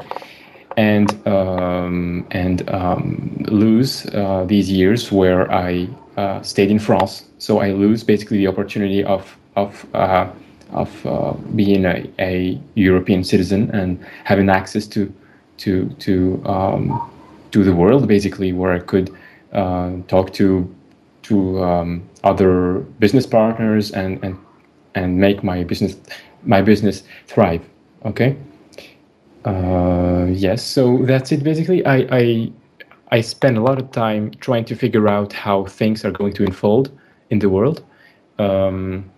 [0.77, 7.25] and um, and um, lose uh, these years where I uh, stayed in France.
[7.39, 10.29] So I lose basically the opportunity of of uh,
[10.73, 15.13] of uh, being a, a European citizen and having access to
[15.59, 17.11] to to um,
[17.51, 19.11] to the world basically, where I could
[19.53, 20.73] uh, talk to
[21.23, 24.39] to um, other business partners and and
[24.95, 25.97] and make my business
[26.45, 27.63] my business thrive.
[28.05, 28.37] Okay.
[29.45, 31.85] Uh, yes, so that's it basically.
[31.87, 32.53] I, I
[33.13, 36.45] I spend a lot of time trying to figure out how things are going to
[36.45, 36.91] unfold
[37.31, 37.83] in the world.
[38.39, 39.11] Um,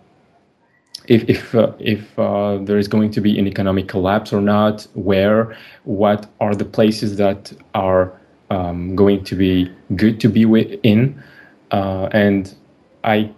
[1.07, 4.87] if if uh, if uh, there is going to be an economic collapse or not,
[4.93, 8.13] where, what are the places that are
[8.49, 10.43] um, going to be good to be
[10.83, 11.21] in,
[11.71, 12.55] uh, and
[13.03, 13.29] I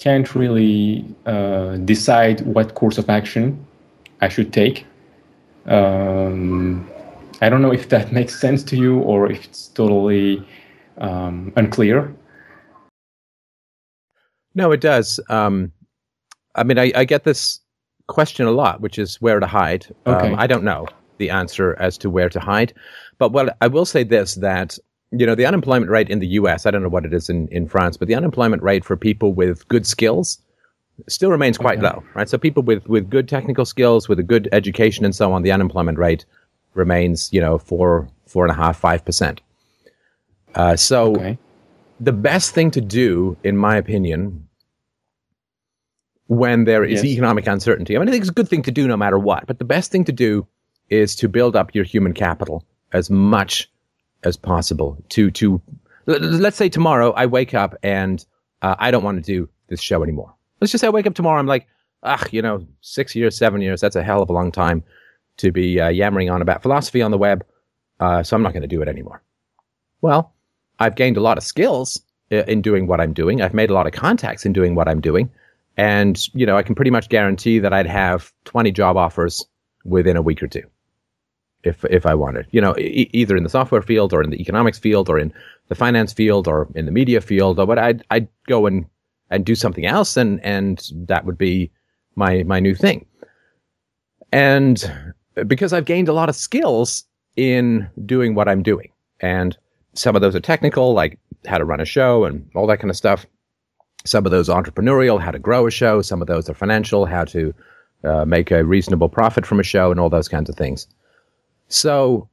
[0.00, 3.64] can't really uh, decide what course of action
[4.20, 4.84] I should take.
[5.66, 6.88] Um,
[7.40, 10.46] I don't know if that makes sense to you or if it's totally
[10.98, 12.14] um, unclear.
[14.54, 15.18] No, it does.
[15.28, 15.72] Um,
[16.54, 17.60] I mean, I, I get this
[18.06, 19.86] question a lot, which is where to hide.
[20.06, 20.28] Okay.
[20.28, 20.86] Um, I don't know
[21.18, 22.72] the answer as to where to hide,
[23.18, 24.78] but what I will say this that
[25.10, 26.66] you know the unemployment rate in the U.S.
[26.66, 29.32] I don't know what it is in in France, but the unemployment rate for people
[29.32, 30.38] with good skills
[31.08, 31.86] still remains quite Okay.
[31.88, 32.28] low, right?
[32.28, 35.52] So people with with good technical skills, with a good education, and so on, the
[35.52, 36.24] unemployment rate
[36.74, 39.40] remains you know four four and a half five percent.
[40.54, 41.38] Uh, so Okay.
[42.00, 44.48] the best thing to do, in my opinion,
[46.26, 47.12] when there is Yes.
[47.12, 49.46] economic uncertainty, I mean, I think it's a good thing to do no matter what,
[49.46, 50.46] but the best thing to do
[50.90, 53.70] is to build up your human capital as much
[54.22, 54.96] as possible.
[55.10, 55.60] To to
[56.06, 58.24] let's say tomorrow I wake up and
[58.62, 60.34] uh, I don't want to do this show anymore.
[60.64, 61.38] Let's just say I wake up tomorrow.
[61.38, 61.66] I'm like,
[62.04, 63.82] ah, you know, six years, seven years.
[63.82, 64.82] That's a hell of a long time
[65.36, 67.44] to be uh, yammering on about philosophy on the web.
[68.00, 69.22] Uh, so I'm not going to do it anymore.
[70.00, 70.32] Well,
[70.78, 72.00] I've gained a lot of skills
[72.32, 73.42] uh, in doing what I'm doing.
[73.42, 75.30] I've made a lot of contacts in doing what I'm doing.
[75.76, 79.44] And, you know, I can pretty much guarantee that I'd have 20 job offers
[79.84, 80.64] within a week or two
[81.62, 82.46] if if I wanted.
[82.52, 85.30] You know, e- either in the software field or in the economics field or in
[85.68, 88.86] the finance field or in the media field or what I'd I'd go and
[89.30, 91.70] and do something else and and that would be
[92.16, 93.06] my my new thing.
[94.32, 95.14] And
[95.46, 97.04] because I've gained a lot of skills
[97.36, 98.90] in doing what I'm doing.
[99.20, 99.56] And
[99.94, 102.90] some of those are technical, like how to run a show and all that kind
[102.90, 103.26] of stuff.
[104.04, 106.02] Some of those entrepreneurial, how to grow a show.
[106.02, 107.54] Some of those are financial, how to
[108.04, 110.86] uh, make a reasonable profit from a show and all those kinds of things.
[111.68, 112.28] So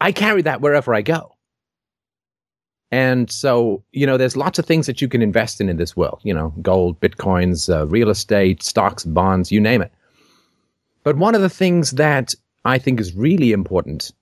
[0.00, 1.36] I carry that wherever I go.
[2.92, 5.96] And so, you know, there's lots of things that you can invest in in this
[5.96, 9.92] world, you know, gold, bitcoins, uh, real estate, stocks, bonds, you name it.
[11.04, 12.34] But one of the things that
[12.64, 14.12] I think is really important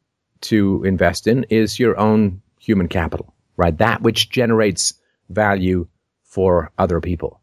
[0.43, 3.77] to invest in is your own human capital, right?
[3.77, 4.93] That which generates
[5.31, 5.89] value
[6.23, 7.41] for other people.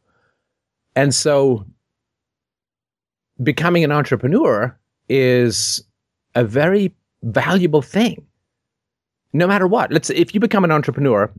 [0.95, 1.65] And so
[3.41, 4.77] becoming an entrepreneur
[5.09, 5.83] is
[6.35, 6.93] a very
[7.23, 8.25] valuable thing.
[9.35, 9.91] No matter what.
[9.91, 11.29] Let's if you become an entrepreneur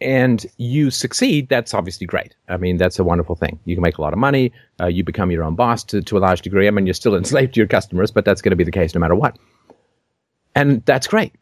[0.00, 2.36] and you succeed, that's obviously great.
[2.48, 3.58] I mean, that's a wonderful thing.
[3.64, 4.52] You can make a lot of money.
[4.80, 6.68] Uh, you become your own boss to, to a large degree.
[6.68, 8.94] I mean, you're still enslaved to your customers, but that's going to be the case
[8.94, 9.36] no matter what.
[10.54, 11.34] And that's great.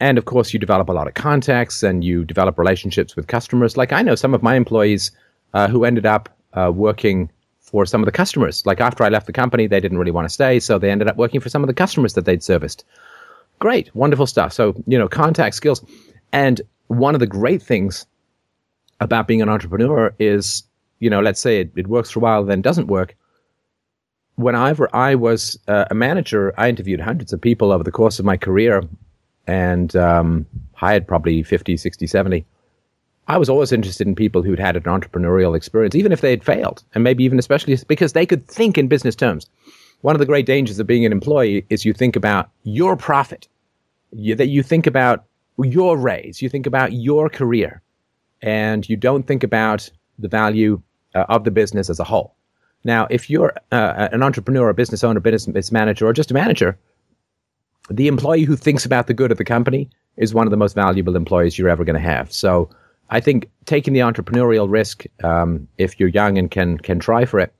[0.00, 3.76] And of course, you develop a lot of contacts and you develop relationships with customers.
[3.76, 5.10] Like I know some of my employees
[5.54, 8.64] uh, who ended up uh, working for some of the customers.
[8.64, 11.08] Like after I left the company, they didn't really want to stay, so they ended
[11.08, 12.84] up working for some of the customers that they'd serviced.
[13.58, 14.52] Great, wonderful stuff.
[14.52, 15.84] So, you know, contact skills.
[16.32, 18.06] And one of the great things
[19.00, 20.62] about being an entrepreneur is,
[21.00, 23.16] you know, let's say it, it works for a while, then doesn't work.
[24.36, 28.24] Whenever I was uh, a manager, I interviewed hundreds of people over the course of
[28.24, 28.84] my career
[29.46, 32.46] and um, hired probably 50, 60, 70.
[33.26, 36.44] I was always interested in people who'd had an entrepreneurial experience, even if they had
[36.44, 39.46] failed, and maybe even especially because they could think in business terms.
[40.02, 43.48] One of the great dangers of being an employee is you think about your profit,
[44.12, 45.24] you, that you think about
[45.58, 47.82] your raise, you think about your career,
[48.40, 50.80] and you don't think about the value
[51.14, 52.34] uh, of the business as a whole.
[52.84, 56.78] Now, if you're uh, an entrepreneur, a business owner, business manager, or just a manager,
[57.90, 60.74] the employee who thinks about the good of the company is one of the most
[60.74, 62.32] valuable employees you're ever going to have.
[62.32, 62.70] So
[63.10, 67.40] I think taking the entrepreneurial risk, um, if you're young and can can try for
[67.40, 67.52] it,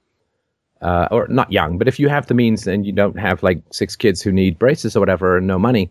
[0.83, 3.61] uh, or not young, but if you have the means and you don't have like
[3.71, 5.91] six kids who need braces or whatever and no money,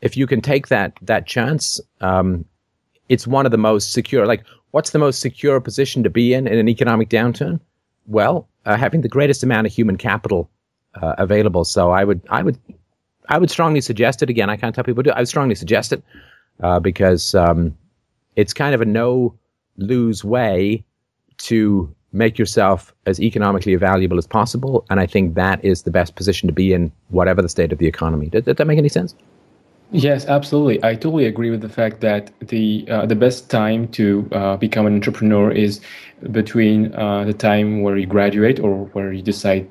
[0.00, 2.44] if you can take that that chance, um,
[3.08, 4.26] it's one of the most secure.
[4.26, 7.60] Like, what's the most secure position to be in in an economic downturn?
[8.06, 10.50] Well, uh, having the greatest amount of human capital
[11.02, 11.64] uh, available.
[11.64, 12.58] So I would I would
[13.28, 14.30] I would strongly suggest it.
[14.30, 15.14] Again, I can't tell people to.
[15.14, 16.02] I would strongly suggest it
[16.62, 17.34] uh, because.
[17.34, 17.76] Um,
[18.38, 19.34] it's kind of a no
[19.78, 20.84] lose way
[21.38, 24.84] to make yourself as economically valuable as possible.
[24.90, 27.78] And I think that is the best position to be in, whatever the state of
[27.78, 28.28] the economy.
[28.28, 29.14] Did, did that make any sense?
[29.90, 30.82] Yes, absolutely.
[30.84, 34.84] I totally agree with the fact that the uh, the best time to uh, become
[34.84, 35.80] an entrepreneur is
[36.30, 39.66] between uh, the time where you graduate or where you decide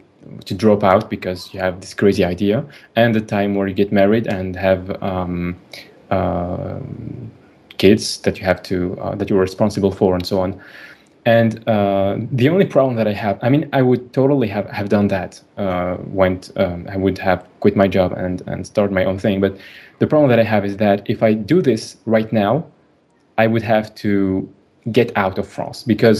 [0.46, 2.66] to drop out because you have this crazy idea,
[2.96, 5.56] and the time where you get married and have um,
[6.10, 6.80] uh,
[7.78, 10.60] kids that you have to uh, that you're responsible for and so on
[11.28, 14.88] and uh, the only problem that i have i mean i would totally have, have
[14.88, 19.04] done that uh, went um, i would have quit my job and and start my
[19.04, 19.42] own thing.
[19.42, 19.58] But
[20.00, 22.66] the problem that i have is that if i do this right now
[23.38, 24.10] i would have to
[24.92, 25.84] get out of france.
[25.84, 26.20] Because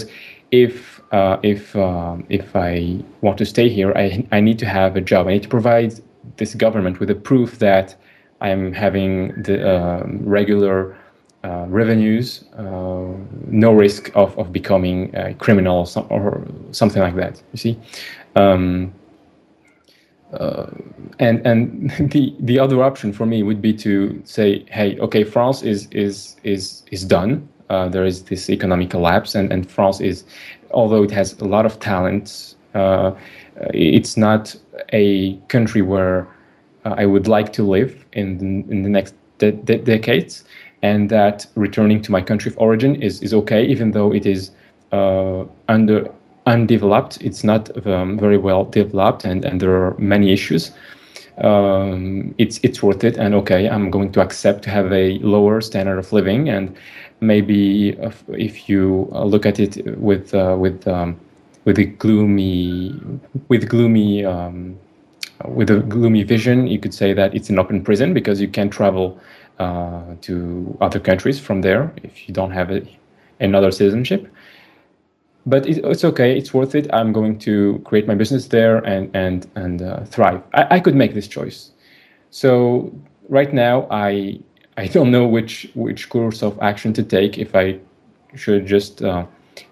[0.50, 4.94] if uh, if um, if i want to stay here I, I need to have
[4.96, 5.26] a job.
[5.26, 5.92] I need to provide
[6.36, 7.96] this government with a proof that
[8.46, 9.10] i'm having
[9.46, 10.97] the um, regular
[11.44, 13.06] uh, revenues, uh,
[13.46, 17.40] no risk of, of becoming a criminal or, some, or something like that.
[17.52, 17.78] You see,
[18.34, 18.92] um,
[20.32, 20.66] uh,
[21.18, 25.62] and and the the other option for me would be to say, hey, okay, France
[25.62, 27.48] is is is is done.
[27.70, 30.24] Uh, there is this economic collapse, and and France is,
[30.72, 33.12] although it has a lot of talent, uh,
[33.72, 34.56] it's not
[34.92, 36.26] a country where
[36.84, 40.44] I would like to live in the, in the next de- de- decades
[40.82, 44.50] and that returning to my country of origin is, is okay, even though it is
[44.92, 46.10] uh, under
[46.46, 47.18] undeveloped.
[47.20, 50.72] It's not um, very well developed, and, and there are many issues.
[51.38, 55.60] Um, it's it's worth it, and okay, I'm going to accept to have a lower
[55.60, 56.74] standard of living, and
[57.20, 57.90] maybe
[58.28, 61.20] if, you look at it with uh, with um,
[61.64, 63.00] with a gloomy
[63.48, 64.76] with gloomy um,
[65.44, 68.72] with a gloomy vision, you could say that it's an open prison because you can't
[68.72, 69.20] travel
[69.58, 72.82] uh, to other countries from there if you don't have a,
[73.40, 74.28] another citizenship.
[75.46, 76.36] But it, it's okay.
[76.36, 76.92] It's worth it.
[76.92, 80.42] I'm going to create my business there and and and uh, thrive.
[80.54, 81.70] I, I could make this choice.
[82.30, 82.92] So
[83.28, 84.40] right now, I
[84.76, 87.38] I don't know which which course of action to take.
[87.38, 87.78] If I
[88.34, 89.24] should just uh,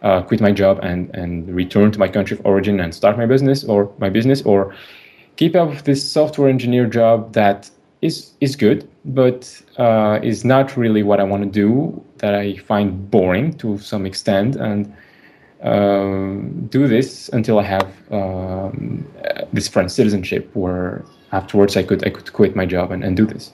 [0.02, 3.26] uh, quit my job and and return to my country of origin and start my
[3.26, 4.74] business or my business or
[5.36, 7.70] keep up this software engineer job that
[8.06, 9.40] is is good but
[9.78, 14.06] uh, is not really what I want to do that I find boring to some
[14.06, 14.92] extent and
[15.62, 19.06] um, do this until I have um,
[19.52, 23.26] this French citizenship where afterwards I could I could quit my job and, and do
[23.26, 23.48] this.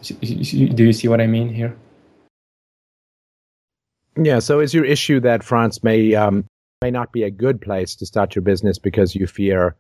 [0.75, 1.77] Do you see what I mean here?
[4.17, 4.41] Yeah.
[4.41, 6.45] So is your issue that France may um,
[6.83, 9.77] may not be a good place to start your business because you fear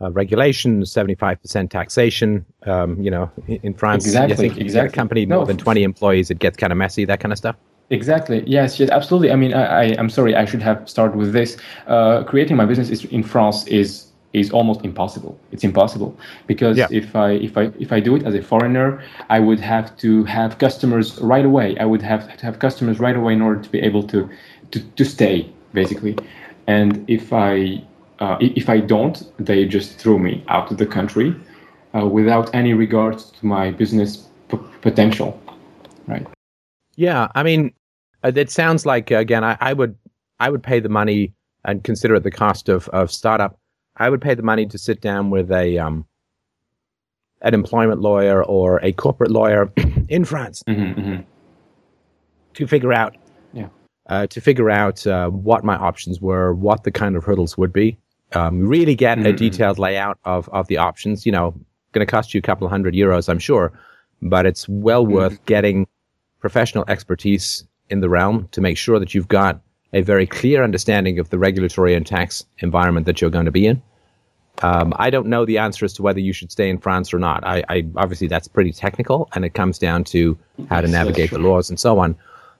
[0.00, 2.44] uh, regulation, seventy five percent taxation?
[2.64, 4.88] Um, you know, in, France, exactly, you think exactly.
[4.88, 7.38] a company more No, than twenty employees, it gets kind of messy, that kind of
[7.38, 7.56] stuff.
[7.90, 8.44] Exactly.
[8.46, 8.78] Yes.
[8.78, 8.90] Yes.
[8.90, 9.32] Absolutely.
[9.32, 10.34] I mean, I, I I'm sorry.
[10.36, 11.56] I should have started with this.
[11.86, 15.38] Uh, creating my business is, in France is is almost impossible.
[15.52, 16.14] It's impossible
[16.46, 16.88] because Yeah.
[16.90, 20.24] if I if I if I do it as a foreigner, I would have to
[20.24, 21.78] have customers right away.
[21.78, 24.28] I would have to have customers right away in order to be able to
[24.72, 26.14] to, to stay basically.
[26.66, 27.82] And if I
[28.20, 31.34] uh, if I don't, they just throw me out of the country
[31.94, 35.40] uh, without any regard to my business p- potential.
[36.06, 36.26] Right.
[36.96, 37.72] Yeah, I mean,
[38.24, 39.96] uh, it sounds like again, I, I would
[40.40, 41.32] I would pay the money
[41.64, 43.58] and consider it the cost of of startup.
[43.96, 46.06] I would pay the money to sit down with a um
[47.40, 49.72] an employment lawyer or a corporate lawyer
[50.08, 51.16] in France hmm hmm
[52.54, 53.16] to figure out
[53.52, 53.68] Yeah.
[54.08, 57.72] uh, to figure out uh, what my options were, what the kind of hurdles would
[57.72, 57.96] be.
[58.34, 59.36] Um, really get a Mhm.
[59.36, 61.24] detailed layout of of the options.
[61.24, 61.54] You know,
[61.92, 63.72] going to cost you a couple of hundred euros, I'm sure,
[64.20, 65.86] but it's well worth getting
[66.40, 69.60] professional expertise in the realm to make sure that you've got
[69.94, 73.66] a very clear understanding of the regulatory and tax environment that you're going to be
[73.66, 73.80] in.
[74.62, 77.18] Um, I don't know the answer as to whether you should stay in France or
[77.18, 77.42] not.
[77.46, 80.36] I, I obviously that's pretty technical, and it comes down to
[80.68, 82.14] how to navigate the laws and so on.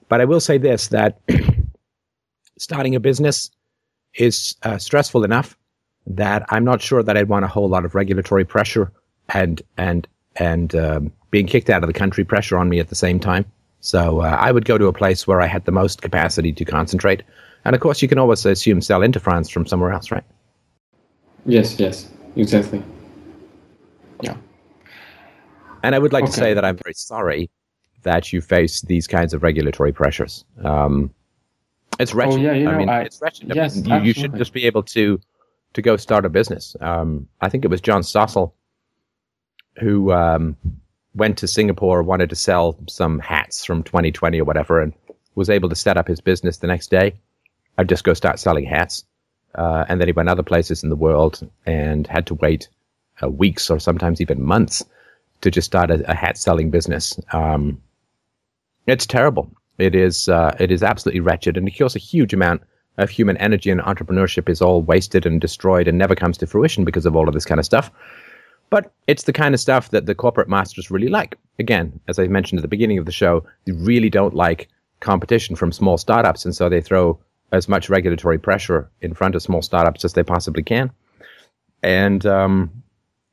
[0.07, 1.19] But I will say this: that
[2.57, 3.51] starting a business
[4.15, 5.55] is uh, stressful enough
[6.09, 8.91] that I'm not sure that I'd want a whole lot of regulatory pressure
[9.33, 12.95] and and and um, being kicked out of the country pressure on me at the
[12.95, 13.45] same time.
[13.81, 16.65] So uh, I would go to a place where I had the most capacity to
[16.65, 17.23] concentrate.
[17.65, 20.23] And of course, you can always assume sell into France from somewhere else, right?
[21.45, 22.83] Yes, yes, exactly.
[24.21, 24.35] Yeah.
[25.83, 27.49] And I would like to say that I'm very sorry
[28.03, 30.45] that you face these kinds of regulatory pressures.
[30.63, 31.13] Um,
[31.99, 32.33] it's wretched.
[32.33, 33.51] Oh, yeah, you I mean, I- it's wretched.
[33.51, 35.19] I yes, mean, you, you should just be able to
[35.73, 36.75] to go start a business.
[36.81, 38.53] Um, I think it was John Stossel
[39.79, 40.57] who um,
[41.15, 44.93] went to Singapore, wanted to sell some hats from 2020 or whatever, and
[45.35, 47.13] was able to set up his business the next day.
[47.77, 49.05] I'd just go start selling hats.
[49.55, 52.67] Uh, and then he went other places in the world and had to wait
[53.23, 54.83] uh, weeks or sometimes even months
[55.41, 57.19] to just start a, a hat selling business.
[57.33, 57.81] Um,
[58.85, 59.51] it's terrible.
[59.77, 60.27] It is.
[60.27, 62.61] Uh, it is absolutely wretched, and it course, a huge amount
[62.99, 66.85] of human energy and entrepreneurship is all wasted and destroyed and never comes to fruition
[66.85, 67.89] because of all of this kind of stuff.
[68.69, 71.35] But it's the kind of stuff that the corporate masters really like.
[71.57, 74.69] Again, as I mentioned at the beginning of the show, they really don't like
[74.99, 77.19] competition from small startups, and so they throw
[77.51, 80.91] as much regulatory pressure in front of small startups as they possibly can.
[81.81, 82.83] And um,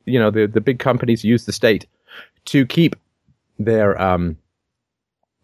[0.06, 1.86] you know, the the big companies use the state
[2.46, 2.96] to keep
[3.58, 4.38] their um,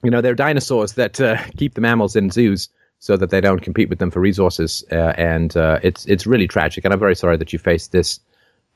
[0.02, 2.70] you know, their dinosaurs that uh, keep the mammals in zoos
[3.02, 4.84] so that they don't compete with them for resources.
[4.92, 6.84] Uh, and uh, it's it's really tragic.
[6.84, 8.20] And I'm very sorry that you face this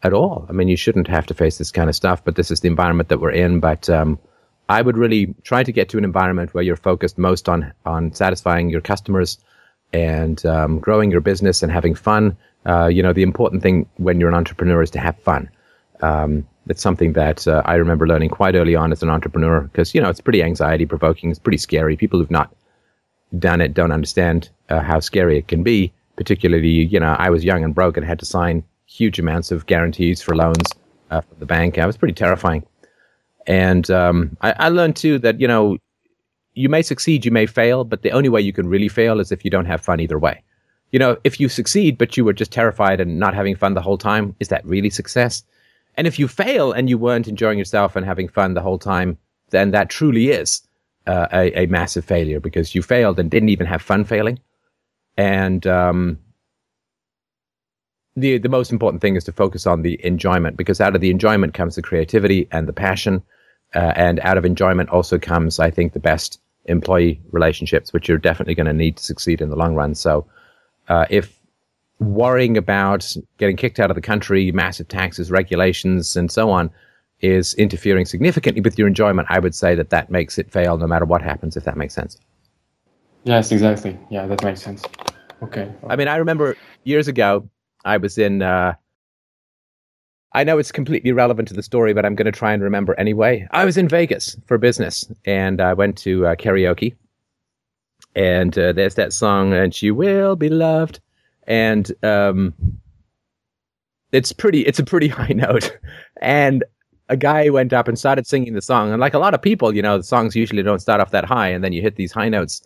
[0.02, 0.44] at all.
[0.48, 2.66] I mean, you shouldn't have to face this kind of stuff, but this is the
[2.66, 3.60] environment that we're in.
[3.60, 4.18] But um,
[4.68, 8.12] I would really try to get to an environment where you're focused most on on
[8.14, 9.38] satisfying your customers
[9.92, 12.36] and um, growing your business and having fun.
[12.66, 15.48] Uh, you know, the important thing when you're an entrepreneur is to have fun.
[16.00, 19.94] Um, it's something that uh, I remember learning quite early on as an entrepreneur because
[19.94, 21.30] you know it's pretty anxiety provoking.
[21.30, 21.96] It's pretty scary.
[21.96, 22.50] People who've not
[23.38, 25.92] done it don't understand uh, how scary it can be.
[26.16, 29.66] Particularly, you know, I was young and broke and had to sign huge amounts of
[29.66, 30.66] guarantees for loans
[31.10, 31.78] uh, from the bank.
[31.78, 32.64] I was pretty terrifying.
[33.46, 35.76] And um, I, I learned too that you know
[36.54, 39.30] you may succeed, you may fail, but the only way you can really fail is
[39.30, 40.42] if you don't have fun either way.
[40.90, 43.82] You know, if you succeed but you were just terrified and not having fun the
[43.82, 45.42] whole time, is that really success?
[45.96, 49.18] And if you fail and you weren't enjoying yourself and having fun the whole time,
[49.50, 50.65] then that truly is
[51.06, 54.38] uh, a, a massive failure because you failed and didn't even have fun failing.
[55.16, 56.18] And um,
[58.16, 61.10] the the most important thing is to focus on the enjoyment because out of the
[61.10, 63.22] enjoyment comes the creativity and the passion
[63.74, 68.28] Uh, and out of enjoyment also comes, I think, the best employee relationships, which you're
[68.28, 69.94] definitely going to need to succeed in the long run.
[69.94, 70.24] So,
[70.88, 71.38] uh, if
[71.98, 76.70] worrying about getting kicked out of the country, massive taxes, regulations, and so on
[77.20, 80.86] is interfering significantly with your enjoyment, I would say that that makes it fail no
[80.86, 82.18] matter what happens, if that makes sense.
[83.24, 83.98] Yes, exactly.
[84.10, 84.84] Yeah, that makes sense.
[85.42, 85.72] Okay.
[85.88, 87.48] I mean, I remember years ago,
[87.84, 88.42] I was in.
[88.42, 88.74] Uh,
[90.32, 92.94] I know it's completely irrelevant to the story, but I'm going to try and remember
[92.98, 93.48] anyway.
[93.52, 96.94] I was in Vegas for business, and I went to uh, karaoke.
[98.14, 101.00] And uh, there's that song, and she will be loved,
[101.46, 102.54] and um,
[104.12, 104.60] it's pretty.
[104.62, 105.76] It's a pretty high note,
[106.20, 106.64] and
[107.08, 109.74] a guy went up and started singing the song, and like a lot of people,
[109.74, 112.12] you know, the songs usually don't start off that high, and then you hit these
[112.12, 112.62] high notes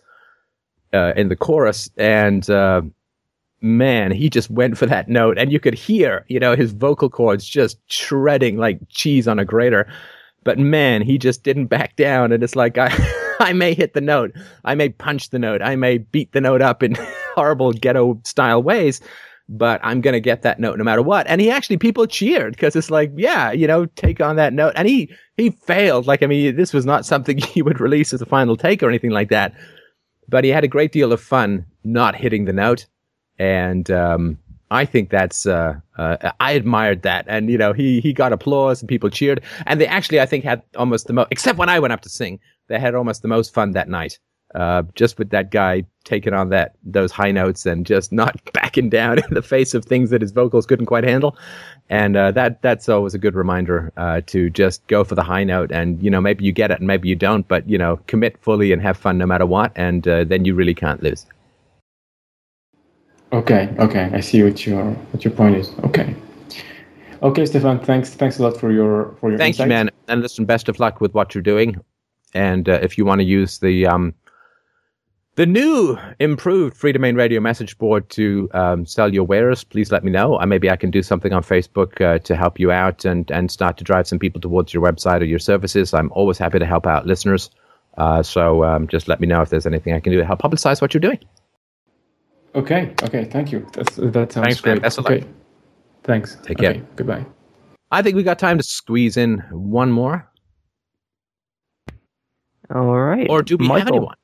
[0.93, 2.81] uh, in the chorus, and uh,
[3.61, 7.09] man, he just went for that note, and you could hear, you know, his vocal
[7.09, 9.87] cords just shredding like cheese on a grater.
[10.43, 12.91] But man, he just didn't back down, and it's like I,
[13.39, 14.33] I may hit the note,
[14.65, 16.95] I may punch the note, I may beat the note up in
[17.35, 19.01] horrible ghetto style ways,
[19.51, 21.27] but I'm gonna get that note no matter what.
[21.27, 24.73] And he actually, people cheered because it's like, yeah, you know, take on that note.
[24.75, 26.07] And he he failed.
[26.07, 28.89] Like I mean, this was not something he would release as a final take or
[28.89, 29.53] anything like that.
[30.27, 32.87] But he had a great deal of fun not hitting the note
[33.41, 34.37] and um,
[34.69, 38.81] I think that's uh, uh, I admired that, and you know he he got applause
[38.81, 41.79] and people cheered, and they actually I think had almost the most, except when I
[41.79, 44.19] went up to sing, they had almost the most fun that night,
[44.55, 48.89] uh, just with that guy taking on that those high notes and just not backing
[48.89, 51.37] down in the face of things that his vocals couldn't quite handle,
[51.89, 55.43] and uh, that that's always a good reminder uh, to just go for the high
[55.43, 57.97] note, and you know maybe you get it and maybe you don't, but you know
[58.07, 61.25] commit fully and have fun no matter what, and uh, then you really can't lose.
[63.33, 65.71] Okay, okay, I see what your what your point is.
[65.85, 66.15] Okay,
[67.23, 69.37] okay, Stefan, thanks, thanks a lot for your for your.
[69.37, 69.67] Thank insight.
[69.67, 71.79] you, man, and listen, best of luck with what you're doing,
[72.33, 74.13] and uh, if you want to use the um,
[75.35, 80.11] the new improved Freedomain Radio message board to um, sell your wares, please let me
[80.11, 80.39] know.
[80.39, 83.49] Uh, maybe I can do something on Facebook uh, to help you out and and
[83.49, 85.93] start to drive some people towards your website or your services.
[85.93, 87.49] I'm always happy to help out listeners.
[87.97, 90.41] Uh, so um, just let me know if there's anything I can do to help
[90.41, 91.19] publicize what you're doing.
[92.55, 93.65] Okay, okay, thank you.
[93.73, 94.75] That's, that sounds Thanks, man.
[94.75, 94.81] great.
[94.81, 95.25] Best of okay,
[96.03, 96.37] thanks.
[96.43, 96.81] Take care.
[96.95, 97.25] Goodbye.
[97.91, 100.29] I think we got time to squeeze in one more,
[102.73, 103.29] All right.
[103.29, 104.15] or do we have anyone?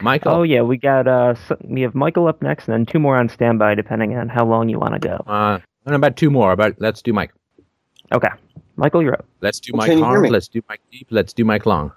[0.00, 0.32] Michael.
[0.32, 3.16] Oh yeah, we got uh, s we have Michael up next, and then two more
[3.16, 5.16] on standby, depending on how long you want to go.
[5.26, 7.32] Uh, and about two more, About let's do Mike.
[8.12, 8.28] Okay,
[8.76, 9.26] Michael, you're up.
[9.40, 10.30] Let's do Well, Mike can hard.
[10.30, 11.06] Let's do Mike deep.
[11.10, 11.92] Let's do Mike long.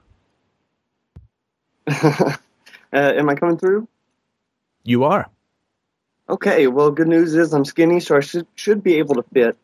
[1.87, 2.33] uh,
[2.91, 3.87] am I coming through?
[4.83, 5.29] You are.
[6.29, 6.67] Okay.
[6.67, 9.57] Well, good news is I'm skinny, so I should should be able to fit.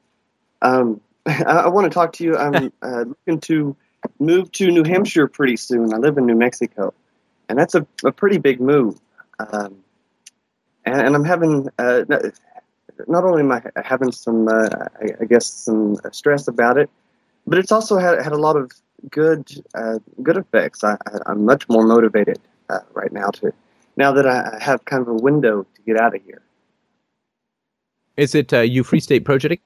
[0.61, 2.37] Um, I, I want to talk to you.
[2.37, 3.75] I'm uh, looking to
[4.19, 5.93] move to New Hampshire pretty soon.
[5.93, 6.93] I live in New Mexico,
[7.49, 8.99] and that's a, a pretty big move.
[9.39, 9.75] Um,
[10.85, 12.03] and, and I'm having uh,
[13.07, 14.69] not, only am I having some, uh,
[15.01, 16.89] I, I guess, some stress about it,
[17.47, 18.71] but it's also had had a lot of
[19.09, 20.83] good uh, good effects.
[20.83, 22.39] I, I'm much more motivated
[22.69, 23.53] uh, right now to
[23.97, 26.41] now that I have kind of a window to get out of here.
[28.17, 29.63] Is it uh, you Free State Project?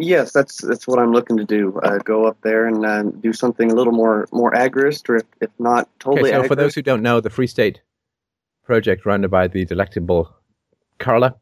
[0.00, 1.78] Yes, that's that's what I'm looking to do.
[1.82, 5.26] Uh, go up there and uh, do something a little more more agorist, or if,
[5.40, 6.32] if not totally.
[6.32, 7.80] Okay, so for those who don't know, the Free State
[8.64, 10.32] Project, run by the delectable
[10.98, 11.34] Carla,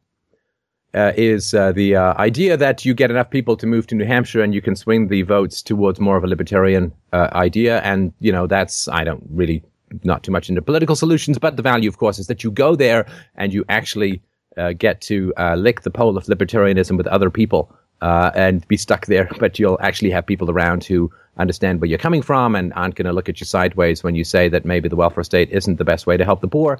[0.95, 4.05] uh, is uh, the uh, idea that you get enough people to move to New
[4.05, 7.81] Hampshire and you can swing the votes towards more of a libertarian uh, idea.
[7.81, 9.63] And, you know, that's, I don't really,
[10.03, 12.75] not too much into political solutions, but the value, of course, is that you go
[12.75, 13.05] there
[13.35, 14.21] and you actually
[14.57, 17.71] uh, get to uh, lick the pole of libertarianism with other people
[18.01, 19.29] uh, and be stuck there.
[19.39, 23.05] But you'll actually have people around who understand where you're coming from and aren't going
[23.05, 25.85] to look at you sideways when you say that maybe the welfare state isn't the
[25.85, 26.79] best way to help the poor.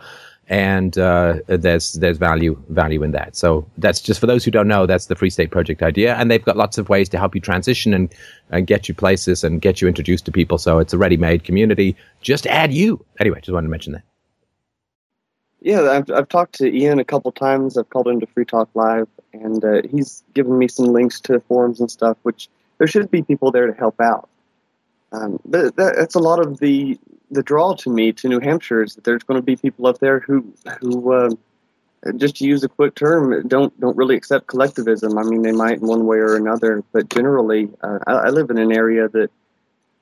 [0.49, 3.35] And uh, there's there's value value in that.
[3.35, 4.85] So that's just for those who don't know.
[4.85, 7.41] That's the Free State Project idea, and they've got lots of ways to help you
[7.41, 8.13] transition and,
[8.49, 10.57] and get you places and get you introduced to people.
[10.57, 11.97] So it's a ready-made community.
[12.21, 13.03] Just add you.
[13.19, 14.03] Anyway, just wanted to mention that.
[15.59, 17.77] Yeah, I've, I've talked to Ian a couple times.
[17.77, 19.09] I've called into Free Talk Live,
[19.43, 23.21] and uh, he's given me some links to forums and stuff, which there should be
[23.21, 24.29] people there to help out.
[25.11, 26.99] Um, but that, that's a lot of the
[27.29, 29.99] the draw to me to New Hampshire is that there's going to be people up
[29.99, 31.29] there who who uh,
[32.15, 35.17] just to use a quick term don't don't really accept collectivism.
[35.17, 38.49] I mean, they might in one way or another, but generally, uh, I, I live
[38.49, 39.29] in an area that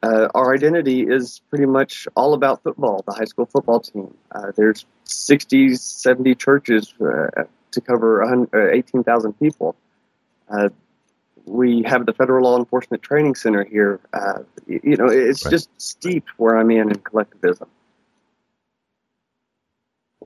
[0.04, 4.14] uh, our identity is pretty much all about football, the high school football team.
[4.32, 7.44] Uh, there's 60, 70 churches uh,
[7.76, 9.76] to cover 100 uh, 18,000 people.
[10.50, 10.70] Uh,
[11.46, 14.00] we have the Federal Law Enforcement Training Center here.
[14.14, 15.52] Uh, you know, it's Right.
[15.52, 17.70] just steeped where I'm in in collectivism,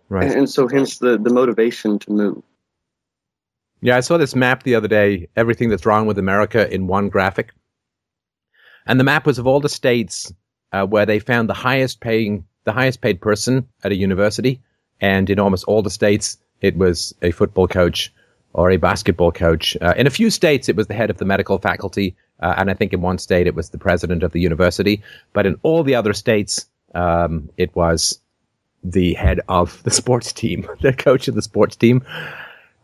[0.08, 0.30] Right.
[0.30, 2.44] and, and so hence the the motivation to move.
[3.82, 7.10] Yeah, I saw this map the other day, everything that's wrong with America in one
[7.10, 7.52] graphic.
[8.86, 10.34] And the map was of all the states
[10.74, 14.62] uh, where they found the highest paying the highest paid person at a university,
[15.02, 18.14] and in almost all the states it was a football coach
[18.54, 19.78] or a basketball coach.
[19.82, 22.70] Uh, in a few states it was the head of the medical faculty, uh, and
[22.70, 25.02] I think in one state it was the president of the university,
[25.34, 26.66] but in all the other states
[26.96, 28.20] um, it was
[28.84, 32.04] the head of the sports team, the coach of the sports team.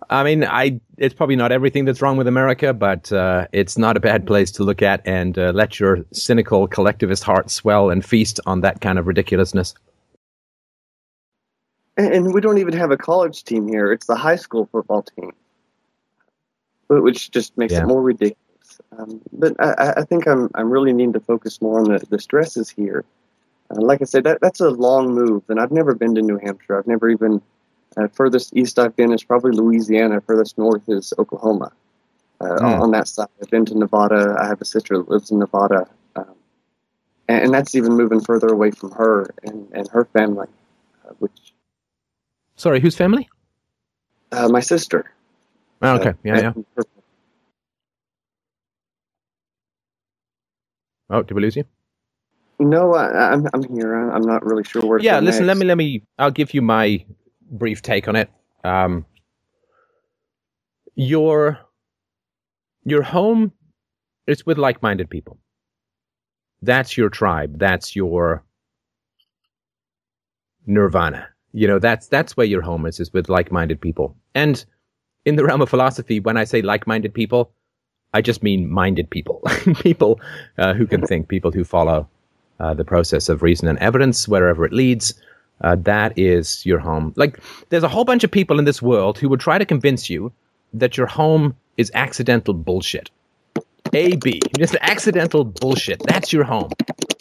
[0.09, 3.97] I mean, I it's probably not everything that's wrong with America, but uh, it's not
[3.97, 8.05] a bad place to look at and uh, let your cynical collectivist heart swell and
[8.05, 9.73] feast on that kind of ridiculousness.
[11.97, 15.31] And, we don't even have a college team here; it's the high school football team,
[16.89, 17.83] which just makes Yeah.
[17.83, 18.81] it more ridiculous.
[18.97, 22.19] Um, but I, I- think I'm I'm really needing to focus more on the, the
[22.19, 23.05] stresses here.
[23.71, 26.37] Uh, like I said, that that's a long move, and I've never been to New
[26.37, 26.77] Hampshire.
[26.77, 27.41] I've never even
[27.97, 30.19] uh, furthest east I've been is probably Louisiana.
[30.21, 31.71] Furthest north is Oklahoma.
[32.41, 34.35] Uh, on, on that side, I've been to Nevada.
[34.37, 36.35] I have a sister that lives in Nevada, um,
[37.29, 40.47] and, and that's even moving further away from her and, and her family,
[41.07, 41.53] uh, which
[42.57, 43.29] Sorry, whose family?
[44.31, 45.11] uh, my sister.
[45.81, 46.53] Oh, okay, Uh, yeah, yeah.
[46.77, 46.85] her-
[51.09, 51.65] Oh, did we lose you?
[52.59, 53.93] No, I, I'm I'm here.
[54.11, 54.99] I'm not really sure where.
[54.99, 55.47] Yeah, listen.
[55.47, 56.03] Let me let me.
[56.19, 57.05] I'll give you my
[57.51, 58.29] brief take on it.
[58.63, 59.05] Um,
[60.95, 61.59] your
[62.85, 63.51] your home
[64.27, 65.39] is with like-minded people.
[66.61, 67.59] That's your tribe.
[67.59, 68.43] That's your
[70.67, 71.29] nirvana.
[71.55, 72.99] You know, that's that's where your home is.
[72.99, 74.15] Is with like-minded people.
[74.35, 74.63] And
[75.23, 77.51] in the realm of philosophy, when I say like-minded people,
[78.13, 79.41] I just mean minded people,
[79.79, 80.19] people
[80.57, 82.07] uh, who can think, people who follow
[82.59, 85.13] uh, the process of reason and evidence wherever it leads.
[85.61, 87.13] Uh, that is your home.
[87.15, 90.09] Like, there's a whole bunch of people in this world who would try to convince
[90.09, 90.31] you
[90.73, 93.09] that your home is accidental bullshit.
[93.95, 96.03] A, B, just accidental bullshit.
[96.05, 96.69] That's your home.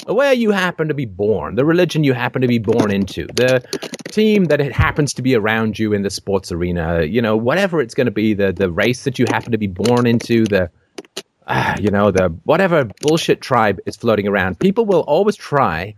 [0.06, 3.64] Where you happen to be born, the religion you happen to be born into, the
[4.10, 7.80] team that it happens to be around you in the sports arena, you know, whatever
[7.80, 10.68] it's going to be, the, the race that you happen to be born into, the,
[11.46, 14.58] ah, you know, the whatever bullshit tribe is floating around.
[14.58, 15.94] People will always try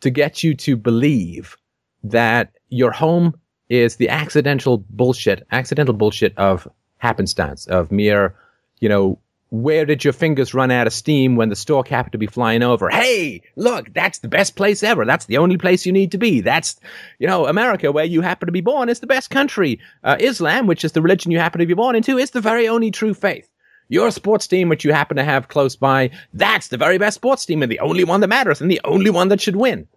[0.00, 1.56] to get you to believe
[2.04, 3.34] that your home
[3.68, 8.36] is the accidental bullshit, accidental bullshit of happenstance, of mere,
[8.78, 9.18] you know,
[9.50, 12.62] where did your fingers run out of steam when the stork happened to be flying
[12.62, 12.88] over?
[12.88, 15.04] Hey, look, that's the best place ever.
[15.04, 16.40] That's the only place you need to be.
[16.40, 16.78] That's,
[17.18, 19.80] you know, America, where you happen to be born, is the best country.
[20.04, 22.68] Uh, Islam, which is the religion you happen to be born into, is the very
[22.68, 23.50] only true faith.
[23.88, 27.44] Your sports team, which you happen to have close by, that's the very best sports
[27.44, 29.88] team and the only one that matters and the only one that should win.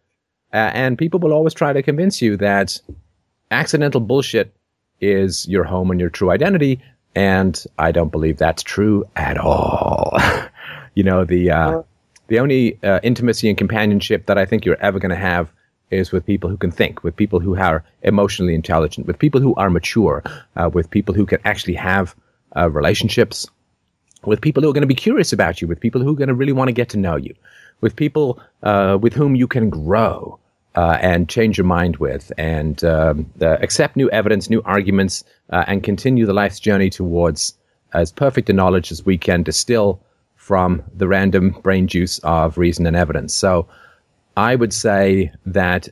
[0.51, 2.81] Uh, and people will always try to convince you that
[3.51, 4.55] accidental bullshit
[4.99, 6.81] is your home and your true identity.
[7.15, 10.17] And I don't believe that's true at all.
[10.95, 11.81] you know, the, uh,
[12.27, 15.51] the only uh, intimacy and companionship that I think you're ever going to have
[15.91, 19.53] is with people who can think, with people who are emotionally intelligent, with people who
[19.55, 20.23] are mature,
[20.55, 22.15] uh, with people who can actually have
[22.55, 23.47] uh, relationships,
[24.25, 26.29] with people who are going to be curious about you, with people who are going
[26.29, 27.35] to really want to get to know you,
[27.81, 30.39] with people uh, with whom you can grow
[30.75, 35.63] uh, and change your mind with, and um, uh, accept new evidence, new arguments, uh,
[35.67, 37.55] and continue the life's journey towards
[37.93, 40.01] as perfect a knowledge as we can distill
[40.35, 43.33] from the random brain juice of reason and evidence.
[43.33, 43.67] So
[44.35, 45.89] I would say that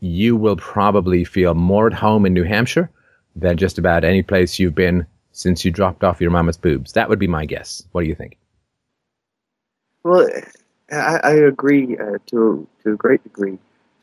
[0.00, 2.90] you will probably feel more at home in New Hampshire
[3.34, 6.92] than just about any place you've been since you dropped off your mama's boobs.
[6.92, 7.84] That would be my guess.
[7.92, 8.36] What do you think?
[10.02, 10.28] Well,
[10.90, 13.58] I, I agree uh, to to a great degree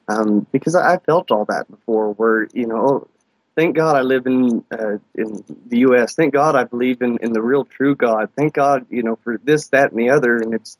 [0.08, 2.14] um, because I, I felt all that before.
[2.14, 3.08] Where you know,
[3.56, 6.16] thank God I live in uh, in the U.S.
[6.16, 8.30] Thank God I believe in, in the real true God.
[8.36, 10.78] Thank God you know for this, that, and the other, and it's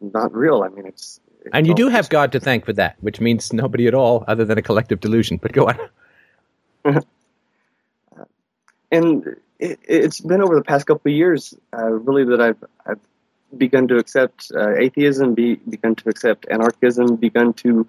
[0.00, 0.62] not real.
[0.62, 3.52] I mean, it's, it's And you do have God to thank for that, which means
[3.52, 5.38] nobody at all other than a collective delusion.
[5.40, 5.78] But go on.
[8.92, 13.00] and it, it's been over the past couple of years, uh, really, that I've I've
[13.56, 17.86] begun to accept uh, atheism, be, begun to accept anarchism, begun to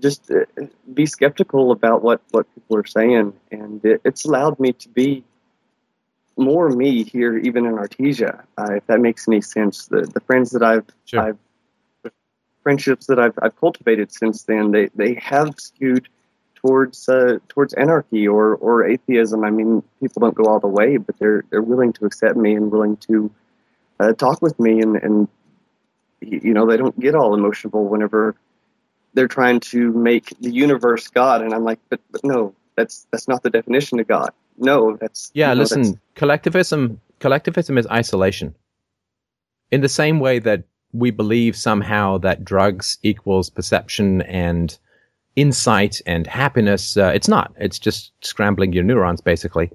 [0.00, 0.44] just uh,
[0.92, 5.22] be skeptical about what what people are saying, and it, it's allowed me to be
[6.36, 8.42] more me here, even in Artesia.
[8.58, 11.20] Uh, if that makes any sense, the the friends that I've Sure.
[11.20, 11.38] I've
[12.62, 16.08] friendships that I've, I've cultivated since then, they they have skewed
[16.54, 19.44] towards uh, towards anarchy or or atheism.
[19.44, 22.54] I mean, people don't go all the way, but they're they're willing to accept me
[22.54, 23.30] and willing to
[24.00, 25.28] uh, talk with me, and and
[26.20, 28.34] you know they don't get all emotional whenever
[29.14, 33.28] they're trying to make the universe God, and I'm like, but but no, that's that's
[33.28, 34.30] not the definition of God.
[34.58, 38.54] No, that's Yeah, you know, listen, that's- collectivism collectivism is isolation.
[39.70, 44.76] In the same way that we believe somehow that drugs equals perception and
[45.36, 47.54] insight and happiness, uh, it's not.
[47.58, 49.70] It's just scrambling your neurons, basically.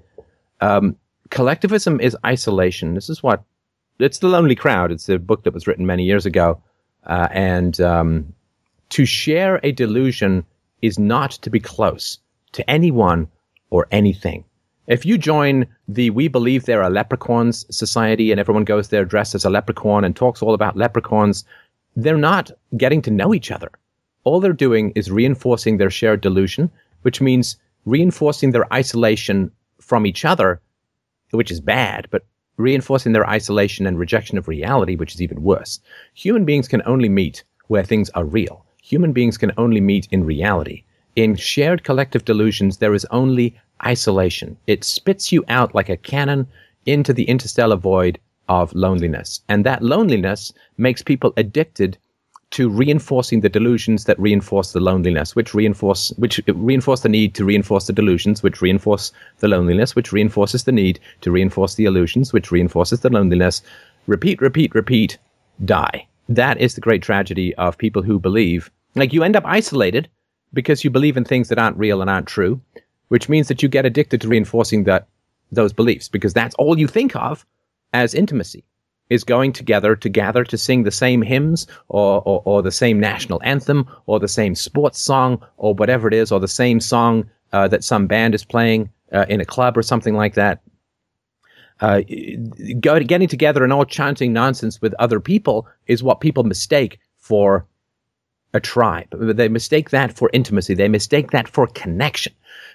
[0.60, 0.94] Um,
[1.30, 2.94] collectivism is isolation.
[2.94, 3.42] This is what
[3.98, 4.92] it's the Lonely Crowd.
[4.92, 6.62] It's a book that was written many years ago,
[7.06, 8.32] uh, and um,
[8.90, 10.44] to share a delusion
[10.82, 12.18] is not to be close
[12.52, 13.28] to anyone
[13.70, 14.44] or anything.
[14.86, 19.34] If you join the We Believe There Are Leprechauns Society and everyone goes there dressed
[19.34, 21.44] as a leprechaun and talks all about leprechauns,
[21.94, 23.70] they're not getting to know each other.
[24.24, 26.70] All they're doing is reinforcing their shared delusion,
[27.02, 29.50] which means reinforcing their isolation
[29.80, 30.60] from each other,
[31.32, 32.24] which is bad, but
[32.58, 35.80] reinforcing their isolation and rejection of reality, which is even worse.
[36.14, 38.66] Human beings can only meet where things are real.
[38.82, 40.82] Human beings can only meet in reality.
[41.16, 44.56] In shared collective delusions, there is only isolation.
[44.66, 46.46] It spits you out like a cannon
[46.84, 48.18] into the interstellar void
[48.48, 49.40] of loneliness.
[49.48, 51.98] And that loneliness makes people addicted
[52.50, 57.44] to reinforcing the delusions that reinforce the loneliness, which reinforce which reinforce the need to
[57.44, 62.32] reinforce the delusions, which reinforce the loneliness, which reinforces the need to reinforce the illusions,
[62.32, 63.62] which reinforces the loneliness.
[64.06, 65.18] Repeat, repeat, repeat,
[65.64, 66.06] die.
[66.28, 68.70] That is the great tragedy of people who believe.
[68.94, 70.08] Like you end up isolated
[70.54, 72.60] because you believe in things that aren't real and aren't true,
[73.08, 75.06] which means that you get addicted to reinforcing that
[75.52, 77.44] those beliefs because that's all you think of
[77.92, 78.64] as intimacy
[79.10, 83.00] is going together to gather to sing the same hymns or, or, or the same
[83.00, 87.28] national anthem or the same sports song or whatever it is or the same song
[87.52, 90.60] uh, that some band is playing uh, in a club or something like that.
[91.80, 92.00] Uh,
[92.80, 97.66] go, getting together and all chanting nonsense with other people is what people mistake for
[98.52, 99.08] a tribe.
[99.12, 100.74] They mistake that for intimacy.
[100.74, 102.32] They mistake that for connection.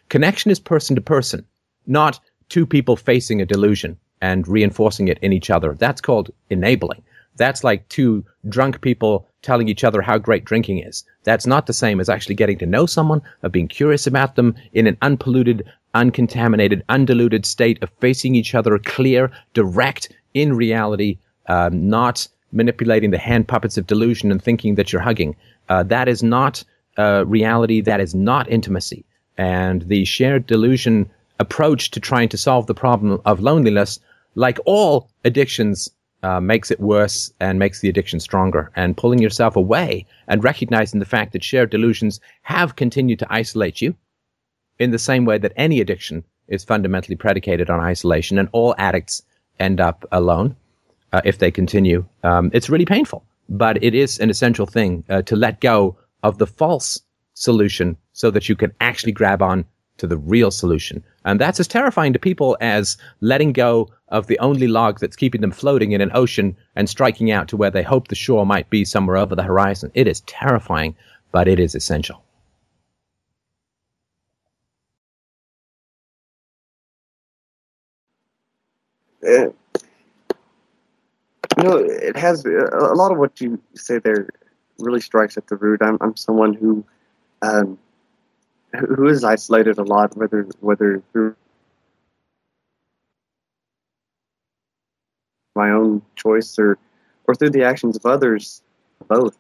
[0.10, 1.46] Connection is person to person,
[1.86, 2.20] not
[2.50, 5.76] two people facing a delusion and reinforcing it in each other.
[5.78, 7.04] That's called enabling.
[7.36, 11.04] That's like two drunk people telling each other how great drinking is.
[11.26, 14.56] That's not the same as actually getting to know someone, of being curious about them
[14.72, 21.18] in an unpolluted, uncontaminated, undiluted state of facing each other clear, direct, in reality,
[21.48, 25.36] um, not manipulating the hand puppets of delusion and thinking that you're hugging.
[25.68, 26.64] Uh, that is not
[26.98, 27.82] uh, reality.
[27.82, 29.04] That is not intimacy.
[29.38, 31.10] And the shared delusion
[31.40, 34.00] approach to trying to solve the problem of loneliness,
[34.36, 35.90] like all addictions,
[36.24, 38.72] uh, makes it worse and makes the addiction stronger.
[38.76, 43.82] And pulling yourself away and recognizing the fact that shared delusions have continued to isolate
[43.82, 43.96] you
[44.80, 49.24] in the same way that any addiction is fundamentally predicated on isolation, and all addicts
[49.60, 50.56] end up alone
[51.14, 52.06] uh, if they continue.
[52.24, 56.38] Um, it's really painful, but it is an essential thing uh, to let go of
[56.38, 57.02] the false
[57.34, 59.66] solution so that you can actually grab on
[59.98, 61.04] to the real solution.
[61.26, 65.42] And that's as terrifying to people as letting go of the only log that's keeping
[65.42, 68.70] them floating in an ocean and striking out to where they hope the shore might
[68.70, 69.92] be somewhere over the horizon.
[69.94, 70.96] It is terrifying,
[71.32, 72.24] but it is essential.
[79.26, 79.48] Uh,
[81.64, 84.28] know, it has a lot of what you say there
[84.80, 85.82] really strikes at the root.
[85.82, 86.84] I'm, I'm someone who,
[87.42, 87.78] um,
[88.78, 91.36] who is isolated a lot, whether whether through
[95.56, 96.78] my own choice or
[97.28, 98.62] or through the actions of others,
[99.08, 99.38] both.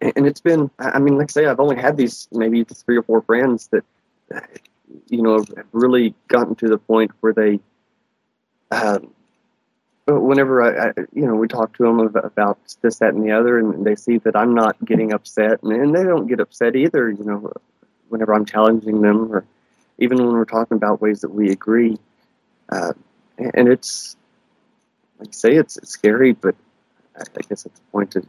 [0.00, 3.04] And it's been, I mean, like I say, I've only had these maybe three or
[3.04, 3.84] four friends that,
[5.08, 7.60] you know, have really gotten to the point where they,
[8.72, 9.12] um,
[10.08, 13.58] whenever I, I, you know, we talk to them about this, that, and the other,
[13.58, 17.22] and they see that I'm not getting upset, and they don't get upset either, you
[17.22, 17.52] know,
[18.12, 19.44] whenever I'm challenging them, or
[19.98, 21.98] even when we're talking about ways that we agree.
[22.68, 22.92] Uh,
[23.38, 24.16] and it's,
[25.18, 26.54] like I say, it's, it's scary, but
[27.16, 28.26] I guess at the point of,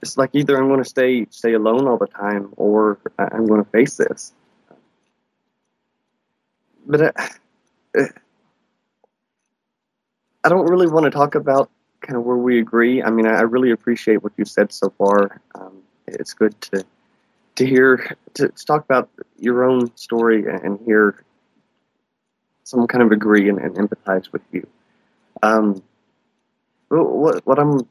[0.00, 3.64] it's like either I'm going to stay stay alone all the time, or I'm going
[3.64, 4.32] to face this.
[6.86, 7.30] But I,
[10.44, 11.70] I don't really want to talk about
[12.02, 13.02] kind of where we agree.
[13.02, 15.40] I mean, I really appreciate what you said so far.
[15.54, 16.84] Um, it's good to
[17.56, 19.08] to hear to, to, talk about
[19.38, 21.22] your own story and hear
[22.64, 24.66] someone kind of agree and, and empathize with you.
[25.42, 25.82] Um,
[26.88, 27.86] what what I'm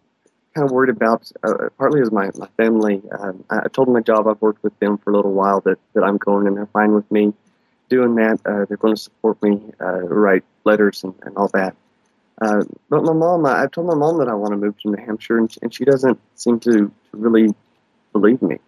[0.54, 3.02] kind of worried about, uh, partly is my, my family.
[3.20, 5.80] Um, I, I told my job, I've worked with them for a little while, that,
[5.94, 7.34] that I'm going and they're fine with me
[7.90, 8.40] doing that.
[8.46, 11.76] Uh, they're going to support me, uh, write letters and, and all that.
[12.42, 14.90] Uh, but my mom, I, I told my mom that I want to move to
[14.90, 17.54] New Hampshire, and, and she doesn't seem to really
[18.12, 18.60] believe me.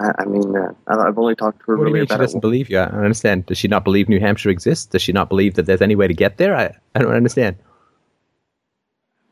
[0.00, 2.08] I, I mean, uh, I- I've only talked to her What do you really mean
[2.08, 2.40] she doesn't it.
[2.40, 2.80] believe you?
[2.80, 3.46] I don't understand.
[3.46, 4.86] Does she not believe New Hampshire exists?
[4.86, 6.56] Does she not believe that there's any way to get there?
[6.56, 7.56] I, I don't understand.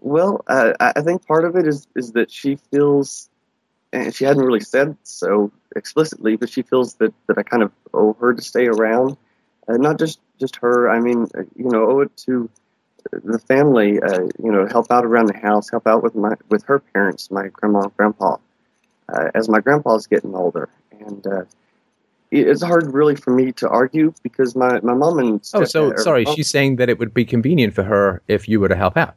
[0.01, 3.29] Well, uh, I think part of it is is that she feels,
[3.93, 7.73] and she hadn't really said so explicitly, but she feels that, that I kind of
[7.93, 9.17] owe her to stay around,
[9.69, 10.89] uh, not just just her.
[10.89, 12.49] I mean, uh, you know, owe it to
[13.13, 14.01] the family.
[14.01, 17.31] Uh, you know, help out around the house, help out with my with her parents,
[17.31, 18.37] my grandma and grandpa,
[19.13, 20.69] uh, as my grandpa's getting older,
[21.01, 21.27] and.
[21.27, 21.45] Uh,
[22.31, 26.27] it's hard, really, for me to argue because my, my mom and Oh, so sorry.
[26.27, 29.17] She's saying that it would be convenient for her if you were to help out.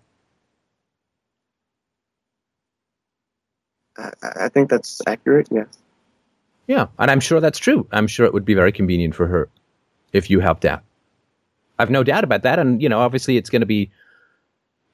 [3.97, 5.49] I, I think that's accurate.
[5.51, 5.68] Yes.
[6.68, 7.85] Yeah, and I'm sure that's true.
[7.91, 9.49] I'm sure it would be very convenient for her
[10.13, 10.84] if you helped out.
[11.80, 13.91] I've no doubt about that, and you know, obviously, it's going to be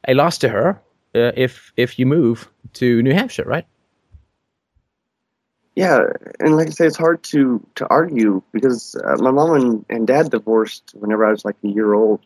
[0.07, 0.81] a loss to her
[1.13, 3.67] uh, if if you move to New Hampshire, right?
[5.77, 6.07] Yeah,
[6.39, 10.07] and like I say, it's hard to to argue because uh, my mom and, and
[10.07, 12.19] dad divorced whenever I was like a year old,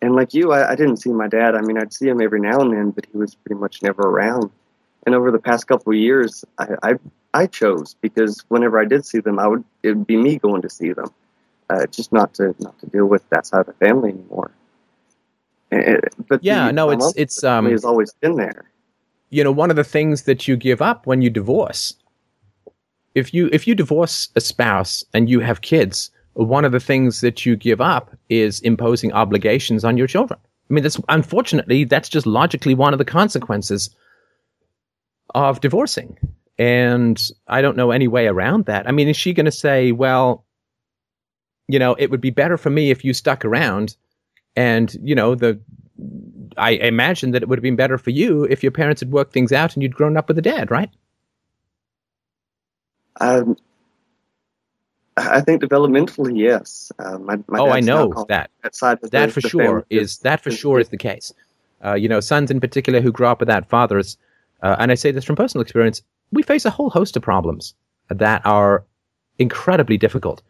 [0.00, 1.54] and like you, I, I didn't see my dad.
[1.54, 4.00] I mean, I'd see him every now and then, but he was pretty much never
[4.02, 4.50] around.
[5.04, 6.94] And over the past couple of years, I, I
[7.34, 10.62] I chose because whenever I did see them, I would it would be me going
[10.62, 11.10] to see them,
[11.68, 14.50] uh, just not to not to deal with that side of the family anymore.
[15.70, 18.64] Eh, but Yeah, the- no, it's- it's, um, has always been there.
[19.28, 21.94] you know one of the things that you give up when you divorce
[23.16, 27.22] if you if you divorce a spouse and you have kids one of the things
[27.22, 30.38] that you give up is imposing obligations on your children.
[30.70, 33.88] I mean that's unfortunately that's just logically one of the consequences
[35.34, 36.18] of divorcing.
[36.58, 38.86] And i don't know any way around that.
[38.86, 40.44] I mean is she going to say well
[41.68, 43.96] you know it would be better for me if you stuck around
[44.56, 45.58] and you know the
[46.58, 49.32] I imagine that it would have been better for you if your parents had worked
[49.32, 50.90] things out and you'd grown up with a dad, right?
[53.20, 53.56] Um,
[55.16, 56.92] I think developmentally, yes.
[56.98, 58.50] Uh, my, my oh, I know that.
[58.62, 61.32] that side of That the, for the sure is that for sure is the case.
[61.84, 64.18] Uh, you know, sons in particular who grow up without fathers,
[64.62, 66.02] uh, and I say this from personal experience,
[66.32, 67.74] we face a whole host of problems
[68.08, 68.84] that are
[69.38, 70.42] incredibly difficult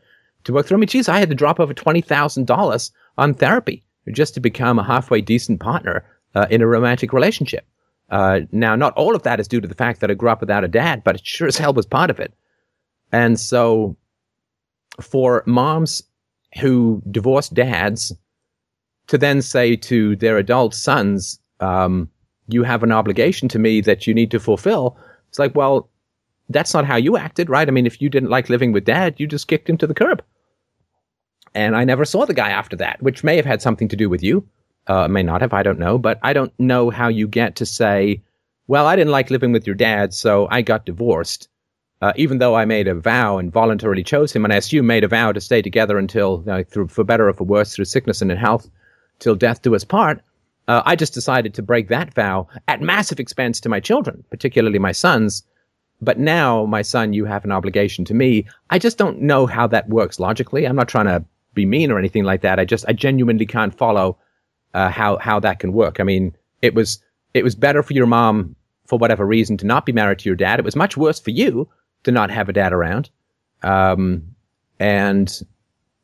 [0.44, 0.78] to work through.
[0.78, 4.40] I mean, geez, I had to drop over twenty thousand dollars on therapy just to
[4.40, 7.66] become a halfway decent partner uh, in a romantic relationship.
[8.10, 10.40] Uh, now, not all of that is due to the fact that I grew up
[10.40, 12.32] without a dad, but it sure as hell was part of it.
[13.12, 13.96] And so,
[15.00, 16.02] for moms
[16.58, 18.12] who divorce dads
[19.08, 22.08] to then say to their adult sons, um,
[22.48, 24.96] you have an obligation to me that you need to fulfill.
[25.28, 25.90] It's like, well,
[26.48, 27.66] that's not how you acted, right?
[27.66, 29.94] I mean, if you didn't like living with dad, you just kicked him to the
[29.94, 30.22] curb.
[31.54, 34.08] And I never saw the guy after that, which may have had something to do
[34.08, 34.46] with you.
[34.86, 35.98] Uh, may not have, I don't know.
[35.98, 38.22] But I don't know how you get to say,
[38.68, 41.48] well, I didn't like living with your dad, so I got divorced.
[42.02, 45.05] Uh, even though I made a vow and voluntarily chose him, and I assume made
[45.05, 48.31] a vow to stay together until, through, for better or for worse, through sickness and
[48.31, 48.68] in health,
[49.18, 50.20] till death do us part.
[50.68, 54.78] Uh, I just decided to break that vow at massive expense to my children, particularly
[54.78, 55.43] my sons.
[56.02, 58.47] But now, my son, you have an obligation to me.
[58.68, 60.66] I just don't know how that works logically.
[60.66, 61.24] I'm not trying to
[61.55, 62.59] be mean or anything like that.
[62.59, 64.18] I just, I genuinely can't follow
[64.74, 65.98] uh, how how that can work.
[65.98, 67.02] I mean, it was
[67.32, 68.55] it was better for your mom
[68.86, 70.59] for whatever reason to not be married to your dad.
[70.59, 71.68] It was much worse for you
[72.06, 73.10] to not have a dad around.
[73.64, 74.36] Um,
[74.78, 75.42] and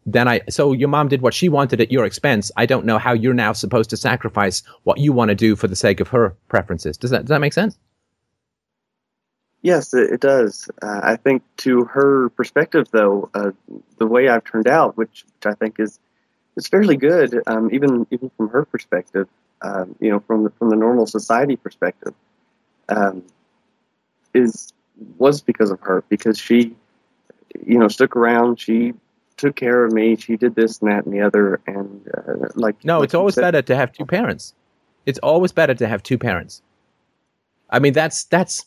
[0.04, 2.50] then I so your mom did what she wanted at your expense.
[2.56, 5.68] I don't know how you're now supposed to sacrifice what you want to do for
[5.68, 6.96] the sake of her preferences.
[6.96, 7.78] Does that does that make sense?
[9.64, 10.68] Yes, it, does.
[10.82, 13.52] Uh, I think to her perspective, though, uh,
[13.98, 16.00] the way I've turned out, which, which I think is
[16.56, 19.28] is fairly good, um, even even from her perspective,
[19.60, 22.12] um, you know, from the, from the normal society perspective,
[22.88, 23.22] um,
[24.34, 24.72] is
[25.18, 26.76] was because of her because she,
[27.64, 28.60] you know, stuck around.
[28.60, 28.94] She
[29.36, 30.16] took care of me.
[30.16, 33.34] She did this and that and the other, and uh, like No, like it's always
[33.34, 34.54] said- better to have two parents.
[35.04, 36.62] It's always better to have two parents.
[37.70, 38.64] I mean, that's that's.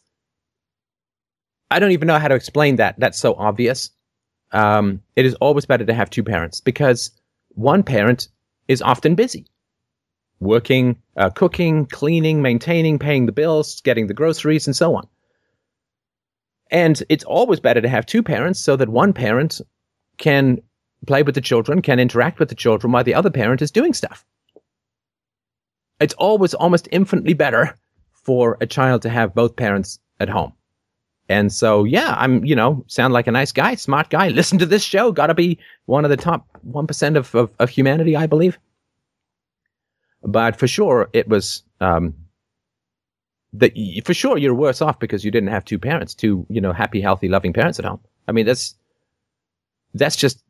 [1.71, 2.95] I don't even know how to explain that.
[2.99, 3.91] That's so obvious.
[4.51, 7.11] Um, it is always better to have two parents because
[7.49, 8.27] one parent
[8.67, 9.45] is often busy,
[10.39, 15.07] working, uh, cooking, cleaning, maintaining, paying the bills, getting the groceries, and so on.
[16.71, 19.61] And it's always better to have two parents so that one parent
[20.17, 20.59] can
[21.05, 23.93] play with the children, can interact with the children while the other parent is doing
[23.93, 24.25] stuff.
[25.99, 27.77] It's always almost infinitely better
[28.11, 30.53] for a child to have both parents at home.
[31.27, 34.29] And so, yeah, I'm, you know, sound like a nice guy, smart guy.
[34.29, 35.11] Listen to this show.
[35.11, 38.59] Got to be one of the top 1% of, of, of, humanity, I believe.
[40.23, 42.13] But for sure, it was, um,
[43.59, 43.73] that
[44.05, 47.01] for sure you're worse off because you didn't have two parents, two, you know, happy,
[47.01, 47.99] healthy, loving parents at home.
[48.27, 48.75] I mean, that's,
[49.93, 50.43] that's just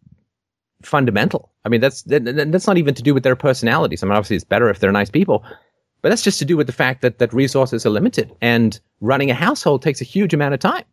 [0.82, 1.52] fundamental.
[1.66, 4.02] I mean, that's, that, that's not even to do with their personalities.
[4.02, 5.44] I mean, obviously it's better if they're nice people,
[6.02, 9.32] but that's just to do with the fact that, that resources are limited and running
[9.32, 10.84] a household takes a huge amount of time.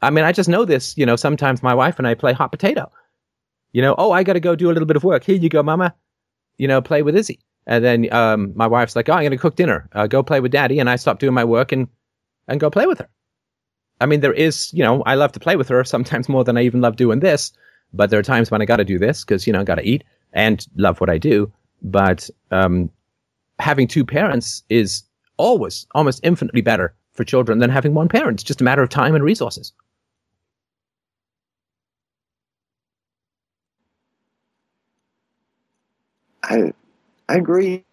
[0.00, 2.52] I mean, I just know this, you know, sometimes my wife and I play hot
[2.52, 2.90] potato.
[3.72, 5.24] You know, oh, I got to go do a little bit of work.
[5.24, 5.94] Here you go, mama.
[6.56, 7.40] You know, play with Izzy.
[7.68, 9.88] And then um, my wife's like, oh, I'm going to cook dinner.
[9.92, 10.80] Uh, go play with daddy.
[10.80, 11.86] And I stop doing my work and,
[12.48, 13.08] and go play with her.
[14.00, 16.56] I mean, there is, you know, I love to play with her sometimes more than
[16.56, 17.52] I even love doing this.
[17.92, 19.76] But there are times when I got to do this because, you know, I got
[19.76, 21.52] to eat and love what I do.
[21.82, 22.90] But um,
[23.58, 25.02] having two parents is
[25.36, 28.40] always almost infinitely better for children than having one parent.
[28.40, 29.72] It's just a matter of time and resources.
[36.44, 36.72] I
[37.28, 37.84] I agree.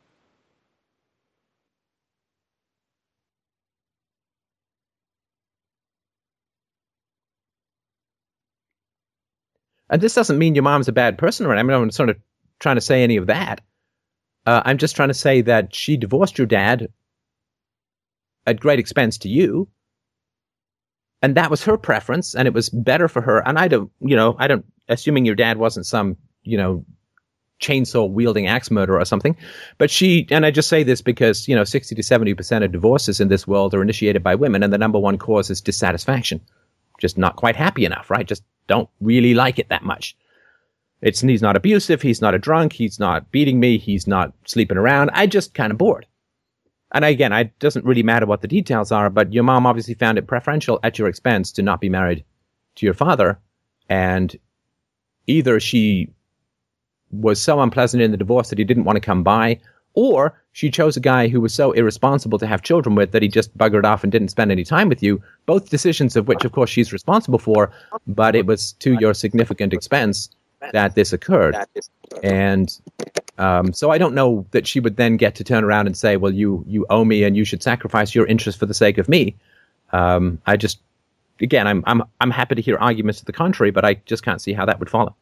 [9.89, 11.57] And this doesn't mean your mom's a bad person, right?
[11.59, 12.17] I mean, I'm sort of
[12.59, 13.61] trying to say any of that.
[14.45, 16.89] Uh, I'm just trying to say that she divorced your dad
[18.45, 19.69] at great expense to you.
[21.21, 23.39] And that was her preference, and it was better for her.
[23.47, 26.85] And I don't, you know, I don't, assuming your dad wasn't some, you know,
[27.61, 29.36] chainsaw wielding axe murderer or something.
[29.77, 33.19] But she, and I just say this because, you know, 60 to 70% of divorces
[33.19, 36.41] in this world are initiated by women, and the number one cause is dissatisfaction.
[36.99, 38.27] Just not quite happy enough, right?
[38.27, 40.15] Just don't really like it that much.
[41.02, 44.77] It's, he's not abusive, he's not a drunk, he's not beating me, he's not sleeping
[44.77, 45.11] around.
[45.14, 46.07] I just kind of bored.
[46.91, 50.18] And again, it doesn't really matter what the details are, but your mom obviously found
[50.18, 52.23] it preferential at your expense to not be married
[52.76, 53.40] to your father.
[53.90, 54.36] And
[55.27, 56.10] either she
[57.21, 59.59] was so unpleasant in the divorce that he didn't want to come by,
[59.93, 63.27] or she chose a guy who was so irresponsible to have children with that he
[63.27, 65.21] just buggered off and didn't spend any time with you.
[65.45, 67.71] Both decisions of which, of course, she's responsible for,
[68.07, 70.29] but it was to your significant expense
[70.71, 71.55] that this occurred.
[72.23, 72.77] And
[73.37, 76.17] um, so I don't know that she would then get to turn around and say,
[76.17, 79.09] "Well, you you owe me, and you should sacrifice your interest for the sake of
[79.09, 79.35] me."
[79.91, 80.79] Um, I just,
[81.41, 84.41] again, I'm I'm I'm happy to hear arguments to the contrary, but I just can't
[84.41, 85.15] see how that would follow.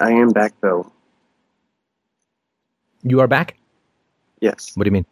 [0.00, 0.90] I am back though.
[3.02, 3.56] You are back?
[4.40, 4.72] Yes.
[4.74, 5.06] What do you mean?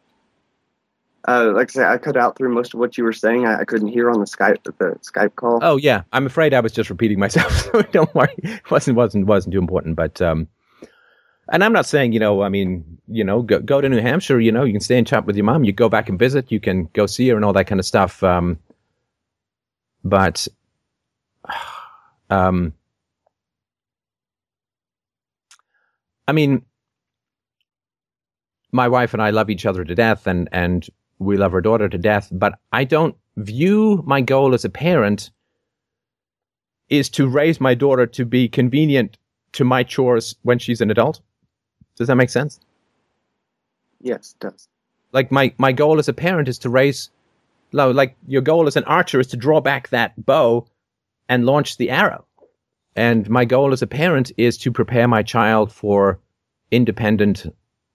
[1.26, 3.46] Uh, like I said, I cut out through most of what you were saying.
[3.46, 5.59] I, I, couldn't hear on the Skype the Skype call.
[5.62, 7.52] Oh yeah, I'm afraid I was just repeating myself.
[7.72, 9.96] So don't worry, it wasn't wasn't wasn't too important.
[9.96, 10.48] But um,
[11.51, 14.38] and I'm not saying you know, I mean, you know, go go to New Hampshire.
[14.38, 15.64] You know, you can stay in touch with your mom.
[15.64, 16.52] You go back and visit.
[16.52, 18.22] You can go see her and all that kind of stuff.
[18.22, 18.59] Um,
[20.05, 20.46] but
[22.30, 22.74] um,
[26.26, 26.64] I mean,
[28.72, 30.86] my wife and I love each other to death, and and
[31.18, 32.28] we love our daughter to death.
[32.32, 35.30] But I don't view my goal as a parent
[36.88, 39.16] is to raise my daughter to be convenient
[39.52, 41.20] to my chores when she's an adult.
[41.96, 42.60] Does that make sense?
[44.01, 44.68] Yes, it does.
[45.12, 47.10] Like my my goal as a parent is to raise,
[47.72, 50.66] like your goal as an archer is to draw back that bow
[51.28, 52.26] and launch the arrow.
[52.96, 56.18] And my goal as a parent is to prepare my child for
[56.70, 57.46] independent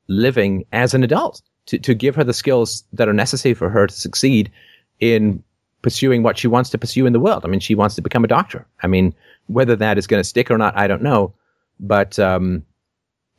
[0.08, 3.88] living as an adult, to, to give her the skills that are necessary for her
[3.88, 4.52] to succeed
[5.00, 5.44] in
[5.82, 7.46] pursuing what she wants to pursue in the world.
[7.46, 8.68] I mean, she wants to become a doctor.
[8.84, 9.14] I mean,
[9.48, 11.34] whether that is going to stick or not, I don't know.
[11.80, 12.66] But um,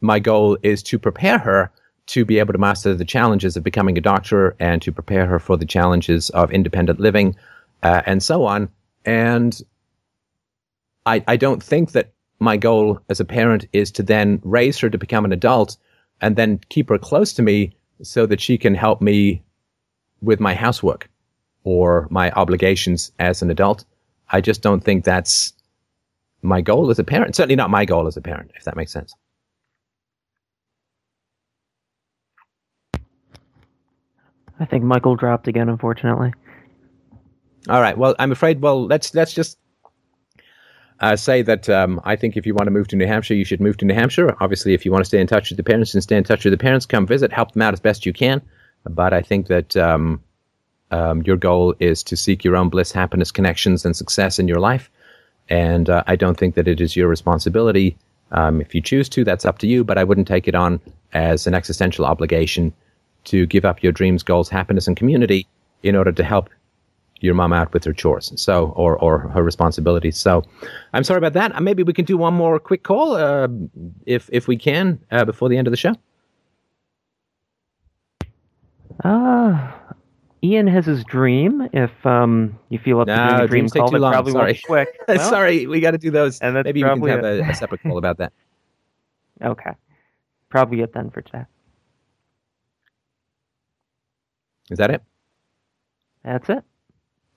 [0.01, 1.71] my goal is to prepare her
[2.07, 5.39] to be able to master the challenges of becoming a doctor and to prepare her
[5.39, 7.37] for the challenges of independent living
[7.83, 8.69] uh, and so on.
[9.05, 9.61] And
[11.07, 14.91] I, I don't think that my goal as a parent is to then raise her
[14.91, 15.77] to become an adult
[16.21, 17.73] and then keep her close to me
[18.03, 19.43] so that she can help me
[20.23, 21.09] with my housework
[21.65, 23.85] or my obligations as an adult.
[24.31, 25.53] I just don't think that's
[26.43, 27.37] my goal as a parent.
[27.37, 29.15] Certainly not my goal as a parent, if that makes sense.
[34.59, 36.33] I think Michael dropped again, unfortunately.
[37.69, 37.97] All right.
[37.97, 38.61] Well, I'm afraid.
[38.61, 39.59] Well, let's let's just
[41.01, 43.45] uh, say that um, I think if you want to move to New Hampshire, you
[43.45, 44.37] should move to New Hampshire.
[44.41, 46.45] Obviously, if you want to stay in touch with the parents and stay in touch
[46.45, 48.43] with the parents, come visit, help them out as best you can.
[48.85, 50.23] But I think that um,
[50.91, 54.61] um, your goal is to seek your own bliss, happiness, connections, and success in your
[54.61, 54.91] life.
[55.49, 57.97] And uh, I don't think that it is your responsibility.
[58.33, 60.81] Um, if you choose to, that's up to you, but I wouldn't take it on
[61.13, 62.73] as an existential obligation
[63.25, 65.47] to give up your dreams, goals, happiness, and community
[65.83, 66.51] in order to help
[67.21, 70.43] your mom out with her chores so or or her responsibilities so
[70.95, 73.47] i'm sorry about that maybe we can do one more quick call uh,
[74.07, 75.95] if if we can uh, before the end of the show
[79.05, 79.73] Uh,
[80.43, 81.69] Ian has his dream.
[81.73, 84.33] If um you feel up to No, doing a dream call, too that long, probably
[84.33, 84.53] sorry.
[84.53, 84.89] won't quick.
[85.09, 87.55] Well, sorry we got to do those and that's maybe we can have a, a
[87.55, 88.33] separate call about that
[89.43, 89.71] Okay.
[90.51, 91.45] Probably it then for today.
[94.71, 95.03] is that it
[96.25, 96.65] That's it.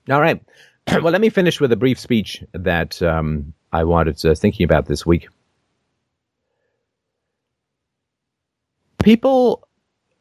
[0.09, 0.41] All right.
[0.91, 4.85] well, let me finish with a brief speech that um, I wanted uh, thinking about
[4.85, 5.27] this week.
[9.01, 9.67] People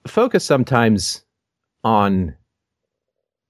[0.07, 1.25] focus sometimes
[1.85, 2.35] on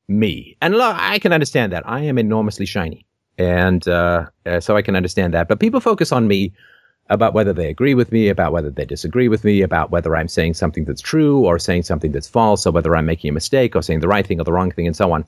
[0.09, 1.89] me, and look, I can understand that.
[1.89, 3.07] I am enormously shiny,
[3.39, 4.27] and uh,
[4.61, 5.49] so I can understand that.
[5.49, 6.53] But people focus on me
[7.09, 10.29] about whether they agree with me, about whether they disagree with me, about whether I'm
[10.29, 13.75] saying something that's true or saying something that's false, or whether I'm making a mistake
[13.75, 15.25] or saying the right thing or the wrong thing, and so on.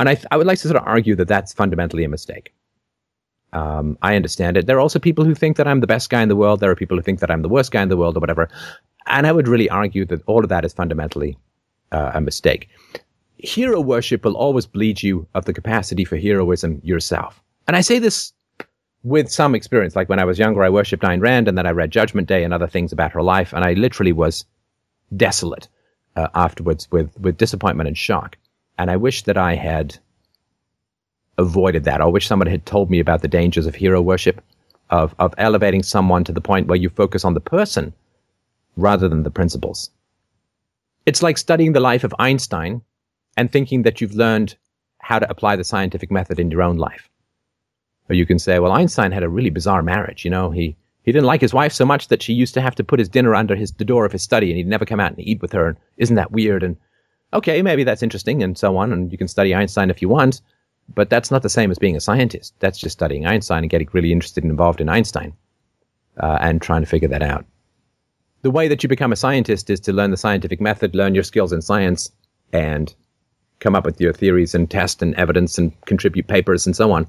[0.00, 2.54] And I, I would like to sort of argue that that's fundamentally a mistake.
[3.52, 4.66] Um, I understand it.
[4.66, 6.60] There are also people who think that I'm the best guy in the world.
[6.60, 8.48] There are people who think that I'm the worst guy in the world or whatever.
[9.06, 11.36] And I would really argue that all of that is fundamentally
[11.92, 12.70] uh, a mistake.
[13.36, 17.42] Hero worship will always bleed you of the capacity for heroism yourself.
[17.68, 18.32] And I say this
[19.02, 19.96] with some experience.
[19.96, 22.42] Like when I was younger, I worshipped Ayn Rand and then I read Judgment Day
[22.42, 23.52] and other things about her life.
[23.52, 24.46] And I literally was
[25.14, 25.68] desolate
[26.16, 28.38] uh, afterwards with, with disappointment and shock.
[28.80, 29.98] And I wish that I had
[31.36, 32.00] avoided that.
[32.00, 34.40] I wish someone had told me about the dangers of hero worship,
[34.88, 37.92] of, of elevating someone to the point where you focus on the person
[38.78, 39.90] rather than the principles.
[41.04, 42.80] It's like studying the life of Einstein
[43.36, 44.56] and thinking that you've learned
[44.96, 47.10] how to apply the scientific method in your own life.
[48.08, 50.24] Or you can say, well, Einstein had a really bizarre marriage.
[50.24, 52.76] You know, he, he didn't like his wife so much that she used to have
[52.76, 55.00] to put his dinner under his, the door of his study and he'd never come
[55.00, 55.68] out and eat with her.
[55.68, 56.62] And isn't that weird?
[56.62, 56.78] And
[57.32, 58.92] okay, maybe that's interesting and so on.
[58.92, 60.40] And you can study Einstein if you want,
[60.94, 62.54] but that's not the same as being a scientist.
[62.58, 65.32] That's just studying Einstein and getting really interested and involved in Einstein
[66.18, 67.44] uh, and trying to figure that out.
[68.42, 71.24] The way that you become a scientist is to learn the scientific method, learn your
[71.24, 72.10] skills in science,
[72.52, 72.94] and
[73.58, 77.06] come up with your theories and test and evidence and contribute papers and so on.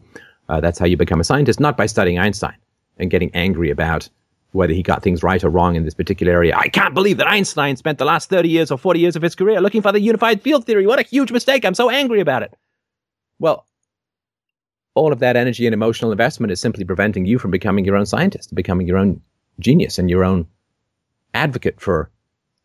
[0.49, 2.56] Uh, that's how you become a scientist, not by studying Einstein
[2.98, 4.10] and getting angry about
[4.52, 6.56] whether he got things right or wrong in this particular area.
[6.57, 9.36] I can't believe that Einstein spent the last 30 years or 40 years of his
[9.36, 10.86] career looking for the unified field theory.
[10.86, 11.64] What a huge mistake.
[11.64, 12.53] I'm so angry about it.
[13.40, 13.65] Well,
[14.94, 18.06] all of that energy and emotional investment is simply preventing you from becoming your own
[18.06, 19.22] scientist, becoming your own
[19.60, 20.48] genius and your own
[21.34, 22.11] advocate for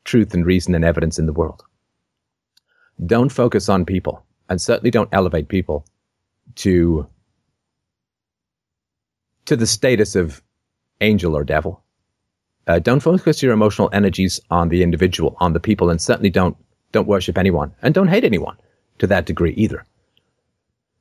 [0.04, 1.62] truth and reason and evidence in the world.
[3.04, 5.86] Don't focus on people, and certainly don't elevate people
[6.56, 7.06] to
[9.44, 10.42] to the status of
[11.00, 11.82] angel or devil.
[12.66, 16.56] Uh, don't focus your emotional energies on the individual, on the people, and certainly don't
[16.92, 18.56] don't worship anyone, and don't hate anyone
[18.98, 19.84] to that degree either.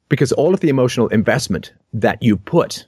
[0.10, 2.86] Because all of the emotional investment that you put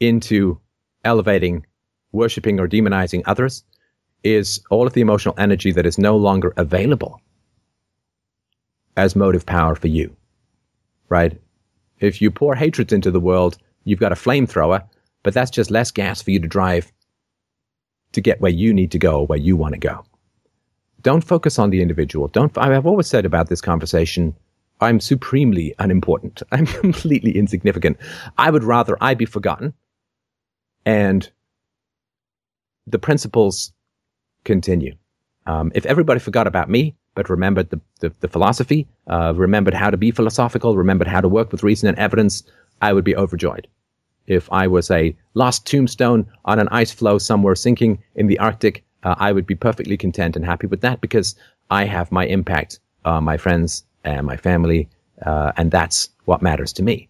[0.00, 0.60] into
[1.04, 1.66] elevating,
[2.12, 3.64] worshiping, or demonizing others
[4.22, 7.20] is all of the emotional energy that is no longer available
[8.96, 10.16] as motive power for you.
[11.08, 11.40] Right?
[12.00, 14.82] If you pour hatred into the world, you've got a flamethrower,
[15.26, 16.92] but that's just less gas for you to drive
[18.12, 20.04] to get where you need to go where you want to go.
[21.02, 22.28] Don't focus on the individual.
[22.28, 22.56] Don't.
[22.56, 24.36] I've always said about this conversation,
[24.80, 26.44] I'm supremely unimportant.
[26.52, 27.96] I'm completely insignificant.
[28.38, 29.74] I would rather I be forgotten
[30.84, 31.28] and
[32.86, 33.72] the principles
[34.44, 34.94] continue.
[35.46, 39.90] Um, if everybody forgot about me, but remembered the, the, the philosophy, uh, remembered how
[39.90, 42.44] to be philosophical, remembered how to work with reason and evidence,
[42.80, 43.66] I would be overjoyed.
[44.26, 48.84] If I was a lost tombstone on an ice floe somewhere sinking in the Arctic,
[49.02, 51.36] uh, I would be perfectly content and happy with that because
[51.70, 54.88] I have my impact on my friends and my family,
[55.24, 57.08] uh, and that's what matters to me.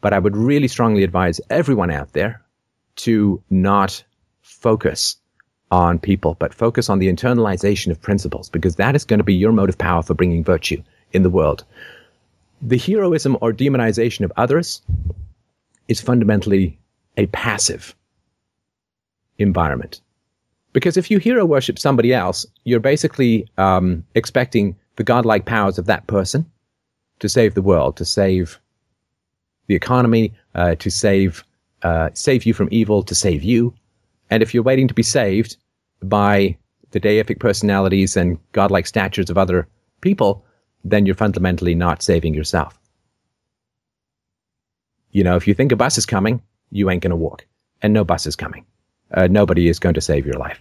[0.00, 2.42] But I would really strongly advise everyone out there
[2.96, 4.02] to not
[4.42, 5.16] focus
[5.70, 9.34] on people, but focus on the internalization of principles because that is going to be
[9.34, 11.64] your motive power for bringing virtue in the world.
[12.62, 14.80] The heroism or demonization of others
[15.88, 16.78] is fundamentally
[17.16, 17.94] a passive
[19.38, 20.00] environment.
[20.72, 25.86] Because if you hero worship somebody else, you're basically um, expecting the godlike powers of
[25.86, 26.44] that person
[27.20, 28.60] to save the world, to save
[29.68, 31.44] the economy, uh, to save
[31.82, 33.72] uh, save you from evil, to save you.
[34.30, 35.56] And if you're waiting to be saved
[36.02, 36.56] by
[36.90, 39.68] the deific personalities and godlike statures of other
[40.00, 40.44] people,
[40.84, 42.78] then you're fundamentally not saving yourself.
[45.12, 47.46] You know, if you think a bus is coming, you ain't going to walk,
[47.82, 48.64] and no bus is coming.
[49.14, 50.60] Uh, nobody is going to save your life.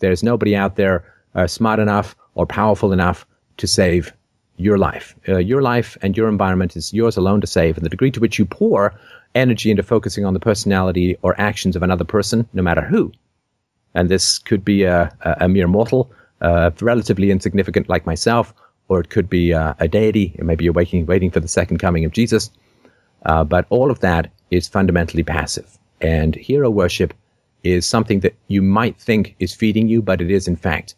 [0.00, 1.04] There's nobody out there
[1.34, 4.12] uh, smart enough or powerful enough to save
[4.58, 5.14] your life.
[5.28, 7.76] Uh, your life and your environment is yours alone to save.
[7.76, 8.94] And the degree to which you pour
[9.34, 13.12] energy into focusing on the personality or actions of another person, no matter who,
[13.94, 15.10] and this could be a,
[15.40, 16.10] a, mere mortal,
[16.42, 18.52] uh, relatively insignificant like myself,
[18.88, 20.34] or it could be uh, a deity.
[20.38, 22.50] It may be waiting, waiting for the second coming of Jesus.
[23.26, 25.78] Uh, but all of that is fundamentally passive.
[26.00, 27.12] And hero worship
[27.64, 30.94] is something that you might think is feeding you, but it is in fact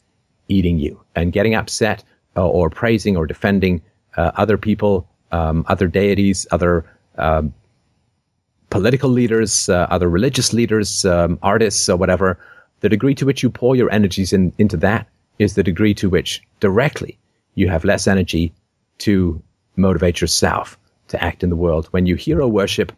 [0.49, 1.01] eating you.
[1.15, 2.05] And getting upset
[2.37, 3.81] uh, or praising or defending
[4.17, 6.85] uh, other people, um, other deities, other
[7.17, 7.55] um,
[8.71, 12.39] political leaders, uh, other religious leaders, um, artists, or whatever,
[12.81, 16.11] the degree to which you pour your energies in, into that is the degree to
[16.11, 17.19] which directly
[17.55, 18.53] you have less energy
[18.99, 19.43] to
[19.77, 20.79] motivate yourself
[21.09, 21.87] to act in the world.
[21.91, 22.93] When you hero worship,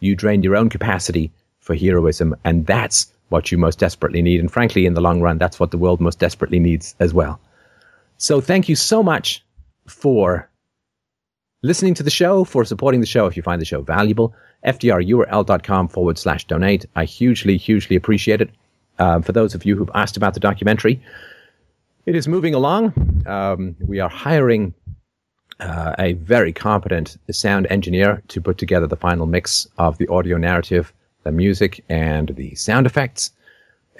[0.00, 4.40] you drain your own capacity for heroism, and that's what you most desperately need.
[4.40, 7.40] And frankly, in the long run, that's what the world most desperately needs as well.
[8.18, 9.44] So thank you so much
[9.86, 10.48] for
[11.62, 14.34] listening to the show, for supporting the show if you find the show valuable.
[14.64, 16.86] FDRURL.com forward slash donate.
[16.96, 18.50] I hugely, hugely appreciate it.
[18.98, 21.02] Um, for those of you who've asked about the documentary,
[22.06, 23.24] it is moving along.
[23.26, 24.74] Um, we are hiring
[25.60, 30.36] uh, a very competent sound engineer to put together the final mix of the audio
[30.36, 33.30] narrative, the music, and the sound effects.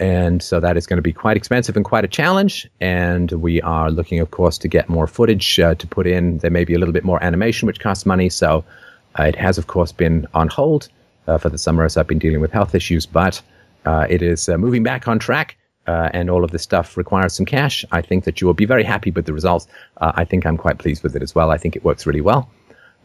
[0.00, 2.68] And so that is going to be quite expensive and quite a challenge.
[2.80, 6.38] And we are looking, of course, to get more footage uh, to put in.
[6.38, 8.28] There may be a little bit more animation, which costs money.
[8.28, 8.64] So
[9.18, 10.88] uh, it has, of course, been on hold
[11.28, 13.06] uh, for the summer as I've been dealing with health issues.
[13.06, 13.40] But
[13.84, 15.56] uh, it is uh, moving back on track.
[15.86, 17.84] Uh, and all of this stuff requires some cash.
[17.92, 19.66] I think that you will be very happy with the results.
[19.98, 21.50] I think I'm quite pleased with it as well.
[21.50, 22.48] I think it works really well.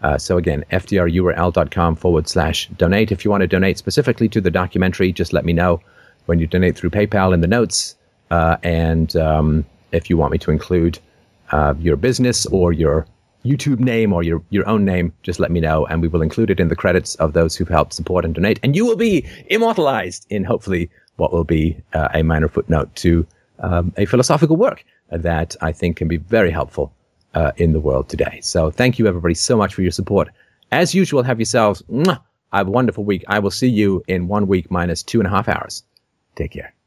[0.02, 3.12] Uh, so again, fdrurl.com forward slash donate.
[3.12, 5.82] If you want to donate specifically to the documentary, just let me know
[6.26, 7.96] when you donate through PayPal in the notes.
[8.32, 11.00] Uh, and um, if you want me to include
[11.52, 13.08] uh, your business or your
[13.44, 16.50] YouTube name or your, your own name, just let me know, and we will include
[16.50, 18.60] it in the credits of those who've helped support and donate.
[18.64, 20.90] And you will be immortalized in hopefully
[21.20, 23.26] what will be uh, a minor footnote to
[23.60, 26.94] um, a philosophical work that I think can be very helpful
[27.34, 28.40] uh, in the world today.
[28.42, 30.30] So thank you, everybody, so much for your support.
[30.72, 32.22] As usual, have yourselves mwah,
[32.52, 33.24] a wonderful week.
[33.28, 35.84] I will see you in one week minus two and a half hours.
[36.36, 36.79] Take care.